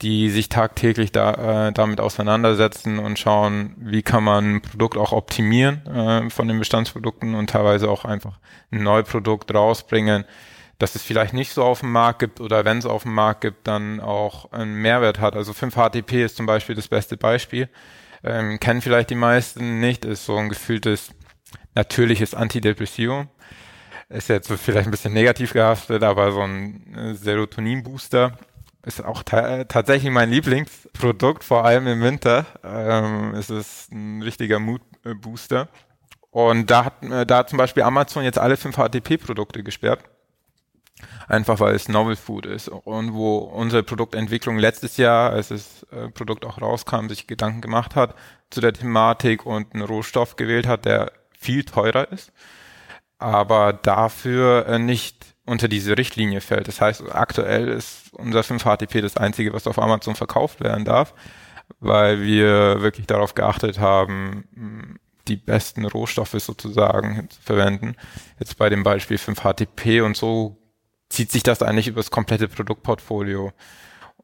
die 0.00 0.30
sich 0.30 0.48
tagtäglich 0.48 1.12
da, 1.12 1.68
äh, 1.68 1.72
damit 1.72 2.00
auseinandersetzen 2.00 2.98
und 2.98 3.18
schauen, 3.18 3.74
wie 3.78 4.02
kann 4.02 4.24
man 4.24 4.56
ein 4.56 4.62
Produkt 4.62 4.96
auch 4.96 5.12
optimieren 5.12 5.86
äh, 5.86 6.30
von 6.30 6.48
den 6.48 6.58
Bestandsprodukten 6.58 7.34
und 7.34 7.50
teilweise 7.50 7.88
auch 7.88 8.04
einfach 8.04 8.38
ein 8.72 8.82
Neuprodukt 8.82 9.54
rausbringen, 9.54 10.24
dass 10.78 10.96
es 10.96 11.02
vielleicht 11.02 11.34
nicht 11.34 11.52
so 11.52 11.62
auf 11.62 11.80
dem 11.80 11.92
Markt 11.92 12.18
gibt 12.18 12.40
oder 12.40 12.64
wenn 12.64 12.78
es 12.78 12.86
auf 12.86 13.04
dem 13.04 13.14
Markt 13.14 13.42
gibt, 13.42 13.68
dann 13.68 14.00
auch 14.00 14.50
einen 14.50 14.74
Mehrwert 14.74 15.20
hat. 15.20 15.36
Also 15.36 15.52
5-HTP 15.52 16.24
ist 16.24 16.36
zum 16.36 16.46
Beispiel 16.46 16.74
das 16.74 16.88
beste 16.88 17.16
Beispiel. 17.16 17.68
Ähm, 18.24 18.58
kennen 18.58 18.80
vielleicht 18.80 19.10
die 19.10 19.14
meisten 19.14 19.78
nicht, 19.78 20.04
ist 20.04 20.26
so 20.26 20.36
ein 20.36 20.48
gefühltes 20.48 21.10
natürliches 21.74 22.34
Antidepressivum. 22.34 23.28
Ist 24.08 24.28
jetzt 24.28 24.48
so 24.48 24.56
vielleicht 24.56 24.88
ein 24.88 24.90
bisschen 24.90 25.12
negativ 25.12 25.52
gehaftet, 25.52 26.02
aber 26.02 26.32
so 26.32 26.40
ein 26.40 26.94
äh, 26.94 27.14
Serotonin-Booster 27.14 28.36
ist 28.84 29.04
auch 29.04 29.22
ta 29.22 29.64
tatsächlich 29.64 30.10
mein 30.10 30.30
Lieblingsprodukt, 30.30 31.44
vor 31.44 31.64
allem 31.64 31.86
im 31.86 32.00
Winter. 32.02 32.46
Ähm, 32.64 33.34
es 33.34 33.50
ist 33.50 33.92
ein 33.92 34.22
richtiger 34.22 34.58
Mood-Booster. 34.58 35.68
Und 36.30 36.70
da 36.70 36.86
hat, 36.86 37.02
äh, 37.02 37.26
da 37.26 37.38
hat 37.38 37.50
zum 37.50 37.58
Beispiel 37.58 37.82
Amazon 37.82 38.24
jetzt 38.24 38.38
alle 38.38 38.54
5-HTP-Produkte 38.54 39.62
gesperrt 39.62 40.04
einfach 41.28 41.60
weil 41.60 41.74
es 41.74 41.88
Novel 41.88 42.16
Food 42.16 42.46
ist 42.46 42.68
und 42.68 43.14
wo 43.14 43.38
unsere 43.38 43.82
Produktentwicklung 43.82 44.58
letztes 44.58 44.96
Jahr, 44.96 45.30
als 45.30 45.48
das 45.48 45.86
äh, 45.90 46.08
Produkt 46.08 46.44
auch 46.44 46.60
rauskam, 46.60 47.08
sich 47.08 47.26
Gedanken 47.26 47.60
gemacht 47.60 47.96
hat 47.96 48.14
zu 48.50 48.60
der 48.60 48.72
Thematik 48.72 49.46
und 49.46 49.74
einen 49.74 49.84
Rohstoff 49.84 50.36
gewählt 50.36 50.66
hat, 50.66 50.84
der 50.84 51.12
viel 51.38 51.64
teurer 51.64 52.10
ist, 52.12 52.32
aber 53.18 53.72
dafür 53.72 54.66
äh, 54.66 54.78
nicht 54.78 55.31
unter 55.44 55.68
diese 55.68 55.96
Richtlinie 55.96 56.40
fällt. 56.40 56.68
Das 56.68 56.80
heißt, 56.80 57.02
aktuell 57.12 57.68
ist 57.68 58.12
unser 58.12 58.40
5-HTP 58.40 59.00
das 59.00 59.16
einzige, 59.16 59.52
was 59.52 59.66
auf 59.66 59.78
Amazon 59.78 60.14
verkauft 60.14 60.60
werden 60.60 60.84
darf, 60.84 61.14
weil 61.80 62.22
wir 62.22 62.80
wirklich 62.80 63.06
darauf 63.06 63.34
geachtet 63.34 63.78
haben, 63.78 64.98
die 65.28 65.36
besten 65.36 65.84
Rohstoffe 65.84 66.36
sozusagen 66.38 67.28
zu 67.30 67.40
verwenden. 67.40 67.96
Jetzt 68.38 68.56
bei 68.56 68.68
dem 68.68 68.82
Beispiel 68.82 69.16
5-HTP 69.16 70.02
und 70.02 70.16
so 70.16 70.58
zieht 71.08 71.30
sich 71.30 71.42
das 71.42 71.62
eigentlich 71.62 71.88
über 71.88 72.00
das 72.00 72.10
komplette 72.10 72.48
Produktportfolio. 72.48 73.52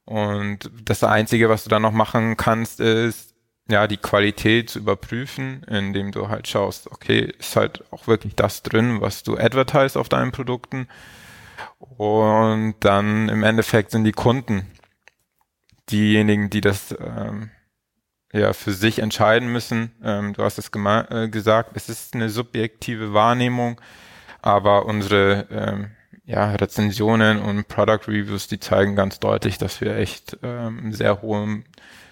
Und 0.05 0.71
das 0.83 1.05
Einzige, 1.05 1.49
was 1.49 1.65
du 1.65 1.71
dann 1.71 1.83
noch 1.83 1.93
machen 1.93 2.37
kannst, 2.37 2.81
ist, 2.81 3.35
ja, 3.71 3.87
die 3.87 3.99
Qualität 3.99 4.71
zu 4.71 4.79
überprüfen, 4.79 5.63
indem 5.65 6.11
du 6.11 6.29
halt 6.29 6.49
schaust, 6.49 6.91
okay, 6.91 7.33
ist 7.39 7.55
halt 7.55 7.85
auch 7.93 8.07
wirklich 8.07 8.35
das 8.35 8.63
drin, 8.63 9.01
was 9.01 9.23
du 9.23 9.37
advertise 9.37 10.01
auf 10.01 10.09
deinen 10.09 10.33
Produkten. 10.33 10.89
Und 11.79 12.77
dann 12.81 13.29
im 13.29 13.43
Endeffekt 13.43 13.91
sind 13.91 14.05
die 14.05 14.13
Kunden 14.13 14.67
diejenigen, 15.91 16.51
die 16.51 16.61
das 16.61 16.95
ähm, 16.99 17.51
ja 18.33 18.53
für 18.53 18.73
sich 18.73 19.01
entscheiden 19.01 19.53
müssen. 19.53 19.93
Ähm, 20.03 20.33
du 20.33 20.43
hast 20.43 20.59
es 20.59 20.71
äh, 20.75 21.29
gesagt, 21.29 21.73
es 21.75 21.89
ist 21.89 22.15
eine 22.15 22.31
subjektive 22.31 23.13
Wahrnehmung, 23.13 23.81
aber 24.41 24.87
unsere 24.87 25.47
ähm, 25.51 25.91
ja, 26.25 26.53
Rezensionen 26.53 27.41
und 27.41 27.69
Product 27.69 28.07
Reviews, 28.07 28.49
die 28.49 28.61
zeigen 28.61 28.97
ganz 28.97 29.19
deutlich, 29.19 29.59
dass 29.59 29.81
wir 29.81 29.97
echt 29.97 30.39
ähm, 30.43 30.93
sehr 30.93 31.23
hohen 31.23 31.65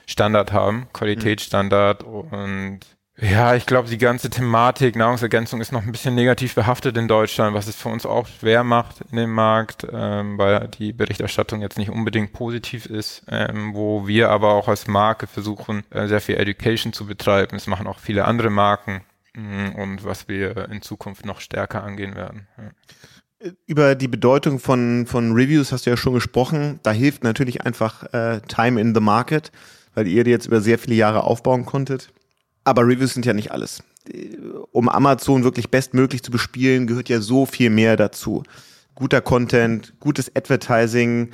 Standard 0.07 0.53
haben, 0.53 0.89
Qualitätsstandard 0.93 2.03
und 2.03 2.81
ja, 3.19 3.55
ich 3.55 3.65
glaube, 3.65 3.89
die 3.89 3.97
ganze 3.97 4.29
Thematik 4.29 4.95
Nahrungsergänzung 4.95 5.63
ist 5.63 5.73
noch 5.73 5.83
ein 5.83 5.91
bisschen 5.91 6.15
negativ 6.15 6.55
behaftet 6.55 6.99
in 6.99 7.09
Deutschland, 7.09 7.55
was 7.55 7.67
es 7.67 7.75
für 7.75 7.89
uns 7.89 8.05
auch 8.05 8.27
schwer 8.27 8.63
macht 8.63 9.01
in 9.11 9.17
dem 9.17 9.33
Markt, 9.33 9.87
ähm, 9.91 10.37
weil 10.37 10.69
die 10.69 10.93
Berichterstattung 10.93 11.63
jetzt 11.63 11.79
nicht 11.79 11.89
unbedingt 11.89 12.35
positiv 12.35 12.85
ist, 12.85 13.23
ähm, 13.29 13.75
wo 13.75 14.07
wir 14.07 14.29
aber 14.29 14.53
auch 14.53 14.69
als 14.69 14.87
Marke 14.87 15.27
versuchen, 15.27 15.83
äh, 15.91 16.09
sehr 16.09 16.21
viel 16.21 16.37
Education 16.37 16.93
zu 16.93 17.07
betreiben. 17.07 17.53
Das 17.57 17.67
machen 17.67 17.87
auch 17.87 18.01
viele 18.01 18.27
andere 18.27 18.51
Marken 18.51 19.01
mh, 19.33 19.71
mm, 19.71 19.75
und 19.77 20.05
was 20.05 20.29
wir 20.29 20.69
in 20.69 20.83
Zukunft 20.83 21.25
noch 21.25 21.41
stärker 21.41 21.83
angehen 21.83 22.17
werden. 22.17 22.47
Ja 22.59 22.71
über 23.67 23.95
die 23.95 24.09
Bedeutung 24.09 24.59
von, 24.59 25.07
von 25.07 25.33
Reviews 25.33 25.71
hast 25.71 25.87
du 25.87 25.91
ja 25.91 25.97
schon 25.97 26.15
gesprochen. 26.15 26.81
Da 26.83 26.91
hilft 26.91 27.23
natürlich 27.23 27.63
einfach 27.63 28.03
äh, 28.15 28.41
Time 28.49 28.81
in 28.81 28.95
the 28.95 29.01
Market, 29.01 29.53
weil 29.97 30.07
ihr 30.07 30.23
die 30.23 30.31
jetzt 30.31 30.47
über 30.47 30.61
sehr 30.61 30.79
viele 30.79 30.95
Jahre 30.95 31.25
aufbauen 31.25 31.65
konntet. 31.65 32.13
Aber 32.63 32.83
Reviews 32.83 33.15
sind 33.15 33.27
ja 33.27 33.33
nicht 33.33 33.51
alles. 33.51 33.83
Um 34.71 34.89
Amazon 34.89 35.43
wirklich 35.43 35.71
bestmöglich 35.71 36.23
zu 36.23 36.31
bespielen, 36.31 36.87
gehört 36.87 37.09
ja 37.09 37.21
so 37.21 37.47
viel 37.47 37.71
mehr 37.71 37.97
dazu. 37.97 38.45
Guter 38.95 39.21
Content, 39.21 39.95
gutes 39.99 40.31
Advertising. 40.37 41.31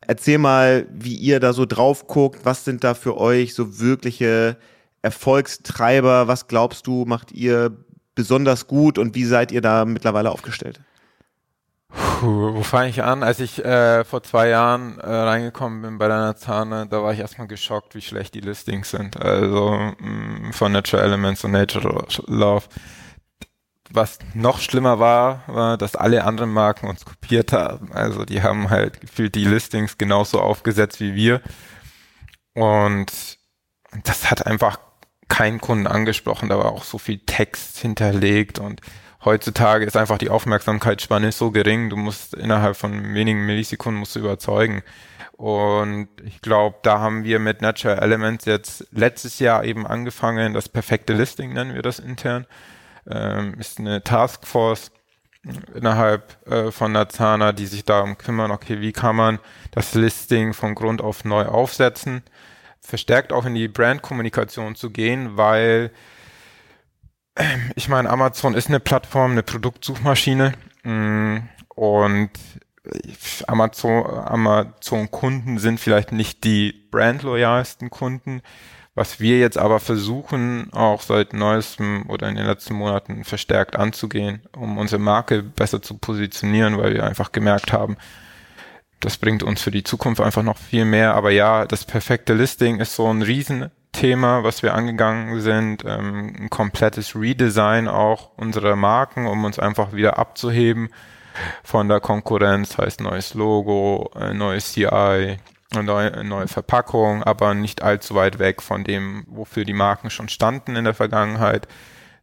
Erzähl 0.00 0.38
mal, 0.38 0.86
wie 0.90 1.14
ihr 1.14 1.38
da 1.38 1.52
so 1.52 1.66
drauf 1.66 2.06
guckt. 2.06 2.40
Was 2.44 2.64
sind 2.64 2.82
da 2.82 2.94
für 2.94 3.16
euch 3.18 3.54
so 3.54 3.78
wirkliche 3.78 4.56
Erfolgstreiber? 5.02 6.28
Was 6.28 6.48
glaubst 6.48 6.86
du, 6.86 7.04
macht 7.04 7.30
ihr 7.32 7.76
besonders 8.14 8.66
gut 8.66 8.98
und 8.98 9.14
wie 9.14 9.24
seid 9.24 9.52
ihr 9.52 9.60
da 9.60 9.84
mittlerweile 9.84 10.30
aufgestellt? 10.30 10.80
Puh, 11.90 12.54
wo 12.54 12.62
fange 12.62 12.90
ich 12.90 13.02
an? 13.02 13.22
Als 13.22 13.40
ich 13.40 13.64
äh, 13.64 14.04
vor 14.04 14.22
zwei 14.22 14.48
Jahren 14.48 14.98
äh, 14.98 15.06
reingekommen 15.08 15.82
bin 15.82 15.98
bei 15.98 16.08
deiner 16.08 16.36
Zahne, 16.36 16.86
da 16.86 17.02
war 17.02 17.12
ich 17.12 17.20
erstmal 17.20 17.46
geschockt, 17.46 17.94
wie 17.94 18.02
schlecht 18.02 18.34
die 18.34 18.40
Listings 18.40 18.90
sind. 18.90 19.16
Also 19.16 19.70
mh, 19.98 20.48
mm, 20.48 20.52
von 20.52 20.72
Natural 20.72 21.04
Elements 21.04 21.44
und 21.44 21.52
Nature 21.52 22.06
Love. 22.26 22.66
Was 23.90 24.18
noch 24.34 24.60
schlimmer 24.60 24.98
war, 24.98 25.44
war, 25.46 25.78
dass 25.78 25.96
alle 25.96 26.24
anderen 26.24 26.52
Marken 26.52 26.88
uns 26.88 27.04
kopiert 27.06 27.52
haben. 27.52 27.90
Also 27.92 28.24
die 28.24 28.42
haben 28.42 28.68
halt 28.68 29.00
gefühlt 29.00 29.34
die 29.34 29.44
Listings 29.44 29.96
genauso 29.96 30.40
aufgesetzt 30.40 31.00
wie 31.00 31.14
wir. 31.14 31.40
Und 32.54 33.38
das 34.04 34.30
hat 34.30 34.46
einfach 34.46 34.78
keinen 35.28 35.60
Kunden 35.60 35.86
angesprochen. 35.86 36.48
Da 36.48 36.58
war 36.58 36.72
auch 36.72 36.84
so 36.84 36.98
viel 36.98 37.20
Text 37.20 37.78
hinterlegt 37.78 38.58
und 38.58 38.80
heutzutage 39.24 39.84
ist 39.84 39.96
einfach 39.96 40.18
die 40.18 40.30
Aufmerksamkeitsspanne 40.30 41.32
so 41.32 41.50
gering, 41.50 41.90
du 41.90 41.96
musst 41.96 42.34
innerhalb 42.34 42.76
von 42.76 43.14
wenigen 43.14 43.46
Millisekunden 43.46 43.98
musst 43.98 44.16
du 44.16 44.20
überzeugen. 44.20 44.82
Und 45.32 46.08
ich 46.24 46.40
glaube, 46.40 46.78
da 46.82 46.98
haben 46.98 47.22
wir 47.22 47.38
mit 47.38 47.62
Natural 47.62 47.98
Elements 47.98 48.44
jetzt 48.44 48.86
letztes 48.90 49.38
Jahr 49.38 49.64
eben 49.64 49.86
angefangen, 49.86 50.52
das 50.52 50.68
perfekte 50.68 51.12
Listing 51.12 51.52
nennen 51.52 51.74
wir 51.74 51.82
das 51.82 52.00
intern. 52.00 52.46
Ähm, 53.08 53.54
ist 53.58 53.78
eine 53.78 54.02
Taskforce 54.02 54.90
innerhalb 55.74 56.44
äh, 56.46 56.70
von 56.72 56.92
Nazana, 56.92 57.52
die 57.52 57.66
sich 57.66 57.84
darum 57.84 58.18
kümmern, 58.18 58.50
okay, 58.50 58.80
wie 58.80 58.92
kann 58.92 59.16
man 59.16 59.38
das 59.70 59.94
Listing 59.94 60.54
von 60.54 60.74
Grund 60.74 61.00
auf 61.00 61.24
neu 61.24 61.46
aufsetzen, 61.46 62.22
verstärkt 62.80 63.32
auch 63.32 63.46
in 63.46 63.54
die 63.54 63.68
Brandkommunikation 63.68 64.74
zu 64.74 64.90
gehen, 64.90 65.36
weil 65.36 65.92
ich 67.76 67.88
meine, 67.88 68.10
Amazon 68.10 68.54
ist 68.54 68.68
eine 68.68 68.80
Plattform, 68.80 69.32
eine 69.32 69.42
Produktsuchmaschine 69.42 70.54
mm, 70.82 71.36
und 71.74 72.30
Amazon, 73.46 74.04
Amazon-Kunden 74.06 75.58
sind 75.58 75.78
vielleicht 75.80 76.12
nicht 76.12 76.44
die 76.44 76.72
brandloyalsten 76.90 77.90
Kunden. 77.90 78.42
Was 78.94 79.20
wir 79.20 79.38
jetzt 79.38 79.58
aber 79.58 79.78
versuchen, 79.78 80.72
auch 80.72 81.02
seit 81.02 81.32
neuestem 81.32 82.08
oder 82.08 82.28
in 82.28 82.34
den 82.34 82.46
letzten 82.46 82.74
Monaten 82.74 83.22
verstärkt 83.24 83.76
anzugehen, 83.76 84.42
um 84.56 84.76
unsere 84.76 85.00
Marke 85.00 85.42
besser 85.42 85.80
zu 85.80 85.98
positionieren, 85.98 86.78
weil 86.78 86.94
wir 86.94 87.04
einfach 87.04 87.30
gemerkt 87.30 87.72
haben, 87.72 87.96
das 88.98 89.16
bringt 89.16 89.44
uns 89.44 89.62
für 89.62 89.70
die 89.70 89.84
Zukunft 89.84 90.20
einfach 90.20 90.42
noch 90.42 90.58
viel 90.58 90.84
mehr. 90.84 91.14
Aber 91.14 91.30
ja, 91.30 91.64
das 91.64 91.84
perfekte 91.84 92.34
Listing 92.34 92.80
ist 92.80 92.96
so 92.96 93.06
ein 93.06 93.22
Riesenthema, 93.98 94.44
was 94.44 94.62
wir 94.62 94.74
angegangen 94.74 95.40
sind. 95.40 95.84
Ähm, 95.84 96.34
ein 96.38 96.50
komplettes 96.50 97.16
Redesign 97.16 97.88
auch 97.88 98.30
unserer 98.36 98.76
Marken, 98.76 99.26
um 99.26 99.44
uns 99.44 99.58
einfach 99.58 99.92
wieder 99.92 100.18
abzuheben 100.18 100.90
von 101.64 101.88
der 101.88 102.00
Konkurrenz, 102.00 102.78
heißt 102.78 103.00
neues 103.00 103.34
Logo, 103.34 104.10
neues 104.34 104.72
CI, 104.72 105.38
neue, 105.72 106.24
neue 106.24 106.48
Verpackung, 106.48 107.22
aber 107.22 107.54
nicht 107.54 107.82
allzu 107.82 108.14
weit 108.14 108.38
weg 108.38 108.62
von 108.62 108.84
dem, 108.84 109.24
wofür 109.28 109.64
die 109.64 109.72
Marken 109.72 110.10
schon 110.10 110.28
standen 110.28 110.76
in 110.76 110.84
der 110.84 110.94
Vergangenheit. 110.94 111.68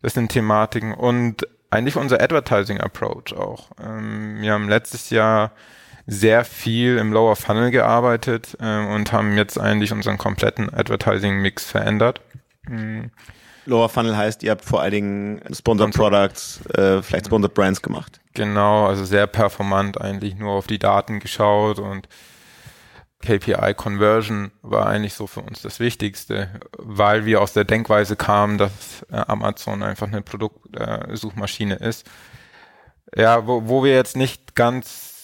Das 0.02 0.14
sind 0.14 0.32
Thematiken 0.32 0.94
und 0.94 1.48
eigentlich 1.72 1.98
unser 1.98 2.22
Advertising 2.22 2.80
Approach 2.80 3.34
auch. 3.36 3.70
Ähm, 3.84 4.38
wir 4.40 4.54
haben 4.54 4.70
letztes 4.70 5.10
Jahr 5.10 5.52
sehr 6.08 6.46
viel 6.46 6.98
im 6.98 7.12
Lower 7.12 7.36
Funnel 7.36 7.72
gearbeitet 7.72 8.58
äh, 8.60 8.86
und 8.86 9.12
haben 9.12 9.38
jetzt 9.38 9.60
eigentlich 9.60 9.91
unseren 9.91 10.18
kompletten 10.18 10.74
Advertising 10.74 11.41
Mix 11.41 11.65
verändert. 11.65 12.22
Mhm. 12.68 13.12
Lower 13.65 13.89
Funnel 13.89 14.15
heißt, 14.15 14.44
ihr 14.44 14.52
habt 14.52 14.63
vor 14.63 14.82
allen 14.82 14.91
Dingen 14.91 15.41
Sponsored 15.52 15.94
Products, 15.94 16.63
äh, 16.68 17.02
vielleicht 17.02 17.26
Sponsored 17.26 17.56
Brands 17.56 17.82
gemacht. 17.82 18.20
Genau, 18.36 18.86
also 18.86 19.06
sehr 19.06 19.26
performant 19.26 20.00
eigentlich 20.00 20.36
nur 20.36 20.52
auf 20.52 20.68
die 20.68 20.78
Daten 20.78 21.20
geschaut 21.20 21.80
und 21.80 22.08
KPI 23.26 23.74
Conversion 23.74 24.52
war 24.62 24.86
eigentlich 24.86 25.15
so 25.15 25.26
für 25.26 25.41
uns 25.41 25.62
das 25.62 25.80
Wichtigste, 25.80 26.60
weil 26.78 27.26
wir 27.26 27.41
aus 27.41 27.54
der 27.54 27.63
Denkweise 27.63 28.15
kamen, 28.15 28.58
dass 28.58 29.04
äh, 29.12 29.15
Amazon 29.15 29.82
einfach 29.82 30.08
eine 30.08 30.22
Produktsuchmaschine 30.22 31.80
äh, 31.82 31.89
ist. 31.89 32.08
Ja, 33.15 33.48
wo, 33.48 33.68
wo 33.68 33.84
wir 33.84 33.94
jetzt 33.94 34.15
nicht 34.15 34.56
ganz, 34.56 35.14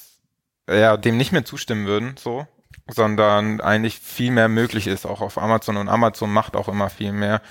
ja, 0.74 0.98
dem 0.98 1.18
nicht 1.18 1.32
mehr 1.32 1.46
zustimmen 1.46 1.86
würden, 1.86 2.16
so, 2.18 2.48
sondern 2.90 3.62
eigentlich 3.62 4.00
viel 4.00 4.32
mehr 4.32 4.50
möglich 4.50 4.88
ist, 4.88 5.06
auch 5.06 5.22
auf 5.22 5.38
Amazon 5.38 5.78
und 5.78 5.90
Amazon 5.90 6.32
macht 6.32 6.56
auch 6.56 6.68
immer 6.68 6.90
viel 6.90 7.12
mehr, 7.12 7.42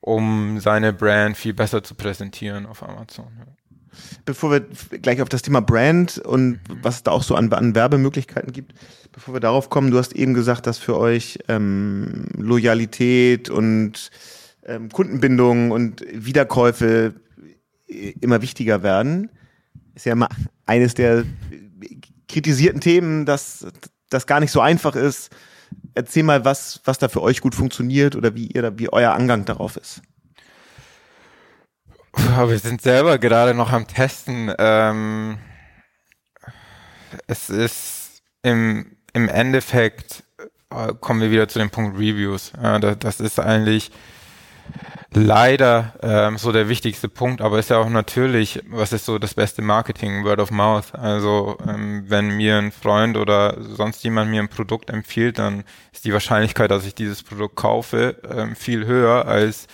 um 0.00 0.60
seine 0.60 0.92
Brand 0.92 1.36
viel 1.36 1.54
besser 1.54 1.82
zu 1.82 1.94
präsentieren 1.94 2.66
auf 2.66 2.82
Amazon. 2.82 3.26
Ja. 3.38 3.46
Bevor 4.24 4.52
wir 4.52 4.60
gleich 5.02 5.20
auf 5.20 5.28
das 5.28 5.42
Thema 5.42 5.60
Brand 5.60 6.18
und 6.18 6.52
mhm. 6.52 6.78
was 6.82 6.96
es 6.96 7.02
da 7.02 7.10
auch 7.10 7.22
so 7.22 7.34
an, 7.34 7.52
an 7.52 7.74
Werbemöglichkeiten 7.74 8.52
gibt, 8.52 8.74
bevor 9.12 9.34
wir 9.34 9.40
darauf 9.40 9.68
kommen, 9.70 9.90
du 9.90 9.98
hast 9.98 10.12
eben 10.14 10.34
gesagt, 10.34 10.66
dass 10.66 10.78
für 10.78 10.96
euch 10.96 11.38
ähm, 11.48 12.26
Loyalität 12.36 13.50
und 13.50 14.10
ähm, 14.64 14.88
Kundenbindung 14.90 15.70
und 15.72 16.04
Wiederkäufe 16.12 17.14
immer 17.86 18.42
wichtiger 18.42 18.82
werden. 18.82 19.30
Ist 19.94 20.06
ja 20.06 20.12
immer 20.12 20.28
eines 20.66 20.94
der 20.94 21.24
kritisierten 22.30 22.80
Themen, 22.80 23.26
dass 23.26 23.66
das 24.08 24.26
gar 24.26 24.40
nicht 24.40 24.52
so 24.52 24.60
einfach 24.60 24.96
ist. 24.96 25.30
Erzähl 25.94 26.22
mal, 26.22 26.44
was, 26.44 26.80
was 26.84 26.98
da 26.98 27.08
für 27.08 27.22
euch 27.22 27.40
gut 27.40 27.54
funktioniert 27.54 28.16
oder 28.16 28.34
wie 28.34 28.46
ihr, 28.46 28.78
wie 28.78 28.92
euer 28.92 29.12
Angang 29.12 29.44
darauf 29.44 29.76
ist. 29.76 30.02
Wir 32.12 32.58
sind 32.58 32.82
selber 32.82 33.18
gerade 33.18 33.54
noch 33.54 33.70
am 33.70 33.86
Testen. 33.86 34.52
Ähm, 34.58 35.38
es 37.28 37.50
ist 37.50 38.22
im 38.42 38.96
im 39.12 39.28
Endeffekt 39.28 40.24
äh, 40.70 40.94
kommen 41.00 41.20
wir 41.20 41.30
wieder 41.30 41.48
zu 41.48 41.58
dem 41.58 41.70
Punkt 41.70 41.96
Reviews. 41.96 42.52
Das, 43.00 43.20
ist 43.20 43.38
eigentlich 43.38 43.90
leider 45.12 45.94
ähm, 46.02 46.38
so 46.38 46.52
der 46.52 46.68
wichtigste 46.68 47.08
Punkt, 47.08 47.40
aber 47.40 47.58
ist 47.58 47.70
ja 47.70 47.78
auch 47.78 47.88
natürlich, 47.88 48.62
was 48.68 48.92
ist 48.92 49.04
so 49.04 49.18
das 49.18 49.34
beste 49.34 49.62
Marketing, 49.62 50.24
Word 50.24 50.40
of 50.40 50.50
Mouth. 50.50 50.94
Also 50.94 51.58
ähm, 51.66 52.04
wenn 52.06 52.36
mir 52.36 52.58
ein 52.58 52.72
Freund 52.72 53.16
oder 53.16 53.56
sonst 53.60 54.04
jemand 54.04 54.30
mir 54.30 54.40
ein 54.40 54.48
Produkt 54.48 54.90
empfiehlt, 54.90 55.38
dann 55.38 55.64
ist 55.92 56.04
die 56.04 56.12
Wahrscheinlichkeit, 56.12 56.70
dass 56.70 56.86
ich 56.86 56.94
dieses 56.94 57.22
Produkt 57.22 57.56
kaufe, 57.56 58.16
ähm, 58.30 58.54
viel 58.54 58.86
höher, 58.86 59.26
als 59.26 59.66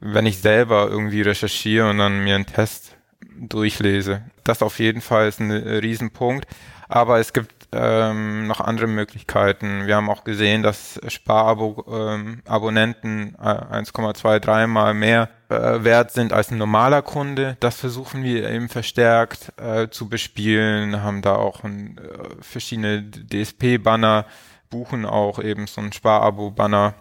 wenn 0.00 0.26
ich 0.26 0.38
selber 0.38 0.88
irgendwie 0.88 1.22
recherchiere 1.22 1.90
und 1.90 1.98
dann 1.98 2.24
mir 2.24 2.34
einen 2.34 2.46
Test 2.46 2.96
durchlese. 3.36 4.22
Das 4.44 4.62
auf 4.62 4.78
jeden 4.78 5.00
Fall 5.00 5.28
ist 5.28 5.40
ein 5.40 5.50
Riesenpunkt. 5.50 6.46
Aber 6.88 7.18
es 7.18 7.32
gibt 7.32 7.53
ähm, 7.74 8.46
noch 8.46 8.60
andere 8.60 8.86
Möglichkeiten. 8.86 9.86
Wir 9.86 9.96
haben 9.96 10.08
auch 10.08 10.24
gesehen, 10.24 10.62
dass 10.62 11.00
Sparabonnenten 11.08 13.10
ähm, 13.10 13.36
äh, 13.38 13.82
1,23 13.82 14.66
mal 14.66 14.94
mehr 14.94 15.28
äh, 15.48 15.84
wert 15.84 16.12
sind 16.12 16.32
als 16.32 16.50
ein 16.50 16.58
normaler 16.58 17.02
Kunde. 17.02 17.56
Das 17.60 17.76
versuchen 17.76 18.22
wir 18.22 18.48
eben 18.48 18.68
verstärkt 18.68 19.52
äh, 19.58 19.88
zu 19.90 20.08
bespielen, 20.08 21.02
haben 21.02 21.22
da 21.22 21.36
auch 21.36 21.64
ein, 21.64 21.98
äh, 21.98 22.02
verschiedene 22.40 23.10
DSP-Banner, 23.10 24.26
buchen 24.70 25.04
auch 25.04 25.38
eben 25.38 25.66
so 25.66 25.80
ein 25.80 25.92
Sparabo-Banner 25.92 26.94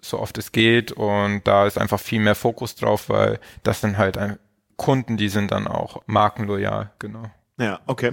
so 0.00 0.20
oft 0.20 0.38
es 0.38 0.52
geht 0.52 0.92
und 0.92 1.42
da 1.44 1.66
ist 1.66 1.78
einfach 1.78 2.00
viel 2.00 2.20
mehr 2.20 2.34
Fokus 2.34 2.76
drauf, 2.76 3.08
weil 3.08 3.40
das 3.62 3.80
sind 3.80 3.98
halt 3.98 4.18
Kunden, 4.76 5.16
die 5.16 5.28
sind 5.28 5.50
dann 5.50 5.66
auch 5.66 6.02
markenloyal, 6.06 6.90
genau. 6.98 7.30
Ja, 7.58 7.80
okay. 7.86 8.12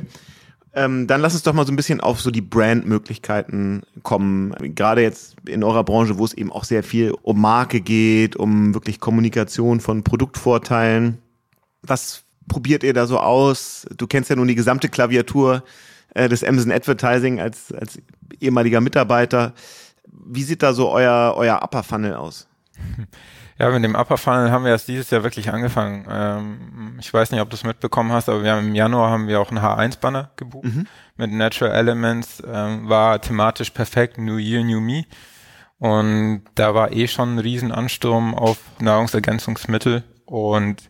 Ähm, 0.75 1.05
dann 1.05 1.21
lass 1.21 1.33
uns 1.33 1.43
doch 1.43 1.53
mal 1.53 1.65
so 1.67 1.71
ein 1.71 1.75
bisschen 1.75 2.01
auf 2.01 2.19
so 2.19 2.31
die 2.31 2.41
Brandmöglichkeiten 2.41 3.83
kommen. 4.01 4.53
Gerade 4.73 5.01
jetzt 5.03 5.35
in 5.47 5.63
eurer 5.63 5.83
Branche, 5.83 6.17
wo 6.17 6.25
es 6.25 6.33
eben 6.33 6.51
auch 6.51 6.63
sehr 6.63 6.83
viel 6.83 7.13
um 7.21 7.39
Marke 7.39 7.79
geht, 7.79 8.35
um 8.35 8.73
wirklich 8.73 8.99
Kommunikation 8.99 9.79
von 9.79 10.03
Produktvorteilen. 10.03 11.19
Was 11.83 12.23
probiert 12.47 12.83
ihr 12.83 12.93
da 12.93 13.05
so 13.05 13.19
aus? 13.19 13.85
Du 13.95 14.07
kennst 14.07 14.31
ja 14.31 14.35
nun 14.35 14.47
die 14.47 14.55
gesamte 14.55 14.89
Klaviatur 14.89 15.63
äh, 16.15 16.27
des 16.27 16.43
Amazon 16.43 16.71
Advertising 16.71 17.39
als, 17.39 17.71
als 17.71 17.99
ehemaliger 18.39 18.81
Mitarbeiter. 18.81 19.53
Wie 20.07 20.43
sieht 20.43 20.63
da 20.63 20.73
so 20.73 20.89
euer, 20.89 21.35
euer 21.37 21.61
Upper 21.61 21.83
Funnel 21.83 22.15
aus? 22.15 22.47
Ja, 23.59 23.69
mit 23.69 23.83
dem 23.83 23.95
Upper 23.95 24.17
Funnel 24.17 24.51
haben 24.51 24.63
wir 24.63 24.71
erst 24.71 24.87
dieses 24.87 25.09
Jahr 25.11 25.23
wirklich 25.23 25.51
angefangen. 25.51 26.07
Ähm, 26.09 26.97
ich 26.99 27.13
weiß 27.13 27.31
nicht, 27.31 27.41
ob 27.41 27.49
du 27.49 27.55
es 27.55 27.63
mitbekommen 27.63 28.11
hast, 28.11 28.29
aber 28.29 28.43
wir 28.43 28.53
haben 28.53 28.67
im 28.67 28.75
Januar 28.75 29.11
haben 29.11 29.27
wir 29.27 29.39
auch 29.39 29.51
einen 29.51 29.59
H1-Banner 29.59 30.31
gebucht 30.35 30.65
mhm. 30.65 30.87
mit 31.17 31.31
Natural 31.31 31.73
Elements. 31.73 32.41
Ähm, 32.45 32.89
war 32.89 33.21
thematisch 33.21 33.69
perfekt, 33.69 34.17
New 34.17 34.37
Year, 34.37 34.63
New 34.63 34.79
Me. 34.79 35.05
Und 35.77 36.45
da 36.55 36.73
war 36.73 36.91
eh 36.93 37.07
schon 37.07 37.35
ein 37.35 37.39
Riesenansturm 37.39 38.33
auf 38.33 38.57
Nahrungsergänzungsmittel 38.79 40.03
und 40.25 40.89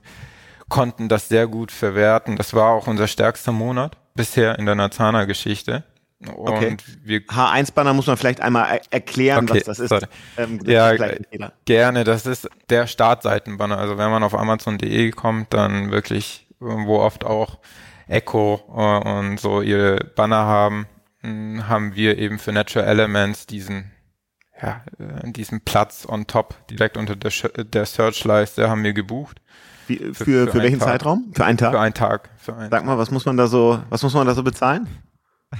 konnten 0.69 1.09
das 1.09 1.27
sehr 1.27 1.47
gut 1.47 1.71
verwerten. 1.71 2.35
Das 2.35 2.53
war 2.53 2.71
auch 2.71 2.87
unser 2.87 3.07
stärkster 3.07 3.51
Monat 3.51 3.97
bisher 4.15 4.57
in 4.57 4.65
der 4.65 4.75
Nazana-Geschichte. 4.75 5.83
Okay. 6.27 6.77
H1-Banner 7.07 7.93
muss 7.93 8.07
man 8.07 8.17
vielleicht 8.17 8.41
einmal 8.41 8.81
erklären, 8.89 9.49
okay, 9.49 9.63
was 9.65 9.77
das 9.77 9.79
ist. 9.79 10.07
Ähm, 10.37 10.59
das 10.63 10.67
ja, 10.67 11.11
gerne. 11.65 12.03
Das 12.03 12.25
ist 12.25 12.49
der 12.69 12.87
Startseitenbanner. 12.87 13.77
Also 13.77 13.97
wenn 13.97 14.09
man 14.11 14.23
auf 14.23 14.33
Amazon.de 14.33 15.11
kommt, 15.11 15.53
dann 15.53 15.91
wirklich, 15.91 16.47
wo 16.59 16.99
oft 16.99 17.25
auch 17.25 17.59
Echo 18.07 18.61
äh, 18.75 19.09
und 19.09 19.39
so 19.39 19.61
ihre 19.61 19.97
Banner 20.15 20.45
haben, 20.45 20.87
hm, 21.21 21.67
haben 21.67 21.95
wir 21.95 22.17
eben 22.17 22.39
für 22.39 22.51
Natural 22.51 22.87
Elements 22.87 23.45
diesen 23.45 23.91
ja, 24.61 24.81
äh, 24.99 25.31
diesen 25.31 25.61
Platz 25.61 26.05
on 26.07 26.27
top, 26.27 26.55
direkt 26.67 26.97
unter 26.97 27.15
der, 27.15 27.31
der 27.63 27.85
Search-Leiste 27.85 28.69
haben 28.69 28.83
wir 28.83 28.93
gebucht. 28.93 29.41
Wie, 29.87 29.97
für, 29.97 30.13
für, 30.13 30.23
für, 30.23 30.51
für 30.51 30.59
welchen. 30.59 30.79
Zeitraum? 30.79 31.31
Für 31.35 31.45
einen 31.45 31.57
Tag? 31.57 31.71
Für 31.71 31.79
einen 31.79 31.93
Tag. 31.93 32.29
Für 32.37 32.55
einen 32.55 32.71
Sag 32.71 32.85
mal, 32.85 32.97
was 32.97 33.11
muss 33.11 33.25
man 33.25 33.35
da 33.35 33.47
so, 33.47 33.81
was 33.89 34.01
muss 34.03 34.13
man 34.13 34.25
da 34.25 34.33
so 34.33 34.43
bezahlen? 34.43 34.87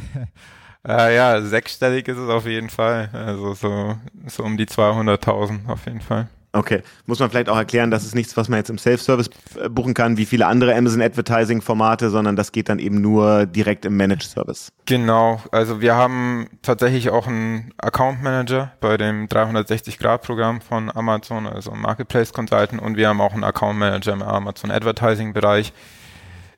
äh, 0.88 1.16
ja, 1.16 1.42
sechsstellig 1.42 2.08
ist 2.08 2.18
es 2.18 2.30
auf 2.30 2.46
jeden 2.46 2.70
Fall. 2.70 3.10
Also 3.14 3.54
so, 3.54 3.96
so 4.28 4.44
um 4.44 4.58
die 4.58 4.66
200.000 4.66 5.68
auf 5.68 5.86
jeden 5.86 6.02
Fall. 6.02 6.28
Okay, 6.56 6.84
muss 7.08 7.18
man 7.18 7.32
vielleicht 7.32 7.50
auch 7.50 7.58
erklären, 7.58 7.90
das 7.90 8.06
ist 8.06 8.14
nichts, 8.14 8.38
was 8.38 8.48
man 8.48 8.60
jetzt 8.60 8.70
im 8.70 8.78
Self-Service 8.78 9.32
äh, 9.60 9.70
buchen 9.70 9.96
kann, 9.96 10.18
wie 10.18 10.26
viele 10.28 10.46
andere 10.46 10.76
Amazon 10.76 11.02
Advertising 11.02 11.64
Formate, 11.64 12.12
sondern 12.12 12.36
das 12.36 12.52
geht 12.52 12.70
dann 12.70 12.78
eben 12.78 13.02
nur 13.02 13.48
direkt 13.48 13.86
im 13.86 13.98
Managed 13.98 14.30
Service. 14.30 14.72
Genau, 14.86 15.42
also 15.52 15.82
wir 15.82 15.96
haben 15.96 16.48
tatsächlich 16.62 17.10
auch 17.10 17.26
einen 17.26 17.74
Account 17.78 18.22
Manager 18.22 18.72
bei 18.82 18.98
dem 18.98 19.26
360-Grad-Programm 19.26 20.62
von 20.62 20.96
Amazon, 20.96 21.48
also 21.48 21.72
Marketplace 21.72 22.32
Consultant 22.32 22.80
und 22.80 22.98
wir 22.98 23.08
haben 23.08 23.20
auch 23.20 23.34
einen 23.34 23.44
Account 23.44 23.80
Manager 23.80 24.14
im 24.14 24.22
Amazon 24.22 24.70
Advertising 24.70 25.34
Bereich 25.34 25.74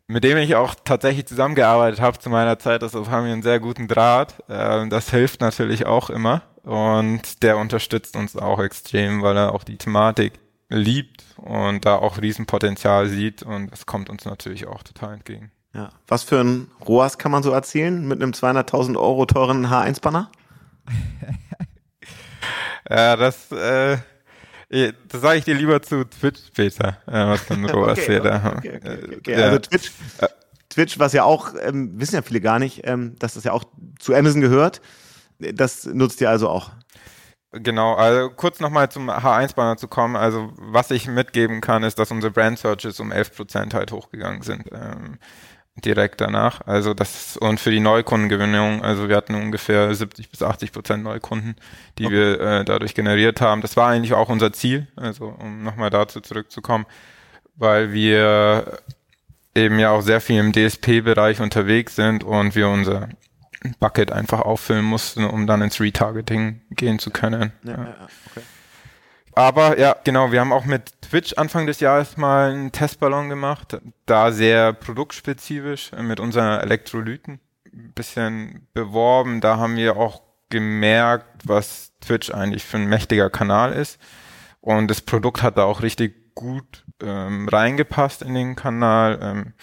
mit 0.07 0.23
dem 0.23 0.37
ich 0.37 0.55
auch 0.55 0.75
tatsächlich 0.83 1.25
zusammengearbeitet 1.25 1.99
habe 1.99 2.19
zu 2.19 2.29
meiner 2.29 2.59
Zeit. 2.59 2.83
Also 2.83 3.09
haben 3.09 3.25
wir 3.25 3.33
einen 3.33 3.43
sehr 3.43 3.59
guten 3.59 3.87
Draht. 3.87 4.35
Ähm, 4.49 4.89
das 4.89 5.09
hilft 5.09 5.41
natürlich 5.41 5.85
auch 5.85 6.09
immer. 6.09 6.43
Und 6.63 7.43
der 7.43 7.57
unterstützt 7.57 8.15
uns 8.15 8.35
auch 8.35 8.59
extrem, 8.59 9.21
weil 9.21 9.37
er 9.37 9.53
auch 9.53 9.63
die 9.63 9.77
Thematik 9.77 10.33
liebt 10.69 11.23
und 11.37 11.85
da 11.85 11.97
auch 11.97 12.21
Riesenpotenzial 12.21 13.07
sieht. 13.07 13.43
Und 13.43 13.71
das 13.71 13.85
kommt 13.85 14.09
uns 14.09 14.25
natürlich 14.25 14.67
auch 14.67 14.83
total 14.83 15.13
entgegen. 15.13 15.51
Ja. 15.73 15.89
Was 16.07 16.23
für 16.23 16.39
ein 16.39 16.71
ROAS 16.87 17.17
kann 17.17 17.31
man 17.31 17.43
so 17.43 17.51
erzählen 17.51 18.07
mit 18.07 18.21
einem 18.21 18.31
200.000 18.31 18.97
Euro 18.97 19.25
teuren 19.25 19.67
H1-Banner? 19.67 20.31
ja, 22.89 23.15
das, 23.17 23.51
äh, 23.51 23.97
das 25.07 25.21
sage 25.21 25.39
ich 25.39 25.45
dir 25.45 25.55
lieber 25.55 25.81
zu 25.81 26.05
Twitch 26.05 26.41
später, 26.47 26.97
äh, 27.07 27.27
was 27.27 27.49
ein 27.49 27.65
ROAS 27.65 27.99
okay, 27.99 28.07
wir 28.09 28.19
da 28.21 28.41
haben. 28.41 28.57
Okay, 28.59 28.79
okay, 28.83 29.15
okay. 29.17 29.35
Also 29.35 29.59
Twitch, 29.59 29.91
Twitch, 30.69 30.99
was 30.99 31.13
ja 31.13 31.23
auch, 31.23 31.53
ähm, 31.61 31.99
wissen 31.99 32.15
ja 32.15 32.21
viele 32.21 32.41
gar 32.41 32.59
nicht, 32.59 32.81
ähm, 32.85 33.15
dass 33.19 33.35
das 33.35 33.43
ja 33.43 33.53
auch 33.53 33.63
zu 33.99 34.13
Amazon 34.13 34.41
gehört. 34.41 34.81
Das 35.39 35.85
nutzt 35.85 36.21
ihr 36.21 36.29
also 36.29 36.49
auch. 36.49 36.71
Genau, 37.51 37.95
also 37.95 38.29
kurz 38.29 38.59
nochmal 38.59 38.89
zum 38.89 39.09
H1-Banner 39.09 39.77
zu 39.77 39.87
kommen. 39.87 40.17
Also 40.17 40.51
was 40.57 40.91
ich 40.91 41.07
mitgeben 41.07 41.61
kann, 41.61 41.83
ist, 41.83 41.97
dass 41.97 42.11
unsere 42.11 42.31
Brand 42.31 42.59
Searches 42.59 42.99
um 42.99 43.13
11% 43.13 43.73
halt 43.73 43.93
hochgegangen 43.93 44.41
sind. 44.41 44.65
Ähm, 44.73 45.17
direkt 45.83 46.21
danach. 46.21 46.61
Also 46.65 46.93
das 46.93 47.37
und 47.37 47.59
für 47.59 47.71
die 47.71 47.79
Neukundengewinnung, 47.79 48.81
also 48.81 49.09
wir 49.09 49.15
hatten 49.15 49.35
ungefähr 49.35 49.93
70 49.93 50.29
bis 50.29 50.41
80 50.41 50.71
Prozent 50.71 51.03
Neukunden, 51.03 51.55
die 51.97 52.05
okay. 52.05 52.15
wir 52.15 52.39
äh, 52.39 52.65
dadurch 52.65 52.95
generiert 52.95 53.41
haben. 53.41 53.61
Das 53.61 53.75
war 53.75 53.89
eigentlich 53.89 54.13
auch 54.13 54.29
unser 54.29 54.53
Ziel, 54.53 54.87
also 54.95 55.25
um 55.25 55.63
nochmal 55.63 55.89
dazu 55.89 56.21
zurückzukommen, 56.21 56.85
weil 57.55 57.91
wir 57.91 58.79
eben 59.53 59.79
ja 59.79 59.91
auch 59.91 60.01
sehr 60.01 60.21
viel 60.21 60.39
im 60.39 60.53
DSP-Bereich 60.53 61.41
unterwegs 61.41 61.95
sind 61.95 62.23
und 62.23 62.55
wir 62.55 62.69
unser 62.69 63.09
Bucket 63.79 64.11
einfach 64.11 64.41
auffüllen 64.41 64.85
mussten, 64.85 65.25
um 65.25 65.47
dann 65.47 65.61
ins 65.61 65.79
Retargeting 65.79 66.61
gehen 66.71 66.99
zu 66.99 67.09
können. 67.09 67.51
Ja, 67.63 67.71
ja. 67.71 67.83
Ja, 67.83 68.07
okay. 68.29 68.41
Aber 69.35 69.77
ja, 69.77 69.97
genau, 70.05 70.31
wir 70.31 70.39
haben 70.39 70.53
auch 70.53 70.63
mit 70.63 71.01
Twitch 71.01 71.33
Anfang 71.33 71.67
des 71.67 71.81
Jahres 71.81 72.15
mal 72.15 72.51
einen 72.51 72.71
Testballon 72.71 73.27
gemacht, 73.27 73.77
da 74.05 74.31
sehr 74.31 74.71
produktspezifisch 74.71 75.91
mit 75.91 76.21
unseren 76.21 76.61
Elektrolyten 76.61 77.41
ein 77.65 77.91
bisschen 77.93 78.67
beworben. 78.73 79.41
Da 79.41 79.57
haben 79.57 79.75
wir 79.75 79.97
auch 79.97 80.21
gemerkt, 80.49 81.43
was 81.43 81.91
Twitch 81.99 82.33
eigentlich 82.33 82.63
für 82.63 82.77
ein 82.77 82.87
mächtiger 82.87 83.29
Kanal 83.29 83.73
ist. 83.73 83.99
Und 84.61 84.87
das 84.89 85.01
Produkt 85.01 85.43
hat 85.43 85.57
da 85.57 85.65
auch 85.65 85.81
richtig 85.81 86.33
gut 86.33 86.85
ähm, 87.03 87.49
reingepasst 87.49 88.21
in 88.21 88.35
den 88.35 88.55
Kanal. 88.55 89.19
Ähm, 89.21 89.53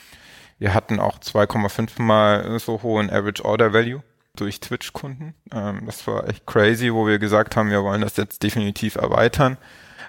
wir 0.59 0.75
hatten 0.75 1.01
auch 1.01 1.19
2,5 1.19 2.03
mal 2.03 2.59
so 2.59 2.83
hohen 2.83 3.09
Average 3.09 3.43
Order 3.43 3.73
Value 3.73 4.03
durch 4.37 4.61
Twitch-Kunden. 4.61 5.35
Ähm, 5.53 5.83
das 5.87 6.07
war 6.07 6.29
echt 6.29 6.47
crazy, 6.47 6.93
wo 6.93 7.07
wir 7.07 7.19
gesagt 7.19 7.57
haben, 7.57 7.71
wir 7.71 7.83
wollen 7.83 8.01
das 8.01 8.17
jetzt 8.17 8.43
definitiv 8.43 8.97
erweitern 8.97 9.59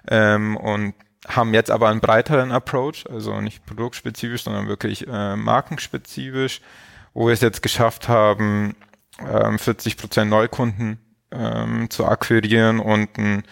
ähm, 0.07 0.57
und 0.57 0.93
haben 1.27 1.53
jetzt 1.53 1.71
aber 1.71 1.89
einen 1.89 2.01
breiteren 2.01 2.51
Approach, 2.51 3.05
also 3.09 3.39
nicht 3.41 3.65
produktspezifisch, 3.65 4.43
sondern 4.43 4.67
wirklich 4.67 5.07
äh, 5.07 5.35
markenspezifisch, 5.35 6.61
wo 7.13 7.27
wir 7.27 7.33
es 7.33 7.41
jetzt 7.41 7.61
geschafft 7.61 8.09
haben, 8.09 8.75
ähm, 9.19 9.57
40% 9.57 10.25
Neukunden 10.25 10.99
ähm, 11.31 11.89
zu 11.89 12.05
akquirieren 12.05 12.79
und 12.79 13.17
ein 13.17 13.43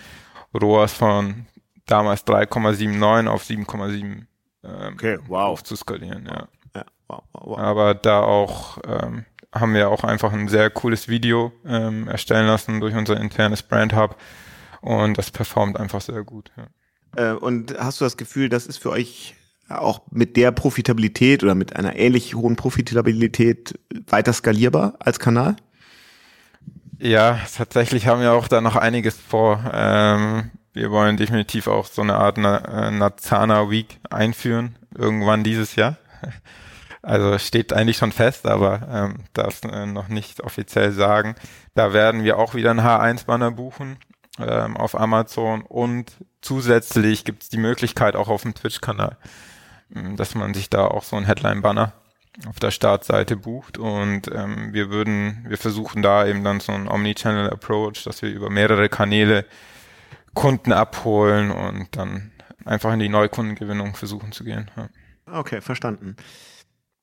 ROAS 0.53 0.93
von 0.93 1.45
damals 1.85 2.25
3,79 2.25 3.27
auf 3.27 3.43
7,7 3.43 4.25
ähm, 4.63 4.93
okay, 4.93 5.17
wow. 5.27 5.49
aufzuskalieren. 5.49 6.25
Ja. 6.25 6.47
ja 6.75 6.85
wow, 7.07 7.23
wow, 7.33 7.43
wow. 7.45 7.59
Aber 7.59 7.93
da 7.93 8.21
auch 8.21 8.77
ähm, 8.85 9.25
haben 9.53 9.73
wir 9.73 9.89
auch 9.89 10.03
einfach 10.03 10.31
ein 10.33 10.47
sehr 10.47 10.69
cooles 10.69 11.07
Video 11.07 11.51
ähm, 11.65 12.07
erstellen 12.07 12.47
lassen 12.47 12.79
durch 12.79 12.95
unser 12.95 13.19
internes 13.19 13.63
Brand 13.63 13.95
Hub 13.95 14.17
und 14.81 15.17
das 15.17 15.31
performt 15.31 15.79
einfach 15.79 16.01
sehr 16.01 16.23
gut. 16.23 16.51
Ja. 16.57 17.31
Äh, 17.31 17.35
und 17.35 17.77
hast 17.77 17.99
du 17.99 18.05
das 18.05 18.17
Gefühl, 18.17 18.49
das 18.49 18.65
ist 18.65 18.77
für 18.77 18.91
euch 18.91 19.35
auch 19.69 20.01
mit 20.11 20.35
der 20.37 20.51
Profitabilität 20.51 21.43
oder 21.43 21.55
mit 21.55 21.75
einer 21.75 21.95
ähnlich 21.95 22.35
hohen 22.35 22.55
Profitabilität 22.55 23.79
weiter 24.07 24.33
skalierbar 24.33 24.95
als 24.99 25.19
Kanal? 25.19 25.55
Ja, 26.99 27.39
tatsächlich 27.55 28.07
haben 28.07 28.21
wir 28.21 28.33
auch 28.33 28.47
da 28.47 28.61
noch 28.61 28.75
einiges 28.75 29.17
vor. 29.17 29.71
Ähm, 29.73 30.51
wir 30.73 30.91
wollen 30.91 31.17
definitiv 31.17 31.67
auch 31.67 31.85
so 31.85 32.01
eine 32.01 32.15
Art 32.15 32.37
Na 32.37 32.91
Nazana 32.91 33.69
Week 33.69 33.99
einführen, 34.09 34.77
irgendwann 34.95 35.43
dieses 35.43 35.75
Jahr. 35.75 35.97
Also 37.01 37.37
steht 37.39 37.73
eigentlich 37.73 37.97
schon 37.97 38.11
fest, 38.11 38.45
aber 38.45 38.87
ähm, 38.91 39.23
darf 39.33 39.63
äh, 39.63 39.85
noch 39.87 40.07
nicht 40.07 40.41
offiziell 40.41 40.91
sagen. 40.91 41.35
Da 41.73 41.93
werden 41.93 42.23
wir 42.23 42.37
auch 42.37 42.53
wieder 42.53 42.71
ein 42.71 42.81
H1-Banner 42.81 43.51
buchen 43.51 43.97
ähm, 44.39 44.77
auf 44.77 44.99
Amazon 44.99 45.63
und 45.63 46.11
zusätzlich 46.41 47.25
gibt 47.25 47.43
es 47.43 47.49
die 47.49 47.57
Möglichkeit 47.57 48.15
auch 48.15 48.27
auf 48.27 48.43
dem 48.43 48.53
Twitch-Kanal, 48.53 49.17
ähm, 49.95 50.15
dass 50.15 50.35
man 50.35 50.53
sich 50.53 50.69
da 50.69 50.85
auch 50.85 51.03
so 51.03 51.15
ein 51.15 51.25
Headline-Banner 51.25 51.93
auf 52.47 52.59
der 52.59 52.71
Startseite 52.71 53.35
bucht 53.35 53.77
und 53.77 54.29
ähm, 54.33 54.71
wir 54.71 54.89
würden, 54.89 55.45
wir 55.47 55.57
versuchen 55.57 56.01
da 56.01 56.25
eben 56.25 56.43
dann 56.43 56.59
so 56.59 56.71
einen 56.71 56.87
Omnichannel-Approach, 56.87 58.03
dass 58.03 58.21
wir 58.21 58.29
über 58.29 58.49
mehrere 58.49 58.89
Kanäle 58.89 59.45
Kunden 60.33 60.71
abholen 60.71 61.51
und 61.51 61.97
dann 61.97 62.31
einfach 62.63 62.93
in 62.93 62.99
die 62.99 63.09
Neukundengewinnung 63.09 63.95
versuchen 63.95 64.31
zu 64.31 64.43
gehen. 64.43 64.71
Ja. 64.77 65.39
Okay, 65.39 65.61
verstanden. 65.61 66.15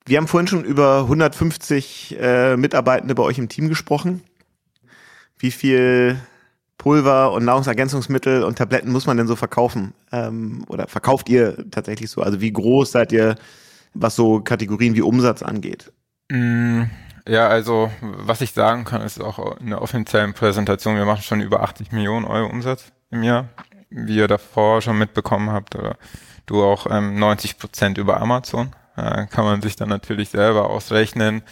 Wir 0.08 0.16
haben 0.16 0.26
vorhin 0.26 0.48
schon 0.48 0.64
über 0.64 1.00
150 1.00 2.16
äh, 2.18 2.56
Mitarbeitende 2.56 3.14
bei 3.14 3.22
euch 3.22 3.36
im 3.36 3.50
Team 3.50 3.68
gesprochen. 3.68 4.22
Wie 5.38 5.50
viel 5.50 6.18
Pulver 6.78 7.32
und 7.32 7.44
Nahrungsergänzungsmittel 7.44 8.42
und 8.42 8.56
Tabletten 8.56 8.90
muss 8.90 9.06
man 9.06 9.18
denn 9.18 9.26
so 9.26 9.36
verkaufen? 9.36 9.92
Ähm, 10.10 10.64
oder 10.68 10.88
verkauft 10.88 11.28
ihr 11.28 11.70
tatsächlich 11.70 12.08
so? 12.10 12.22
Also 12.22 12.40
wie 12.40 12.50
groß 12.50 12.90
seid 12.90 13.12
ihr, 13.12 13.34
was 13.92 14.16
so 14.16 14.40
Kategorien 14.40 14.94
wie 14.94 15.02
Umsatz 15.02 15.42
angeht? 15.42 15.92
Mm, 16.30 16.84
ja, 17.28 17.48
also 17.48 17.90
was 18.00 18.40
ich 18.40 18.52
sagen 18.52 18.84
kann, 18.84 19.02
ist 19.02 19.20
auch 19.20 19.58
in 19.60 19.68
der 19.68 19.82
offiziellen 19.82 20.32
Präsentation, 20.32 20.96
wir 20.96 21.04
machen 21.04 21.22
schon 21.22 21.42
über 21.42 21.62
80 21.62 21.92
Millionen 21.92 22.24
Euro 22.24 22.48
Umsatz 22.48 22.92
im 23.10 23.22
Jahr, 23.22 23.50
wie 23.90 24.16
ihr 24.16 24.28
davor 24.28 24.80
schon 24.80 24.96
mitbekommen 24.96 25.50
habt, 25.50 25.76
oder 25.76 25.98
du 26.46 26.64
auch 26.64 26.86
ähm, 26.90 27.18
90 27.18 27.58
Prozent 27.58 27.98
über 27.98 28.22
Amazon. 28.22 28.72
Äh, 28.98 29.26
kann 29.26 29.44
man 29.44 29.62
sich 29.62 29.76
dann 29.76 29.88
natürlich 29.88 30.30
selber 30.30 30.70
ausrechnen, 30.70 31.42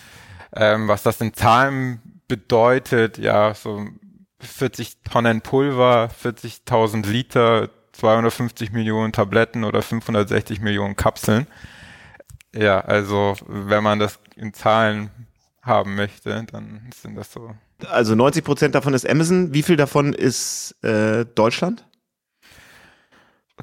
ähm, 0.54 0.88
was 0.88 1.04
das 1.04 1.20
in 1.20 1.32
Zahlen 1.32 2.20
bedeutet. 2.26 3.18
Ja, 3.18 3.54
so 3.54 3.86
40 4.40 5.02
Tonnen 5.04 5.42
Pulver, 5.42 6.10
40.000 6.22 7.06
Liter, 7.06 7.70
250 7.92 8.72
Millionen 8.72 9.12
Tabletten 9.12 9.62
oder 9.62 9.82
560 9.82 10.60
Millionen 10.60 10.96
Kapseln. 10.96 11.46
Ja, 12.52 12.80
also 12.80 13.36
wenn 13.46 13.84
man 13.84 14.00
das 14.00 14.18
in 14.34 14.52
Zahlen 14.52 15.10
haben 15.62 15.94
möchte, 15.94 16.44
dann 16.50 16.90
sind 17.00 17.16
das 17.16 17.32
so. 17.32 17.54
Also 17.88 18.16
90 18.16 18.44
Prozent 18.44 18.74
davon 18.74 18.92
ist 18.92 19.08
Amazon. 19.08 19.54
Wie 19.54 19.62
viel 19.62 19.76
davon 19.76 20.14
ist 20.14 20.74
äh, 20.82 21.26
Deutschland? 21.26 21.85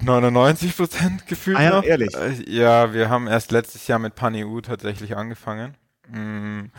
99 0.01 0.75
Prozent 0.75 1.27
gefühlt 1.27 1.58
ah, 1.58 1.63
ja, 1.63 1.69
noch. 1.71 1.84
ehrlich? 1.84 2.15
Äh, 2.15 2.49
ja, 2.49 2.93
wir 2.93 3.10
haben 3.10 3.27
erst 3.27 3.51
letztes 3.51 3.88
Jahr 3.88 3.99
mit 3.99 4.15
PanEU 4.15 4.62
tatsächlich 4.62 5.15
angefangen. 5.15 5.75
Ähm, 6.13 6.71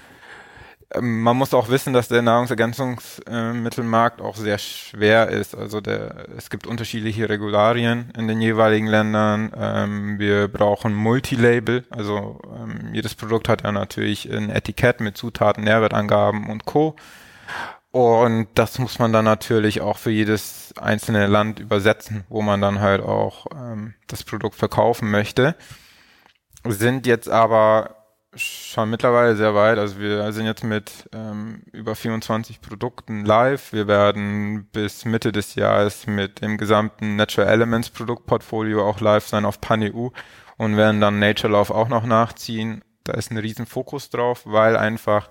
man 1.01 1.37
muss 1.37 1.55
auch 1.55 1.69
wissen, 1.71 1.93
dass 1.93 2.09
der 2.09 2.23
Nahrungsergänzungsmittelmarkt 2.23 4.21
auch 4.21 4.37
sehr 4.37 4.59
schwer 4.59 5.29
ist. 5.29 5.55
Also 5.57 5.81
der, 5.81 6.27
es 6.37 6.51
gibt 6.51 6.67
unterschiedliche 6.67 7.29
Regularien 7.29 8.13
in 8.17 8.29
den 8.29 8.41
jeweiligen 8.41 8.87
Ländern. 8.87 9.53
Ähm, 9.57 10.19
wir 10.19 10.49
brauchen 10.49 10.95
Multilabel. 10.95 11.85
Also 11.91 12.41
ähm, 12.55 12.91
jedes 12.93 13.15
Produkt 13.15 13.49
hat 13.49 13.63
ja 13.65 13.73
natürlich 13.73 14.31
ein 14.31 14.51
Etikett 14.51 15.01
mit 15.01 15.17
Zutaten, 15.17 15.65
Nährwertangaben 15.65 16.49
und 16.49 16.65
Co. 16.65 16.95
Und 17.95 18.49
das 18.57 18.81
muss 18.81 18.99
man 18.99 19.13
dann 19.13 19.25
natürlich 19.25 19.81
auch 19.81 19.99
für 19.99 20.11
jedes 20.11 20.75
einzelne 20.77 21.29
Land 21.29 21.61
übersetzen, 21.61 22.25
wo 22.29 22.43
man 22.43 22.61
dann 22.61 22.81
halt 22.81 23.01
auch 23.01 23.47
ähm, 23.55 23.95
das 24.09 24.25
Produkt 24.25 24.57
verkaufen 24.57 25.13
möchte. 25.13 25.55
Sind 26.65 27.07
jetzt 27.07 27.29
aber 27.29 27.95
schon 28.35 28.91
mittlerweile 28.91 29.37
sehr 29.37 29.55
weit. 29.55 29.79
Also 29.79 30.01
wir 30.01 30.33
sind 30.33 30.47
jetzt 30.47 30.65
mit 30.65 31.09
ähm, 31.13 31.63
über 31.71 31.95
24 31.95 32.61
Produkten 32.61 33.25
live. 33.25 33.73
Wir 33.73 33.87
werden 33.87 34.65
bis 34.73 35.05
Mitte 35.05 35.31
des 35.31 35.55
Jahres 35.55 36.09
mit 36.09 36.41
dem 36.41 36.59
gesamten 36.59 37.15
Natural 37.15 37.49
Elements 37.49 37.91
Produktportfolio 37.91 38.85
auch 38.85 38.99
live 38.99 39.29
sein 39.29 39.45
auf 39.45 39.61
PanEU 39.61 40.09
und 40.57 40.77
werden 40.77 41.01
dann 41.01 41.21
Nature 41.21 41.53
Love 41.53 41.73
auch 41.73 41.89
noch 41.89 42.07
nachziehen. 42.07 42.83
Da 43.05 43.13
ist 43.13 43.31
ein 43.31 43.39
riesen 43.39 43.67
Fokus 43.67 44.11
drauf, 44.11 44.43
weil 44.47 44.77
einfach 44.77 45.31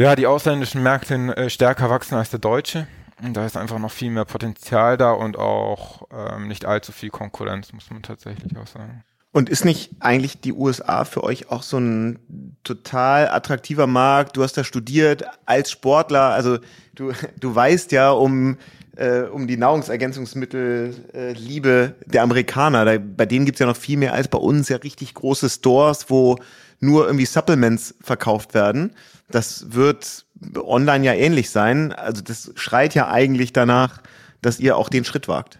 ja, 0.00 0.16
die 0.16 0.26
ausländischen 0.26 0.82
Märkte 0.82 1.14
äh, 1.14 1.50
stärker 1.50 1.90
wachsen 1.90 2.14
als 2.14 2.30
der 2.30 2.38
deutsche. 2.38 2.86
Und 3.22 3.34
da 3.34 3.44
ist 3.44 3.56
einfach 3.56 3.78
noch 3.78 3.92
viel 3.92 4.10
mehr 4.10 4.24
Potenzial 4.24 4.96
da 4.96 5.12
und 5.12 5.38
auch 5.38 6.08
ähm, 6.10 6.48
nicht 6.48 6.64
allzu 6.64 6.90
viel 6.90 7.10
Konkurrenz, 7.10 7.72
muss 7.74 7.90
man 7.90 8.02
tatsächlich 8.02 8.56
auch 8.56 8.66
sagen. 8.66 9.04
Und 9.32 9.50
ist 9.50 9.64
nicht 9.64 9.92
eigentlich 10.00 10.40
die 10.40 10.52
USA 10.52 11.04
für 11.04 11.22
euch 11.22 11.50
auch 11.50 11.62
so 11.62 11.78
ein 11.78 12.18
total 12.64 13.28
attraktiver 13.28 13.86
Markt? 13.86 14.36
Du 14.36 14.42
hast 14.42 14.56
da 14.56 14.64
studiert 14.64 15.24
als 15.44 15.70
Sportler, 15.70 16.30
also 16.30 16.58
du, 16.94 17.12
du 17.38 17.54
weißt 17.54 17.92
ja 17.92 18.10
um 18.10 18.56
äh, 18.96 19.20
um 19.22 19.46
die 19.46 19.56
Nahrungsergänzungsmittel-Liebe 19.56 21.94
äh, 22.00 22.10
der 22.10 22.22
Amerikaner. 22.22 22.84
Da, 22.84 22.98
bei 22.98 23.26
denen 23.26 23.46
gibt's 23.46 23.60
ja 23.60 23.66
noch 23.66 23.76
viel 23.76 23.96
mehr 23.96 24.14
als 24.14 24.26
bei 24.28 24.38
uns 24.38 24.68
ja 24.68 24.78
richtig 24.78 25.14
große 25.14 25.48
Stores, 25.48 26.06
wo 26.08 26.38
nur 26.80 27.06
irgendwie 27.06 27.26
Supplements 27.26 27.94
verkauft 28.00 28.54
werden. 28.54 28.94
Das 29.30 29.72
wird 29.72 30.24
online 30.56 31.04
ja 31.04 31.12
ähnlich 31.12 31.50
sein. 31.50 31.92
Also 31.92 32.22
das 32.22 32.52
schreit 32.56 32.94
ja 32.94 33.08
eigentlich 33.08 33.52
danach, 33.52 34.00
dass 34.42 34.58
ihr 34.58 34.76
auch 34.76 34.88
den 34.88 35.04
Schritt 35.04 35.28
wagt. 35.28 35.58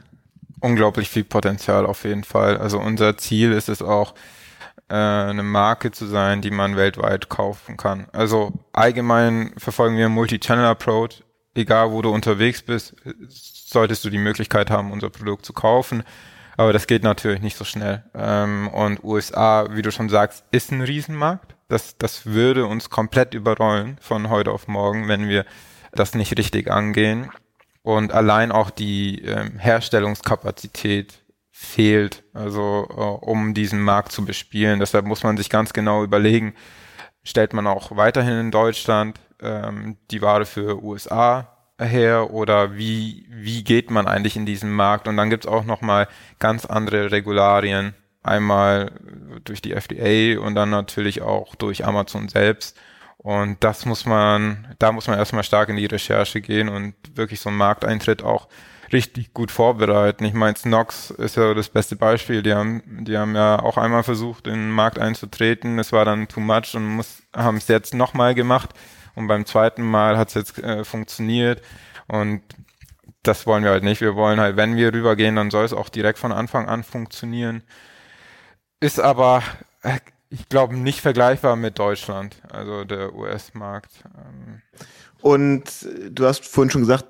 Unglaublich 0.61 1.09
viel 1.09 1.25
Potenzial 1.25 1.87
auf 1.87 2.05
jeden 2.05 2.25
Fall. 2.25 2.59
Also 2.59 2.79
unser 2.79 3.17
Ziel 3.17 3.53
ist 3.53 3.69
es 3.69 3.83
auch, 3.83 4.15
äh, 4.91 4.95
eine 4.95 5.45
Marke 5.45 5.93
zu 5.93 6.07
sein, 6.07 6.43
die 6.43 6.51
man 6.51 6.77
weltweit 6.77 7.29
kaufen 7.29 7.77
kann. 7.77 8.09
Also 8.13 8.53
allgemein 8.73 9.53
verfolgen 9.57 9.97
wir 9.97 10.07
einen 10.07 10.15
Multi-Channel-Approach. 10.15 11.23
Egal, 11.55 11.93
wo 11.93 12.03
du 12.03 12.11
unterwegs 12.11 12.63
bist, 12.63 12.95
solltest 13.29 14.05
du 14.05 14.11
die 14.11 14.19
Möglichkeit 14.19 14.71
haben, 14.71 14.91
unser 14.91 15.11
Produkt 15.11 15.47
zu 15.47 15.53
kaufen. 15.53 16.03
Aber 16.61 16.75
das 16.75 16.87
geht 16.87 17.05
natürlich 17.05 17.41
nicht 17.41 17.57
so 17.57 17.65
schnell. 17.65 18.05
Ähm, 18.13 18.69
und 18.69 19.03
USA, 19.03 19.69
wie 19.71 19.81
du 19.81 19.91
schon 19.91 20.11
sagst, 20.11 20.45
ist 20.51 20.71
ein 20.71 20.83
Riesenmarkt. 20.83 21.57
Das, 21.69 21.97
das 21.97 22.27
würde 22.27 22.67
uns 22.67 22.91
komplett 22.91 23.33
überrollen 23.33 23.97
von 24.03 24.29
heute 24.29 24.53
auf 24.53 24.69
morgen, 24.69 25.09
wenn 25.09 25.27
wir 25.27 25.47
das 25.93 26.15
nicht 26.15 26.37
richtig 26.37 26.71
angehen. 26.71 27.31
Und 27.81 28.13
allein 28.13 28.53
auch 28.53 28.69
die 28.69 29.23
ähm, 29.23 29.59
Herstellungskapazität 29.59 31.23
fehlt, 31.51 32.25
also 32.35 32.87
äh, 32.91 33.25
um 33.25 33.55
diesen 33.55 33.81
Markt 33.81 34.13
zu 34.13 34.27
bespielen. 34.27 34.81
Deshalb 34.81 35.07
muss 35.07 35.23
man 35.23 35.39
sich 35.39 35.49
ganz 35.49 35.73
genau 35.73 36.05
überlegen, 36.05 36.53
stellt 37.23 37.55
man 37.55 37.67
auch 37.69 37.97
weiterhin 37.97 38.39
in 38.39 38.51
Deutschland 38.51 39.19
ähm, 39.41 39.97
die 40.11 40.21
Ware 40.21 40.45
für 40.45 40.85
USA 40.85 41.57
her 41.81 42.31
oder 42.31 42.77
wie, 42.77 43.27
wie 43.31 43.65
geht 43.65 43.91
man 43.91 44.07
eigentlich 44.07 44.37
in 44.37 44.47
diesen 44.47 44.71
Markt? 44.71 45.09
Und 45.09 45.17
dann 45.17 45.31
gibt's 45.31 45.47
auch 45.47 45.65
nochmal 45.65 46.09
ganz 46.39 46.65
andere 46.65 47.11
Regularien, 47.11 47.95
einmal 48.23 48.93
durch 49.45 49.63
die 49.63 49.73
FDA 49.73 50.41
und 50.41 50.55
dann 50.55 50.71
natürlich 50.71 51.23
auch 51.23 51.55
durch 51.55 51.85
Amazon 51.85 52.29
selbst. 52.29 52.79
Und 53.17 53.63
das 53.63 53.85
muss 53.85 54.07
man, 54.07 54.75
da 54.79 54.93
muss 54.93 55.07
man 55.07 55.19
erstmal 55.19 55.45
stark 55.45 55.69
in 55.69 55.77
die 55.77 55.87
Recherche 55.87 56.41
gehen 56.41 56.69
und 56.69 56.95
wirklich 57.15 57.41
so 57.41 57.51
einen 57.51 57.59
Markteintritt 57.59 58.23
auch 58.23 58.49
richtig 58.93 59.33
gut 59.35 59.51
vorbereiten. 59.51 60.25
Ich 60.25 60.35
meine, 60.35 60.57
Snox 60.57 61.11
ist 61.11 61.37
ja 61.37 61.55
das 61.55 61.69
beste 61.69 61.97
Beispiel. 61.97 62.43
Die 62.43 62.55
haben, 62.55 63.05
die 63.05 63.17
haben 63.17 63.35
ja 63.35 63.61
auch 63.61 63.77
einmal 63.77 64.03
versucht, 64.03 64.47
in 64.47 64.55
den 64.55 64.71
Markt 64.71 64.99
einzutreten. 64.99 65.79
Es 65.79 65.93
war 65.93 66.05
dann 66.05 66.29
too 66.29 66.41
much 66.41 66.75
und 66.75 66.87
muss, 66.87 67.23
haben 67.35 67.59
es 67.59 67.69
jetzt 67.69 67.95
nochmal 67.95 68.35
gemacht. 68.35 68.71
Und 69.21 69.29
beim 69.29 69.45
zweiten 69.45 69.83
Mal 69.83 70.17
hat 70.17 70.29
es 70.29 70.35
jetzt 70.35 70.59
äh, 70.59 70.83
funktioniert. 70.83 71.61
Und 72.09 72.41
das 73.23 73.47
wollen 73.47 73.65
wir 73.65 73.71
halt 73.71 73.85
nicht. 73.85 74.01
Wir 74.01 74.17
wollen 74.17 74.41
halt, 74.41 74.57
wenn 74.57 74.77
wir 74.77 74.95
rübergehen, 74.95 75.37
dann 75.37 75.51
soll 75.51 75.67
es 75.67 75.75
auch 75.75 75.91
direkt 75.91 76.19
von 76.19 76.33
Anfang 76.33 76.69
an 76.69 76.83
funktionieren. 76.83 77.63
Ist 78.81 78.99
aber, 78.99 79.43
äh, 79.83 79.99
ich 80.31 80.49
glaube, 80.49 80.75
nicht 80.75 81.03
vergleichbar 81.03 81.57
mit 81.57 81.79
Deutschland, 81.79 82.41
also 82.51 82.85
der 82.85 83.15
US-Markt. 83.15 84.05
Ähm. 84.17 84.63
Und 85.21 85.65
du 86.09 86.25
hast 86.25 86.47
vorhin 86.47 86.71
schon 86.71 86.81
gesagt, 86.81 87.05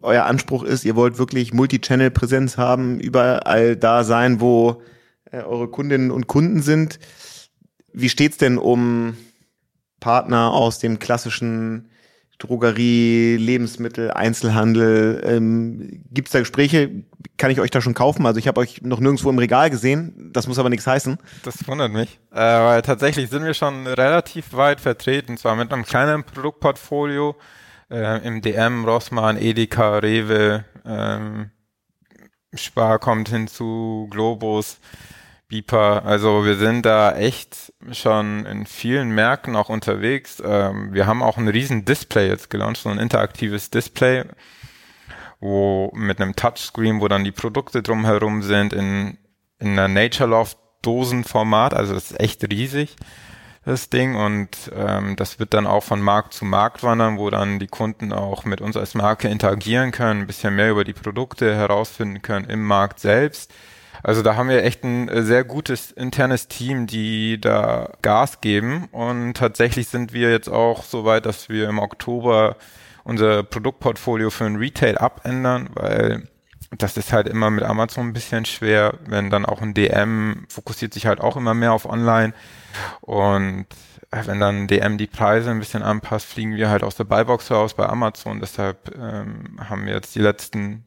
euer 0.00 0.24
Anspruch 0.24 0.62
ist, 0.62 0.86
ihr 0.86 0.96
wollt 0.96 1.18
wirklich 1.18 1.52
Multi-Channel-Präsenz 1.52 2.56
haben, 2.56 2.98
überall 2.98 3.76
da 3.76 4.04
sein, 4.04 4.40
wo 4.40 4.80
äh, 5.30 5.42
eure 5.42 5.68
Kundinnen 5.68 6.10
und 6.10 6.28
Kunden 6.28 6.62
sind. 6.62 6.98
Wie 7.92 8.08
steht's 8.08 8.38
denn 8.38 8.56
um 8.56 9.18
Partner 10.02 10.52
aus 10.52 10.80
dem 10.80 10.98
klassischen 10.98 11.88
Drogerie, 12.38 13.36
Lebensmittel, 13.36 14.10
Einzelhandel. 14.10 15.22
Ähm, 15.24 16.02
Gibt 16.10 16.26
es 16.26 16.32
da 16.32 16.40
Gespräche? 16.40 16.90
Kann 17.38 17.52
ich 17.52 17.60
euch 17.60 17.70
da 17.70 17.80
schon 17.80 17.94
kaufen? 17.94 18.26
Also 18.26 18.40
ich 18.40 18.48
habe 18.48 18.60
euch 18.60 18.82
noch 18.82 18.98
nirgendwo 18.98 19.30
im 19.30 19.38
Regal 19.38 19.70
gesehen. 19.70 20.30
Das 20.32 20.48
muss 20.48 20.58
aber 20.58 20.70
nichts 20.70 20.86
heißen. 20.86 21.18
Das 21.44 21.66
wundert 21.68 21.92
mich. 21.92 22.18
Äh, 22.32 22.36
weil 22.36 22.82
tatsächlich 22.82 23.30
sind 23.30 23.44
wir 23.44 23.54
schon 23.54 23.86
relativ 23.86 24.54
weit 24.54 24.80
vertreten. 24.80 25.36
Zwar 25.36 25.54
mit 25.54 25.72
einem 25.72 25.84
kleinen 25.84 26.24
Produktportfolio 26.24 27.36
äh, 27.88 28.26
im 28.26 28.42
DM, 28.42 28.84
Rossmann, 28.84 29.36
Edeka, 29.36 29.98
Rewe, 29.98 30.64
ähm, 30.84 31.50
Spar 32.54 32.98
kommt 32.98 33.28
hinzu, 33.28 34.08
Globus. 34.10 34.78
Beeper. 35.52 36.06
Also 36.06 36.46
wir 36.46 36.56
sind 36.56 36.86
da 36.86 37.14
echt 37.14 37.74
schon 37.92 38.46
in 38.46 38.64
vielen 38.64 39.10
Märkten 39.10 39.54
auch 39.54 39.68
unterwegs. 39.68 40.42
Ähm, 40.44 40.94
wir 40.94 41.06
haben 41.06 41.22
auch 41.22 41.36
ein 41.36 41.46
riesen 41.46 41.84
Display 41.84 42.26
jetzt 42.28 42.48
gelauncht, 42.48 42.78
so 42.78 42.88
ein 42.88 42.98
interaktives 42.98 43.68
Display, 43.68 44.24
wo 45.40 45.92
mit 45.94 46.22
einem 46.22 46.34
Touchscreen, 46.36 47.02
wo 47.02 47.08
dann 47.08 47.24
die 47.24 47.32
Produkte 47.32 47.82
drumherum 47.82 48.42
sind, 48.42 48.72
in, 48.72 49.18
in 49.58 49.78
einer 49.78 49.88
Nature 49.88 50.30
Loft 50.30 50.56
Dosenformat. 50.80 51.74
Also 51.74 51.92
das 51.92 52.12
ist 52.12 52.20
echt 52.20 52.50
riesig, 52.50 52.96
das 53.66 53.90
Ding. 53.90 54.16
Und 54.16 54.48
ähm, 54.74 55.16
das 55.16 55.38
wird 55.38 55.52
dann 55.52 55.66
auch 55.66 55.82
von 55.82 56.00
Markt 56.00 56.32
zu 56.32 56.46
Markt 56.46 56.82
wandern, 56.82 57.18
wo 57.18 57.28
dann 57.28 57.58
die 57.58 57.66
Kunden 57.68 58.14
auch 58.14 58.46
mit 58.46 58.62
uns 58.62 58.78
als 58.78 58.94
Marke 58.94 59.28
interagieren 59.28 59.90
können, 59.90 60.22
ein 60.22 60.26
bisschen 60.26 60.56
mehr 60.56 60.70
über 60.70 60.84
die 60.84 60.94
Produkte 60.94 61.54
herausfinden 61.54 62.22
können 62.22 62.48
im 62.48 62.64
Markt 62.64 63.00
selbst 63.00 63.52
also 64.02 64.22
da 64.22 64.36
haben 64.36 64.48
wir 64.48 64.64
echt 64.64 64.84
ein 64.84 65.08
äh, 65.08 65.22
sehr 65.22 65.44
gutes 65.44 65.92
internes 65.92 66.48
Team, 66.48 66.86
die 66.86 67.40
da 67.40 67.90
Gas 68.02 68.40
geben. 68.40 68.88
Und 68.92 69.34
tatsächlich 69.34 69.88
sind 69.88 70.12
wir 70.12 70.30
jetzt 70.30 70.48
auch 70.48 70.84
so 70.84 71.04
weit, 71.04 71.26
dass 71.26 71.48
wir 71.48 71.68
im 71.68 71.78
Oktober 71.78 72.56
unser 73.04 73.42
Produktportfolio 73.42 74.30
für 74.30 74.44
ein 74.44 74.56
Retail 74.56 74.98
abändern, 74.98 75.70
weil 75.74 76.28
das 76.78 76.96
ist 76.96 77.12
halt 77.12 77.26
immer 77.26 77.50
mit 77.50 77.64
Amazon 77.64 78.08
ein 78.08 78.12
bisschen 78.12 78.44
schwer, 78.44 78.94
wenn 79.06 79.28
dann 79.28 79.44
auch 79.44 79.60
ein 79.60 79.74
DM 79.74 80.46
fokussiert 80.48 80.94
sich 80.94 81.06
halt 81.06 81.20
auch 81.20 81.36
immer 81.36 81.52
mehr 81.54 81.72
auf 81.72 81.84
Online 81.84 82.32
und 83.00 83.66
wenn 84.10 84.40
dann 84.40 84.68
DM 84.68 84.98
die 84.98 85.06
Preise 85.06 85.50
ein 85.50 85.58
bisschen 85.58 85.82
anpasst, 85.82 86.26
fliegen 86.26 86.54
wir 86.56 86.68
halt 86.68 86.82
aus 86.82 86.96
der 86.96 87.04
Buybox 87.04 87.50
raus 87.50 87.74
bei 87.74 87.86
Amazon. 87.86 88.40
Deshalb 88.40 88.94
ähm, 88.94 89.58
haben 89.58 89.86
wir 89.86 89.94
jetzt 89.94 90.14
die 90.14 90.20
letzten 90.20 90.84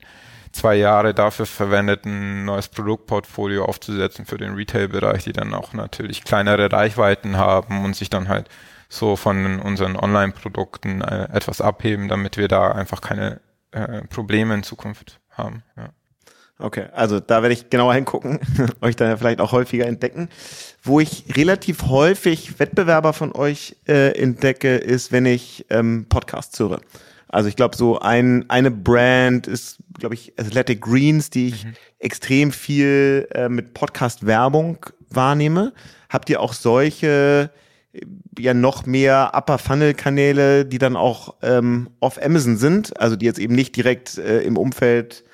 zwei 0.56 0.76
Jahre 0.76 1.13
dafür 1.13 1.46
verwendet, 1.46 2.06
ein 2.06 2.46
neues 2.46 2.70
Produktportfolio 2.70 3.65
aufzusetzen 3.65 4.26
für 4.26 4.38
den 4.38 4.56
Retail-Bereich, 4.56 5.24
die 5.26 5.34
dann 5.34 5.54
auch 5.54 5.74
natürlich 5.74 6.24
kleinere 6.24 6.72
Reichweiten 6.72 7.38
haben 7.38 7.84
und 7.84 7.96
sich 7.96 8.10
dann 8.10 8.30
halt 8.30 8.50
so 8.88 9.15
von 9.15 9.60
unseren 9.60 9.96
Online-Produkten 9.96 11.02
äh, 11.02 11.28
etwas 11.34 11.62
abheben, 11.62 12.08
damit 12.08 12.38
wir 12.38 12.48
da 12.48 12.72
einfach 12.72 13.02
keine 13.02 13.41
äh, 13.72 14.04
Probleme 14.04 14.54
in 14.54 14.63
Zukunft 14.63 15.20
haben. 15.32 15.63
Ja. 15.76 15.89
Okay, 16.58 16.86
also 16.94 17.20
da 17.20 17.41
werde 17.41 17.54
ich 17.54 17.70
genauer 17.70 17.94
hingucken, 17.94 18.39
euch 18.82 18.96
dann 18.96 19.18
vielleicht 19.18 19.41
auch 19.41 19.52
häufiger 19.52 19.86
entdecken. 19.88 20.30
Wo 20.82 21.02
ich 21.02 21.26
relativ 21.36 21.84
häufig 21.88 22.60
Wettbewerber 22.60 23.12
von 23.12 23.34
euch 23.36 23.76
äh, 23.88 24.18
entdecke, 24.18 24.78
ist, 24.78 25.12
wenn 25.12 25.26
ich 25.26 25.65
ähm, 25.70 26.06
Podcasts 26.08 26.58
höre. 26.58 26.80
Also 27.36 27.50
ich 27.50 27.58
glaube, 27.58 27.76
so 27.76 28.00
ein, 28.00 28.50
eine 28.50 28.71
Brand 28.71 29.45
ist, 29.45 29.80
glaube 30.00 30.15
ich, 30.15 30.39
Athletic 30.39 30.80
Greens, 30.80 31.30
die 31.30 31.50
ich 31.50 31.65
mhm. 31.65 31.74
extrem 32.00 32.54
viel 32.54 33.28
äh, 33.34 33.50
mit 33.50 33.74
Podcast-Werbung 33.74 34.86
wahrnehme. 35.10 35.74
Habt 36.08 36.30
ihr 36.30 36.39
auch 36.39 36.54
solche 36.54 37.50
äh, 37.91 38.00
ja 38.39 38.54
noch 38.54 38.86
mehr 38.86 39.32
Upper 39.34 39.58
Funnel 39.58 39.93
Kanäle, 39.95 40.63
die 40.63 40.78
dann 40.78 40.95
auch 40.95 41.36
ähm, 41.41 41.89
auf 42.00 42.24
Amazon 42.24 42.56
sind, 42.56 42.98
also 43.02 43.17
die 43.17 43.26
jetzt 43.26 43.39
eben 43.39 43.54
nicht 43.54 43.76
direkt 43.76 44.17
äh, 44.17 44.39
im 44.43 44.56
Umfeld 44.56 45.26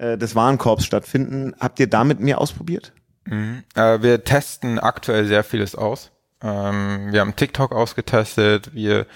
äh, 0.00 0.18
des 0.18 0.34
Warenkorbs 0.34 0.84
stattfinden. 0.84 1.54
Habt 1.60 1.78
ihr 1.78 1.86
damit 1.86 2.18
mehr 2.18 2.40
ausprobiert? 2.40 2.92
Mhm. 3.26 3.62
Äh, 3.76 4.02
wir 4.02 4.24
testen 4.24 4.80
aktuell 4.80 5.24
sehr 5.26 5.44
vieles 5.44 5.76
aus. 5.76 6.10
Ähm, 6.42 7.12
wir 7.12 7.20
haben 7.20 7.36
TikTok 7.36 7.70
ausgetestet, 7.70 8.74
wir 8.74 9.06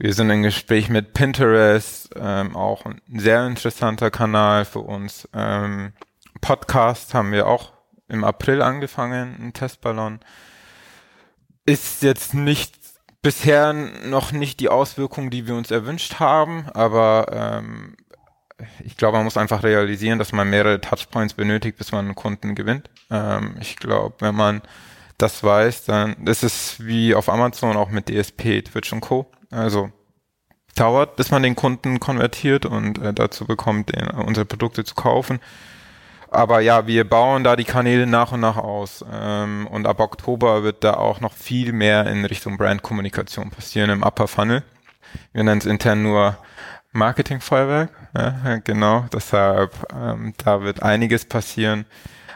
wir 0.00 0.14
sind 0.14 0.30
im 0.30 0.42
Gespräch 0.42 0.88
mit 0.88 1.12
Pinterest, 1.12 2.08
ähm, 2.16 2.56
auch 2.56 2.86
ein 2.86 3.02
sehr 3.18 3.46
interessanter 3.46 4.10
Kanal 4.10 4.64
für 4.64 4.78
uns. 4.78 5.28
Ähm, 5.34 5.92
Podcast 6.40 7.12
haben 7.12 7.32
wir 7.32 7.46
auch 7.46 7.72
im 8.08 8.24
April 8.24 8.62
angefangen, 8.62 9.36
ein 9.38 9.52
Testballon. 9.52 10.20
Ist 11.66 12.02
jetzt 12.02 12.32
nicht 12.32 12.76
bisher 13.20 13.74
noch 13.74 14.32
nicht 14.32 14.60
die 14.60 14.70
Auswirkung, 14.70 15.28
die 15.28 15.46
wir 15.46 15.54
uns 15.54 15.70
erwünscht 15.70 16.18
haben, 16.18 16.66
aber 16.72 17.26
ähm, 17.30 17.94
ich 18.82 18.96
glaube, 18.96 19.18
man 19.18 19.24
muss 19.24 19.36
einfach 19.36 19.62
realisieren, 19.64 20.18
dass 20.18 20.32
man 20.32 20.48
mehrere 20.48 20.80
Touchpoints 20.80 21.34
benötigt, 21.34 21.76
bis 21.76 21.92
man 21.92 22.06
einen 22.06 22.14
Kunden 22.14 22.54
gewinnt. 22.54 22.88
Ähm, 23.10 23.54
ich 23.60 23.76
glaube, 23.76 24.14
wenn 24.20 24.34
man 24.34 24.62
das 25.18 25.44
weiß, 25.44 25.84
dann 25.84 26.16
das 26.24 26.42
ist 26.42 26.86
wie 26.86 27.14
auf 27.14 27.28
Amazon 27.28 27.76
auch 27.76 27.90
mit 27.90 28.08
DSP, 28.08 28.62
Twitch 28.62 28.94
und 28.94 29.02
Co. 29.02 29.30
Also 29.50 29.90
dauert, 30.76 31.16
bis 31.16 31.30
man 31.30 31.42
den 31.42 31.56
Kunden 31.56 32.00
konvertiert 32.00 32.66
und 32.66 32.98
äh, 32.98 33.12
dazu 33.12 33.46
bekommt, 33.46 33.94
den, 33.94 34.08
unsere 34.08 34.46
Produkte 34.46 34.84
zu 34.84 34.94
kaufen. 34.94 35.40
Aber 36.30 36.60
ja, 36.60 36.86
wir 36.86 37.08
bauen 37.08 37.42
da 37.42 37.56
die 37.56 37.64
Kanäle 37.64 38.06
nach 38.06 38.30
und 38.32 38.40
nach 38.40 38.56
aus. 38.56 39.04
Ähm, 39.12 39.66
und 39.66 39.86
ab 39.86 39.98
Oktober 39.98 40.62
wird 40.62 40.84
da 40.84 40.94
auch 40.94 41.20
noch 41.20 41.32
viel 41.32 41.72
mehr 41.72 42.06
in 42.06 42.24
Richtung 42.24 42.56
Brandkommunikation 42.56 43.50
passieren 43.50 43.90
im 43.90 44.02
Upper 44.04 44.28
Funnel. 44.28 44.62
Wir 45.32 45.42
nennen 45.42 45.60
es 45.60 45.66
intern 45.66 46.04
nur 46.04 46.38
Marketingfeuerwerk. 46.92 47.90
Ja, 48.16 48.58
genau, 48.58 49.06
deshalb 49.12 49.72
ähm, 49.92 50.34
da 50.38 50.62
wird 50.62 50.82
einiges 50.82 51.24
passieren 51.24 51.84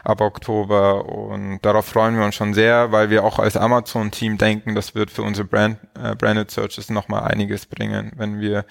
ab 0.05 0.21
Oktober 0.21 1.05
und 1.05 1.59
darauf 1.63 1.85
freuen 1.85 2.17
wir 2.17 2.25
uns 2.25 2.35
schon 2.35 2.53
sehr, 2.53 2.91
weil 2.91 3.09
wir 3.09 3.23
auch 3.23 3.39
als 3.39 3.57
Amazon-Team 3.57 4.37
denken, 4.37 4.75
das 4.75 4.95
wird 4.95 5.09
für 5.11 5.23
unsere 5.23 5.47
Brand, 5.47 5.79
äh, 6.01 6.15
Branded 6.15 6.51
Searches 6.51 6.89
nochmal 6.89 7.23
einiges 7.23 7.65
bringen, 7.65 8.11
wenn 8.15 8.39
wir 8.39 8.65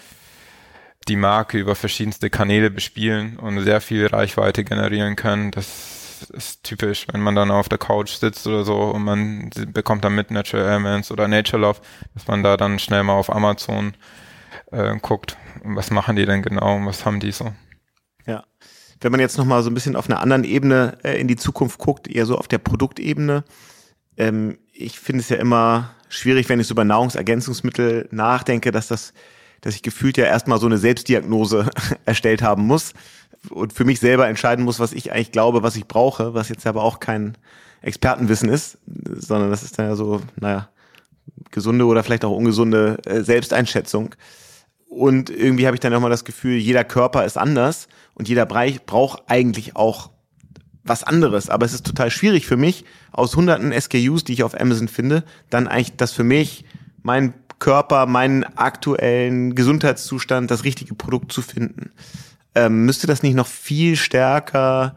die 1.09 1.16
Marke 1.16 1.59
über 1.59 1.74
verschiedenste 1.74 2.30
Kanäle 2.30 2.70
bespielen 2.70 3.37
und 3.39 3.61
sehr 3.62 3.80
viel 3.80 4.07
Reichweite 4.07 4.64
generieren 4.64 5.16
können. 5.16 5.51
Das 5.51 6.28
ist 6.32 6.62
typisch, 6.62 7.07
wenn 7.12 7.20
man 7.20 7.35
dann 7.35 7.51
auf 7.51 7.68
der 7.68 7.78
Couch 7.78 8.12
sitzt 8.12 8.47
oder 8.47 8.64
so 8.64 8.76
und 8.76 9.03
man 9.03 9.51
bekommt 9.72 10.05
dann 10.05 10.14
mit 10.14 10.30
Natural 10.30 10.66
Elements 10.66 11.11
oder 11.11 11.28
Nature 11.28 11.61
Love, 11.61 11.80
dass 12.14 12.26
man 12.26 12.43
da 12.43 12.57
dann 12.57 12.78
schnell 12.78 13.03
mal 13.03 13.14
auf 13.14 13.35
Amazon 13.35 13.95
äh, 14.70 14.97
guckt, 15.03 15.37
was 15.62 15.91
machen 15.91 16.16
die 16.16 16.26
denn 16.26 16.43
genau 16.43 16.76
und 16.76 16.87
was 16.87 17.05
haben 17.05 17.20
die 17.20 17.32
so. 17.32 17.53
Ja. 18.26 18.45
Wenn 19.01 19.11
man 19.11 19.20
jetzt 19.20 19.38
nochmal 19.38 19.62
so 19.62 19.70
ein 19.70 19.74
bisschen 19.74 19.97
auf 19.97 20.09
einer 20.09 20.20
anderen 20.20 20.45
Ebene 20.45 20.99
äh, 21.03 21.20
in 21.20 21.28
die 21.28 21.36
Zukunft 21.36 21.78
guckt, 21.78 22.09
eher 22.09 22.26
so 22.26 22.36
auf 22.36 22.49
der 22.49 22.59
Produktebene, 22.59 23.45
ähm, 24.16 24.59
ich 24.72 24.99
finde 24.99 25.20
es 25.20 25.28
ja 25.28 25.36
immer 25.36 25.90
schwierig, 26.09 26.49
wenn 26.49 26.61
ich 26.61 26.66
so 26.66 26.74
über 26.74 26.84
Nahrungsergänzungsmittel 26.84 28.09
nachdenke, 28.11 28.70
dass 28.70 28.88
das 28.88 29.12
dass 29.64 29.74
ich 29.74 29.82
gefühlt 29.82 30.18
ja 30.18 30.26
erstmal 30.26 30.61
so 30.61 30.66
eine 30.66 30.76
Selbstdiagnose 30.76 31.70
erstellt 32.05 32.42
haben 32.42 32.66
muss 32.66 32.92
und 33.49 33.72
für 33.72 33.86
mich 33.86 33.99
selber 33.99 34.28
entscheiden 34.28 34.62
muss, 34.62 34.78
was 34.78 34.92
ich 34.92 35.11
eigentlich 35.11 35.32
glaube, 35.32 35.62
was 35.62 35.74
ich 35.76 35.86
brauche, 35.86 36.34
was 36.34 36.51
jetzt 36.51 36.66
aber 36.66 36.82
auch 36.82 37.01
kein 37.01 37.38
Expertenwissen 37.80 38.51
ist, 38.51 38.76
sondern 38.86 39.51
das 39.51 39.62
ist 39.62 39.78
dann 39.78 39.86
ja 39.86 39.97
so, 39.97 40.20
naja, 40.36 40.68
gesunde 41.51 41.86
oder 41.86 42.03
vielleicht 42.03 42.26
auch 42.26 42.36
ungesunde 42.36 42.99
äh, 43.07 43.22
Selbsteinschätzung. 43.22 44.14
Und 44.95 45.28
irgendwie 45.28 45.66
habe 45.66 45.74
ich 45.74 45.80
dann 45.80 45.92
auch 45.92 46.01
mal 46.01 46.09
das 46.09 46.24
Gefühl, 46.24 46.57
jeder 46.57 46.84
Körper 46.84 47.24
ist 47.24 47.36
anders 47.36 47.88
und 48.14 48.28
jeder 48.28 48.47
Bereich 48.47 48.86
braucht 48.86 49.24
eigentlich 49.26 49.74
auch 49.74 50.11
was 50.84 51.03
anderes. 51.03 51.51
Aber 51.51 51.66
es 51.66 51.74
ist 51.74 51.84
total 51.84 52.12
schwierig 52.12 52.47
für 52.47 52.57
mich, 52.57 52.84
aus 53.11 53.34
hunderten 53.34 53.72
SKUs, 53.72 54.22
die 54.22 54.34
ich 54.34 54.45
auf 54.45 54.59
Amazon 54.59 54.86
finde, 54.86 55.24
dann 55.51 55.66
eigentlich 55.66 55.97
das 55.97 56.12
für 56.12 56.22
mich 56.22 56.64
mein 57.03 57.34
Körper, 57.59 58.07
meinen 58.07 58.45
aktuellen 58.45 59.57
Gesundheitszustand, 59.57 60.51
das 60.51 60.62
richtige 60.62 60.95
Produkt 60.95 61.32
zu 61.32 61.42
finden. 61.42 61.90
Ähm, 62.55 62.84
müsste 62.84 63.09
das 63.09 63.24
nicht 63.24 63.34
noch 63.34 63.49
viel 63.49 63.97
stärker, 63.97 64.95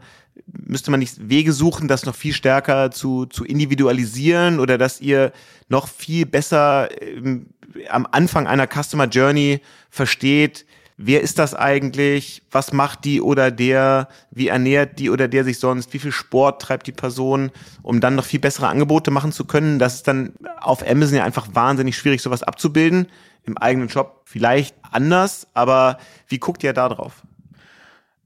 müsste 0.52 0.90
man 0.90 1.00
nicht 1.00 1.28
Wege 1.28 1.52
suchen, 1.52 1.88
das 1.88 2.06
noch 2.06 2.14
viel 2.14 2.32
stärker 2.32 2.90
zu, 2.90 3.26
zu 3.26 3.44
individualisieren 3.44 4.60
oder 4.60 4.78
dass 4.78 5.00
ihr 5.00 5.32
noch 5.68 5.88
viel 5.88 6.26
besser 6.26 6.88
ähm, 7.02 7.46
am 7.90 8.06
Anfang 8.10 8.46
einer 8.46 8.66
Customer 8.66 9.06
Journey 9.06 9.60
versteht, 9.90 10.64
wer 10.96 11.22
ist 11.22 11.38
das 11.38 11.54
eigentlich, 11.54 12.42
was 12.50 12.72
macht 12.72 13.04
die 13.04 13.22
oder 13.22 13.50
der, 13.50 14.08
wie 14.30 14.48
ernährt 14.48 14.98
die 14.98 15.10
oder 15.10 15.28
der 15.28 15.44
sich 15.44 15.58
sonst, 15.58 15.92
wie 15.94 15.98
viel 15.98 16.12
Sport 16.12 16.60
treibt 16.60 16.86
die 16.86 16.92
Person, 16.92 17.50
um 17.82 18.00
dann 18.00 18.16
noch 18.16 18.24
viel 18.24 18.40
bessere 18.40 18.68
Angebote 18.68 19.10
machen 19.10 19.32
zu 19.32 19.44
können. 19.44 19.78
Das 19.78 19.94
ist 19.94 20.08
dann 20.08 20.34
auf 20.60 20.86
Amazon 20.86 21.18
ja 21.18 21.24
einfach 21.24 21.48
wahnsinnig 21.54 21.96
schwierig, 21.96 22.20
sowas 22.20 22.42
abzubilden. 22.42 23.06
Im 23.44 23.56
eigenen 23.56 23.88
Job 23.88 24.22
vielleicht 24.24 24.74
anders, 24.90 25.46
aber 25.54 25.98
wie 26.26 26.38
guckt 26.38 26.62
ihr 26.64 26.74
da 26.74 26.88
drauf? 26.88 27.22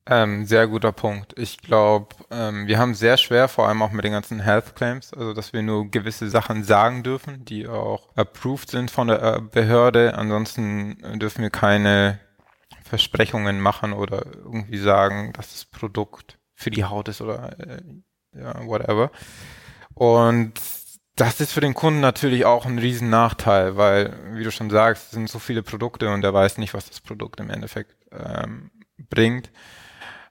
Ähm, 0.04 0.46
sehr 0.46 0.66
guter 0.66 0.90
Punkt. 0.90 1.38
Ich 1.38 1.58
glaube, 1.58 2.16
ähm, 2.30 2.66
wir 2.66 2.78
haben 2.78 2.94
sehr 2.94 3.16
schwer, 3.16 3.46
vor 3.46 3.68
allem 3.68 3.82
auch 3.82 3.92
mit 3.92 4.04
den 4.04 4.12
ganzen 4.12 4.40
Health 4.40 4.74
Claims, 4.74 5.12
also 5.12 5.32
dass 5.32 5.52
wir 5.52 5.62
nur 5.62 5.88
gewisse 5.90 6.28
Sachen 6.28 6.64
sagen 6.64 7.04
dürfen, 7.04 7.44
die 7.44 7.68
auch 7.68 8.08
approved 8.16 8.68
sind 8.68 8.90
von 8.90 9.06
der 9.06 9.22
äh, 9.22 9.40
Behörde. 9.40 10.14
Ansonsten 10.18 11.18
dürfen 11.20 11.42
wir 11.42 11.50
keine 11.50 12.18
Versprechungen 12.84 13.60
machen 13.60 13.92
oder 13.92 14.26
irgendwie 14.34 14.78
sagen, 14.78 15.32
dass 15.34 15.52
das 15.52 15.66
Produkt 15.66 16.38
für 16.52 16.70
die 16.70 16.84
Haut 16.84 17.06
ist 17.08 17.20
oder 17.20 17.56
äh, 17.60 17.82
ja, 18.34 18.66
whatever. 18.66 19.12
Und 19.94 20.54
das 21.14 21.40
ist 21.40 21.52
für 21.52 21.60
den 21.60 21.74
Kunden 21.74 22.00
natürlich 22.00 22.44
auch 22.44 22.66
ein 22.66 22.78
riesen 22.78 23.08
Nachteil, 23.08 23.76
weil, 23.76 24.12
wie 24.34 24.42
du 24.42 24.50
schon 24.50 24.70
sagst, 24.70 25.04
es 25.06 25.10
sind 25.12 25.28
so 25.28 25.38
viele 25.38 25.62
Produkte 25.62 26.12
und 26.12 26.24
er 26.24 26.34
weiß 26.34 26.58
nicht, 26.58 26.74
was 26.74 26.88
das 26.88 27.00
Produkt 27.00 27.38
im 27.38 27.50
Endeffekt 27.50 27.94
ähm, 28.10 28.70
bringt. 29.08 29.50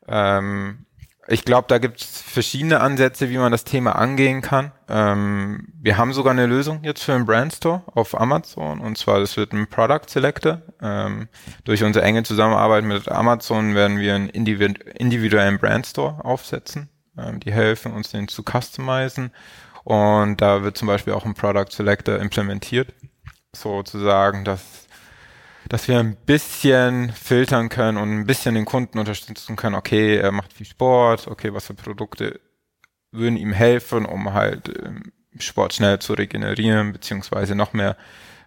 Ähm, 0.07 0.85
ich 1.27 1.45
glaube, 1.45 1.67
da 1.69 1.77
gibt 1.77 2.01
es 2.01 2.21
verschiedene 2.21 2.81
Ansätze, 2.81 3.29
wie 3.29 3.37
man 3.37 3.51
das 3.51 3.63
Thema 3.63 3.95
angehen 3.95 4.41
kann. 4.41 4.71
Ähm, 4.89 5.67
wir 5.79 5.97
haben 5.97 6.13
sogar 6.13 6.31
eine 6.31 6.47
Lösung 6.47 6.83
jetzt 6.83 7.03
für 7.03 7.13
einen 7.13 7.25
Brandstore 7.25 7.83
auf 7.93 8.19
Amazon 8.19 8.81
und 8.81 8.97
zwar 8.97 9.19
das 9.19 9.37
wird 9.37 9.53
ein 9.53 9.67
Product 9.67 10.07
Selector. 10.07 10.61
Ähm, 10.81 11.29
durch 11.63 11.83
unsere 11.83 12.03
enge 12.03 12.23
Zusammenarbeit 12.23 12.83
mit 12.83 13.07
Amazon 13.07 13.75
werden 13.75 13.99
wir 13.99 14.15
einen 14.15 14.29
individuellen 14.29 15.59
Brandstore 15.59 16.25
aufsetzen. 16.25 16.89
Ähm, 17.17 17.39
die 17.39 17.53
helfen 17.53 17.93
uns, 17.93 18.09
den 18.09 18.27
zu 18.27 18.43
customizen 18.43 19.31
und 19.83 20.41
da 20.41 20.63
wird 20.63 20.77
zum 20.77 20.87
Beispiel 20.87 21.13
auch 21.13 21.25
ein 21.25 21.33
Product 21.33 21.71
Selector 21.71 22.17
implementiert, 22.17 22.93
sozusagen, 23.53 24.43
dass 24.43 24.80
dass 25.69 25.87
wir 25.87 25.99
ein 25.99 26.15
bisschen 26.15 27.11
filtern 27.11 27.69
können 27.69 27.97
und 27.97 28.11
ein 28.11 28.25
bisschen 28.25 28.55
den 28.55 28.65
Kunden 28.65 28.99
unterstützen 28.99 29.55
können, 29.55 29.75
okay, 29.75 30.17
er 30.17 30.31
macht 30.31 30.53
viel 30.53 30.65
Sport, 30.65 31.27
okay, 31.27 31.53
was 31.53 31.67
für 31.67 31.73
Produkte 31.73 32.39
würden 33.11 33.37
ihm 33.37 33.53
helfen, 33.53 34.05
um 34.05 34.33
halt 34.33 34.69
ähm, 34.83 35.11
Sport 35.39 35.73
schnell 35.73 35.99
zu 35.99 36.13
regenerieren, 36.13 36.93
beziehungsweise 36.93 37.55
noch 37.55 37.73
mehr 37.73 37.97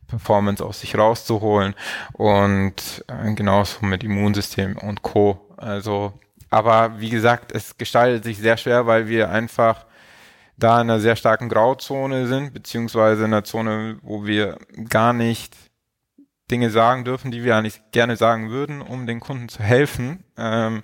Performance 0.06 0.64
aus 0.64 0.80
sich 0.80 0.96
rauszuholen 0.96 1.74
und 2.12 3.04
äh, 3.08 3.32
genauso 3.34 3.84
mit 3.86 4.04
Immunsystem 4.04 4.76
und 4.76 5.02
Co. 5.02 5.54
Also, 5.56 6.18
aber 6.50 7.00
wie 7.00 7.10
gesagt, 7.10 7.52
es 7.52 7.78
gestaltet 7.78 8.24
sich 8.24 8.38
sehr 8.38 8.56
schwer, 8.56 8.86
weil 8.86 9.08
wir 9.08 9.30
einfach 9.30 9.86
da 10.56 10.80
in 10.80 10.90
einer 10.90 11.00
sehr 11.00 11.16
starken 11.16 11.48
Grauzone 11.48 12.26
sind, 12.26 12.52
beziehungsweise 12.52 13.24
in 13.24 13.32
einer 13.32 13.44
Zone, 13.44 13.98
wo 14.02 14.24
wir 14.26 14.58
gar 14.88 15.12
nicht 15.12 15.56
Dinge 16.50 16.70
sagen 16.70 17.04
dürfen, 17.04 17.30
die 17.30 17.44
wir 17.44 17.56
eigentlich 17.56 17.80
gerne 17.92 18.16
sagen 18.16 18.50
würden, 18.50 18.82
um 18.82 19.06
den 19.06 19.20
Kunden 19.20 19.48
zu 19.48 19.62
helfen. 19.62 20.24
Ähm, 20.36 20.82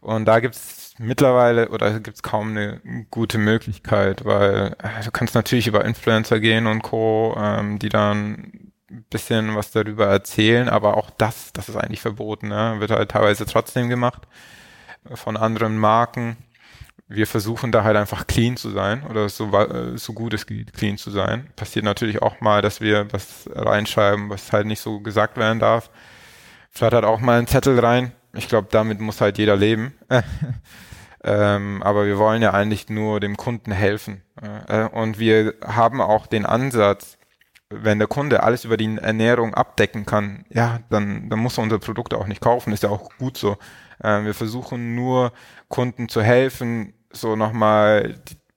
und 0.00 0.26
da 0.26 0.40
gibt's 0.40 0.94
mittlerweile 0.98 1.68
oder 1.68 2.00
gibt's 2.00 2.22
kaum 2.22 2.50
eine 2.50 2.80
gute 3.10 3.38
Möglichkeit, 3.38 4.24
weil 4.24 4.76
äh, 4.78 5.04
du 5.04 5.10
kannst 5.10 5.34
natürlich 5.34 5.66
über 5.66 5.84
Influencer 5.84 6.40
gehen 6.40 6.66
und 6.66 6.82
Co., 6.82 7.34
ähm, 7.38 7.78
die 7.78 7.88
dann 7.88 8.72
ein 8.90 9.04
bisschen 9.08 9.54
was 9.54 9.70
darüber 9.70 10.06
erzählen, 10.06 10.68
aber 10.68 10.96
auch 10.96 11.08
das, 11.10 11.52
das 11.52 11.68
ist 11.68 11.76
eigentlich 11.76 12.02
verboten, 12.02 12.48
ne? 12.48 12.76
wird 12.78 12.90
halt 12.90 13.10
teilweise 13.10 13.46
trotzdem 13.46 13.88
gemacht 13.88 14.26
von 15.14 15.36
anderen 15.36 15.78
Marken 15.78 16.36
wir 17.14 17.26
versuchen 17.26 17.72
da 17.72 17.84
halt 17.84 17.96
einfach 17.96 18.26
clean 18.26 18.56
zu 18.56 18.70
sein 18.70 19.04
oder 19.08 19.28
so, 19.28 19.52
äh, 19.52 19.96
so 19.98 20.12
gut 20.12 20.34
es 20.34 20.46
geht, 20.46 20.72
clean 20.72 20.96
zu 20.96 21.10
sein. 21.10 21.48
Passiert 21.56 21.84
natürlich 21.84 22.22
auch 22.22 22.40
mal, 22.40 22.62
dass 22.62 22.80
wir 22.80 23.12
was 23.12 23.48
reinschreiben, 23.54 24.30
was 24.30 24.52
halt 24.52 24.66
nicht 24.66 24.80
so 24.80 25.00
gesagt 25.00 25.36
werden 25.36 25.58
darf. 25.58 25.90
Flattert 26.70 27.04
auch 27.04 27.20
mal 27.20 27.38
ein 27.38 27.46
Zettel 27.46 27.78
rein. 27.78 28.12
Ich 28.34 28.48
glaube, 28.48 28.68
damit 28.70 29.00
muss 29.00 29.20
halt 29.20 29.36
jeder 29.38 29.56
leben. 29.56 29.94
ähm, 31.24 31.82
aber 31.82 32.06
wir 32.06 32.18
wollen 32.18 32.40
ja 32.40 32.52
eigentlich 32.52 32.88
nur 32.88 33.20
dem 33.20 33.36
Kunden 33.36 33.72
helfen. 33.72 34.22
Äh, 34.68 34.86
und 34.86 35.18
wir 35.18 35.54
haben 35.64 36.00
auch 36.00 36.26
den 36.26 36.46
Ansatz, 36.46 37.18
wenn 37.68 37.98
der 37.98 38.08
Kunde 38.08 38.42
alles 38.42 38.64
über 38.64 38.76
die 38.76 38.96
Ernährung 38.96 39.54
abdecken 39.54 40.06
kann, 40.06 40.44
ja, 40.50 40.80
dann, 40.90 41.28
dann 41.30 41.38
muss 41.38 41.58
er 41.58 41.62
unsere 41.62 41.80
Produkte 41.80 42.18
auch 42.18 42.26
nicht 42.26 42.40
kaufen. 42.40 42.72
Ist 42.72 42.82
ja 42.82 42.90
auch 42.90 43.10
gut 43.18 43.36
so. 43.36 43.56
Äh, 44.02 44.24
wir 44.24 44.34
versuchen 44.34 44.94
nur 44.94 45.32
Kunden 45.68 46.08
zu 46.08 46.22
helfen, 46.22 46.94
so 47.12 47.36
nochmal 47.36 48.16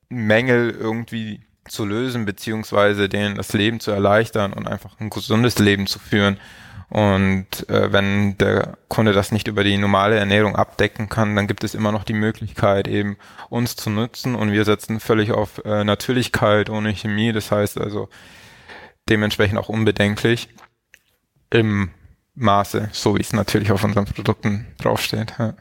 Mängel 0.10 0.72
irgendwie 0.72 1.42
zu 1.68 1.86
lösen, 1.86 2.26
beziehungsweise 2.26 3.10
denen 3.10 3.36
das 3.36 3.54
Leben 3.54 3.80
zu 3.80 3.92
erleichtern 3.92 4.54
und 4.54 4.68
einfach 4.68 5.00
ein 5.00 5.10
gesundes 5.10 5.60
Leben 5.60 5.88
zu 5.88 6.00
führen. 6.00 6.38
Und 6.90 7.68
äh, 7.70 7.92
wenn 7.92 8.38
der 8.38 8.78
Kunde 8.88 9.12
das 9.12 9.32
nicht 9.32 9.48
über 9.48 9.64
die 9.64 9.78
normale 9.78 10.18
Ernährung 10.18 10.56
abdecken 10.56 11.10
kann, 11.10 11.36
dann 11.36 11.48
gibt 11.48 11.64
es 11.64 11.74
immer 11.74 11.92
noch 11.92 12.04
die 12.04 12.14
Möglichkeit, 12.14 12.88
eben 12.88 13.18
uns 13.50 13.76
zu 13.76 13.90
nutzen. 13.90 14.36
Und 14.36 14.52
wir 14.52 14.66
setzen 14.66 15.00
völlig 15.00 15.32
auf 15.32 15.64
äh, 15.66 15.84
Natürlichkeit 15.84 16.70
ohne 16.70 16.94
Chemie. 16.94 17.34
Das 17.34 17.52
heißt 17.52 17.80
also 17.80 18.10
dementsprechend 19.10 19.58
auch 19.58 19.70
unbedenklich 19.70 20.50
im 21.50 21.90
Maße, 22.36 22.90
so 22.92 23.16
wie 23.16 23.22
es 23.22 23.34
natürlich 23.34 23.72
auf 23.72 23.84
unseren 23.84 24.06
Produkten 24.06 24.68
draufsteht. 24.78 25.34
Ja. 25.40 25.54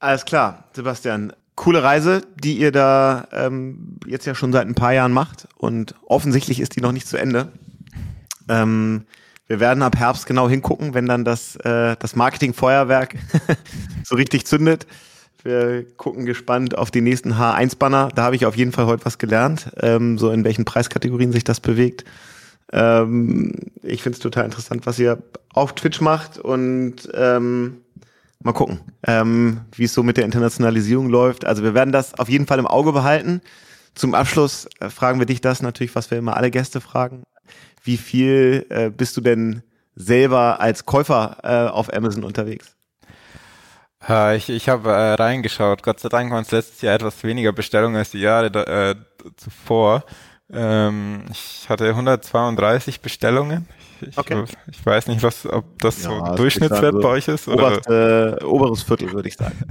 Alles 0.00 0.24
klar, 0.24 0.68
Sebastian 0.72 1.32
coole 1.58 1.82
Reise, 1.82 2.22
die 2.36 2.56
ihr 2.56 2.70
da 2.70 3.26
ähm, 3.32 3.98
jetzt 4.06 4.26
ja 4.26 4.36
schon 4.36 4.52
seit 4.52 4.68
ein 4.68 4.76
paar 4.76 4.92
Jahren 4.92 5.12
macht 5.12 5.48
und 5.56 5.96
offensichtlich 6.06 6.60
ist 6.60 6.76
die 6.76 6.80
noch 6.80 6.92
nicht 6.92 7.08
zu 7.08 7.16
Ende. 7.16 7.50
Ähm, 8.48 9.06
wir 9.48 9.58
werden 9.58 9.82
ab 9.82 9.96
Herbst 9.96 10.26
genau 10.26 10.48
hingucken, 10.48 10.94
wenn 10.94 11.06
dann 11.06 11.24
das, 11.24 11.56
äh, 11.56 11.96
das 11.98 12.14
Marketing-Feuerwerk 12.14 13.16
so 14.04 14.14
richtig 14.14 14.46
zündet. 14.46 14.86
Wir 15.42 15.84
gucken 15.96 16.26
gespannt 16.26 16.78
auf 16.78 16.92
die 16.92 17.00
nächsten 17.00 17.34
H1-Banner. 17.34 18.10
Da 18.14 18.22
habe 18.22 18.36
ich 18.36 18.46
auf 18.46 18.56
jeden 18.56 18.70
Fall 18.70 18.86
heute 18.86 19.04
was 19.04 19.18
gelernt, 19.18 19.72
ähm, 19.80 20.16
so 20.16 20.30
in 20.30 20.44
welchen 20.44 20.64
Preiskategorien 20.64 21.32
sich 21.32 21.42
das 21.42 21.58
bewegt. 21.58 22.04
Ähm, 22.72 23.52
ich 23.82 24.04
finde 24.04 24.14
es 24.16 24.22
total 24.22 24.44
interessant, 24.44 24.86
was 24.86 25.00
ihr 25.00 25.20
auf 25.52 25.74
Twitch 25.74 26.00
macht 26.00 26.38
und 26.38 27.08
ähm, 27.14 27.78
mal 28.48 28.54
gucken, 28.54 28.80
ähm, 29.06 29.60
wie 29.76 29.84
es 29.84 29.94
so 29.94 30.02
mit 30.02 30.16
der 30.16 30.24
Internationalisierung 30.24 31.08
läuft. 31.08 31.44
Also 31.44 31.62
wir 31.62 31.74
werden 31.74 31.92
das 31.92 32.18
auf 32.18 32.28
jeden 32.28 32.46
Fall 32.46 32.58
im 32.58 32.66
Auge 32.66 32.92
behalten. 32.92 33.42
Zum 33.94 34.14
Abschluss 34.14 34.68
äh, 34.80 34.88
fragen 34.88 35.18
wir 35.18 35.26
dich 35.26 35.40
das 35.40 35.60
natürlich, 35.60 35.94
was 35.94 36.10
wir 36.10 36.18
immer 36.18 36.36
alle 36.36 36.50
Gäste 36.50 36.80
fragen. 36.80 37.24
Wie 37.82 37.98
viel 37.98 38.66
äh, 38.70 38.90
bist 38.90 39.16
du 39.16 39.20
denn 39.20 39.62
selber 39.94 40.60
als 40.60 40.86
Käufer 40.86 41.38
äh, 41.42 41.70
auf 41.70 41.92
Amazon 41.92 42.24
unterwegs? 42.24 42.74
Ich 44.36 44.48
ich 44.48 44.68
habe 44.68 44.90
äh, 44.90 45.14
reingeschaut. 45.14 45.82
Gott 45.82 46.00
sei 46.00 46.08
Dank 46.08 46.30
waren 46.30 46.42
es 46.42 46.50
letztes 46.50 46.80
Jahr 46.80 46.94
etwas 46.94 47.22
weniger 47.24 47.52
Bestellungen 47.52 47.96
als 47.96 48.12
die 48.12 48.20
Jahre 48.20 48.50
da, 48.50 48.62
äh, 48.62 48.94
zuvor. 49.36 50.04
Ähm, 50.50 51.24
ich 51.30 51.68
hatte 51.68 51.88
132 51.88 53.00
Bestellungen. 53.00 53.68
Ich, 54.02 54.16
Okay. 54.18 54.44
ich 54.70 54.84
weiß 54.84 55.06
nicht, 55.08 55.22
was, 55.22 55.46
ob 55.46 55.64
das 55.80 56.02
Ja, 56.02 56.10
so 56.10 56.20
das 56.20 56.36
Durchschnittswert 56.36 56.82
ist 56.82 56.94
also 56.94 57.00
bei 57.00 57.08
euch 57.08 57.28
ist. 57.28 57.48
Oder? 57.48 57.66
Oberst, 57.66 57.88
äh, 57.88 58.44
oberes 58.44 58.82
Viertel, 58.82 59.12
würde 59.12 59.28
ich 59.28 59.36
sagen. 59.36 59.58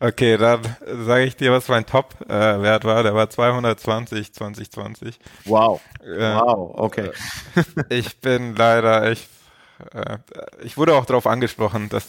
Okay, 0.00 0.36
dann 0.36 0.60
sage 1.06 1.24
ich 1.24 1.36
dir, 1.36 1.50
was 1.52 1.68
mein 1.68 1.86
Top-Wert 1.86 2.84
war. 2.84 3.02
Der 3.04 3.14
war 3.14 3.30
220 3.30 4.34
2020. 4.34 5.18
Wow. 5.46 5.80
Äh, 6.02 6.34
Wow, 6.34 6.72
okay. 6.76 7.10
Ich 7.88 8.20
bin 8.20 8.54
leider 8.54 9.04
echt. 9.08 9.28
Äh, 9.94 10.18
ich 10.62 10.76
wurde 10.76 10.94
auch 10.94 11.06
darauf 11.06 11.26
angesprochen, 11.26 11.88
dass 11.88 12.06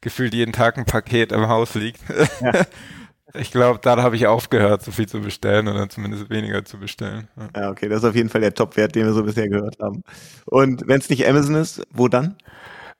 gefühlt 0.00 0.32
jeden 0.32 0.52
Tag 0.52 0.78
ein 0.78 0.86
Paket 0.86 1.32
im 1.32 1.48
Haus 1.48 1.74
liegt. 1.74 2.00
ich 3.34 3.50
glaube, 3.50 3.80
da 3.82 4.00
habe 4.02 4.16
ich 4.16 4.26
aufgehört, 4.26 4.82
so 4.82 4.92
viel 4.92 5.08
zu 5.08 5.20
bestellen 5.20 5.68
oder 5.68 5.88
zumindest 5.88 6.30
weniger 6.30 6.64
zu 6.64 6.78
bestellen. 6.78 7.28
Ja. 7.36 7.62
Ja, 7.62 7.70
okay, 7.70 7.88
das 7.88 7.98
ist 7.98 8.08
auf 8.08 8.14
jeden 8.14 8.28
Fall 8.28 8.40
der 8.40 8.54
Top-Wert, 8.54 8.94
den 8.94 9.06
wir 9.06 9.12
so 9.12 9.24
bisher 9.24 9.48
gehört 9.48 9.78
haben. 9.80 10.02
Und 10.46 10.86
wenn 10.86 11.00
es 11.00 11.10
nicht 11.10 11.26
Amazon 11.26 11.56
ist, 11.56 11.82
wo 11.90 12.08
dann? 12.08 12.36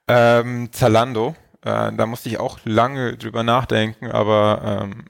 Ähm, 0.08 0.70
Zalando, 0.72 1.34
äh, 1.62 1.92
da 1.92 2.06
musste 2.06 2.28
ich 2.28 2.38
auch 2.38 2.58
lange 2.64 3.16
drüber 3.16 3.42
nachdenken, 3.42 4.10
aber 4.10 4.82
ähm, 4.82 5.04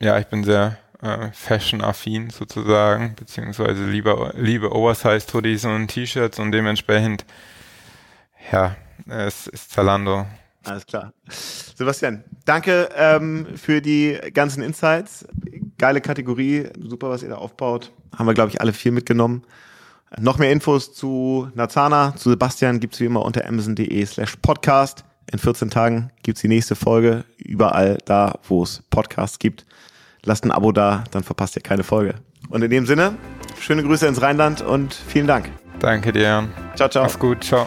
ja, 0.00 0.18
ich 0.18 0.26
bin 0.26 0.44
sehr 0.44 0.78
äh, 1.02 1.30
fashion-affin 1.32 2.30
sozusagen, 2.30 3.14
beziehungsweise 3.14 3.84
lieber, 3.84 4.32
liebe 4.36 4.72
Oversized-Hoodies 4.72 5.66
und 5.66 5.88
T-Shirts 5.88 6.38
und 6.38 6.52
dementsprechend, 6.52 7.24
ja, 8.50 8.76
es 9.06 9.46
ist 9.46 9.70
Zalando. 9.70 10.26
Alles 10.64 10.86
klar. 10.86 11.12
Sebastian, 11.28 12.24
danke 12.44 12.90
ähm, 12.94 13.46
für 13.56 13.80
die 13.80 14.18
ganzen 14.34 14.62
Insights. 14.62 15.26
Geile 15.78 16.00
Kategorie, 16.00 16.68
super, 16.78 17.08
was 17.08 17.22
ihr 17.22 17.30
da 17.30 17.36
aufbaut. 17.36 17.92
Haben 18.16 18.26
wir, 18.26 18.34
glaube 18.34 18.50
ich, 18.50 18.60
alle 18.60 18.72
viel 18.72 18.92
mitgenommen. 18.92 19.42
Noch 20.18 20.38
mehr 20.38 20.50
Infos 20.50 20.92
zu 20.92 21.48
Nazana, 21.54 22.14
zu 22.16 22.30
Sebastian 22.30 22.80
gibt's 22.80 23.00
wie 23.00 23.04
immer 23.04 23.24
unter 23.24 23.46
amazon.de 23.46 24.04
slash 24.06 24.36
podcast. 24.42 25.04
In 25.30 25.38
14 25.38 25.70
Tagen 25.70 26.10
gibt's 26.22 26.40
die 26.40 26.48
nächste 26.48 26.74
Folge. 26.74 27.24
Überall 27.38 27.98
da, 28.04 28.38
wo 28.48 28.64
es 28.64 28.82
Podcasts 28.90 29.38
gibt. 29.38 29.64
Lasst 30.24 30.44
ein 30.44 30.50
Abo 30.50 30.72
da, 30.72 31.04
dann 31.12 31.22
verpasst 31.22 31.56
ihr 31.56 31.62
keine 31.62 31.84
Folge. 31.84 32.16
Und 32.48 32.62
in 32.62 32.70
dem 32.70 32.86
Sinne, 32.86 33.16
schöne 33.60 33.84
Grüße 33.84 34.06
ins 34.06 34.20
Rheinland 34.20 34.60
und 34.60 34.92
vielen 34.92 35.28
Dank. 35.28 35.50
Danke 35.78 36.12
dir. 36.12 36.48
Ciao, 36.74 36.88
ciao. 36.88 37.04
Mach's 37.04 37.18
gut. 37.18 37.44
Ciao. 37.44 37.66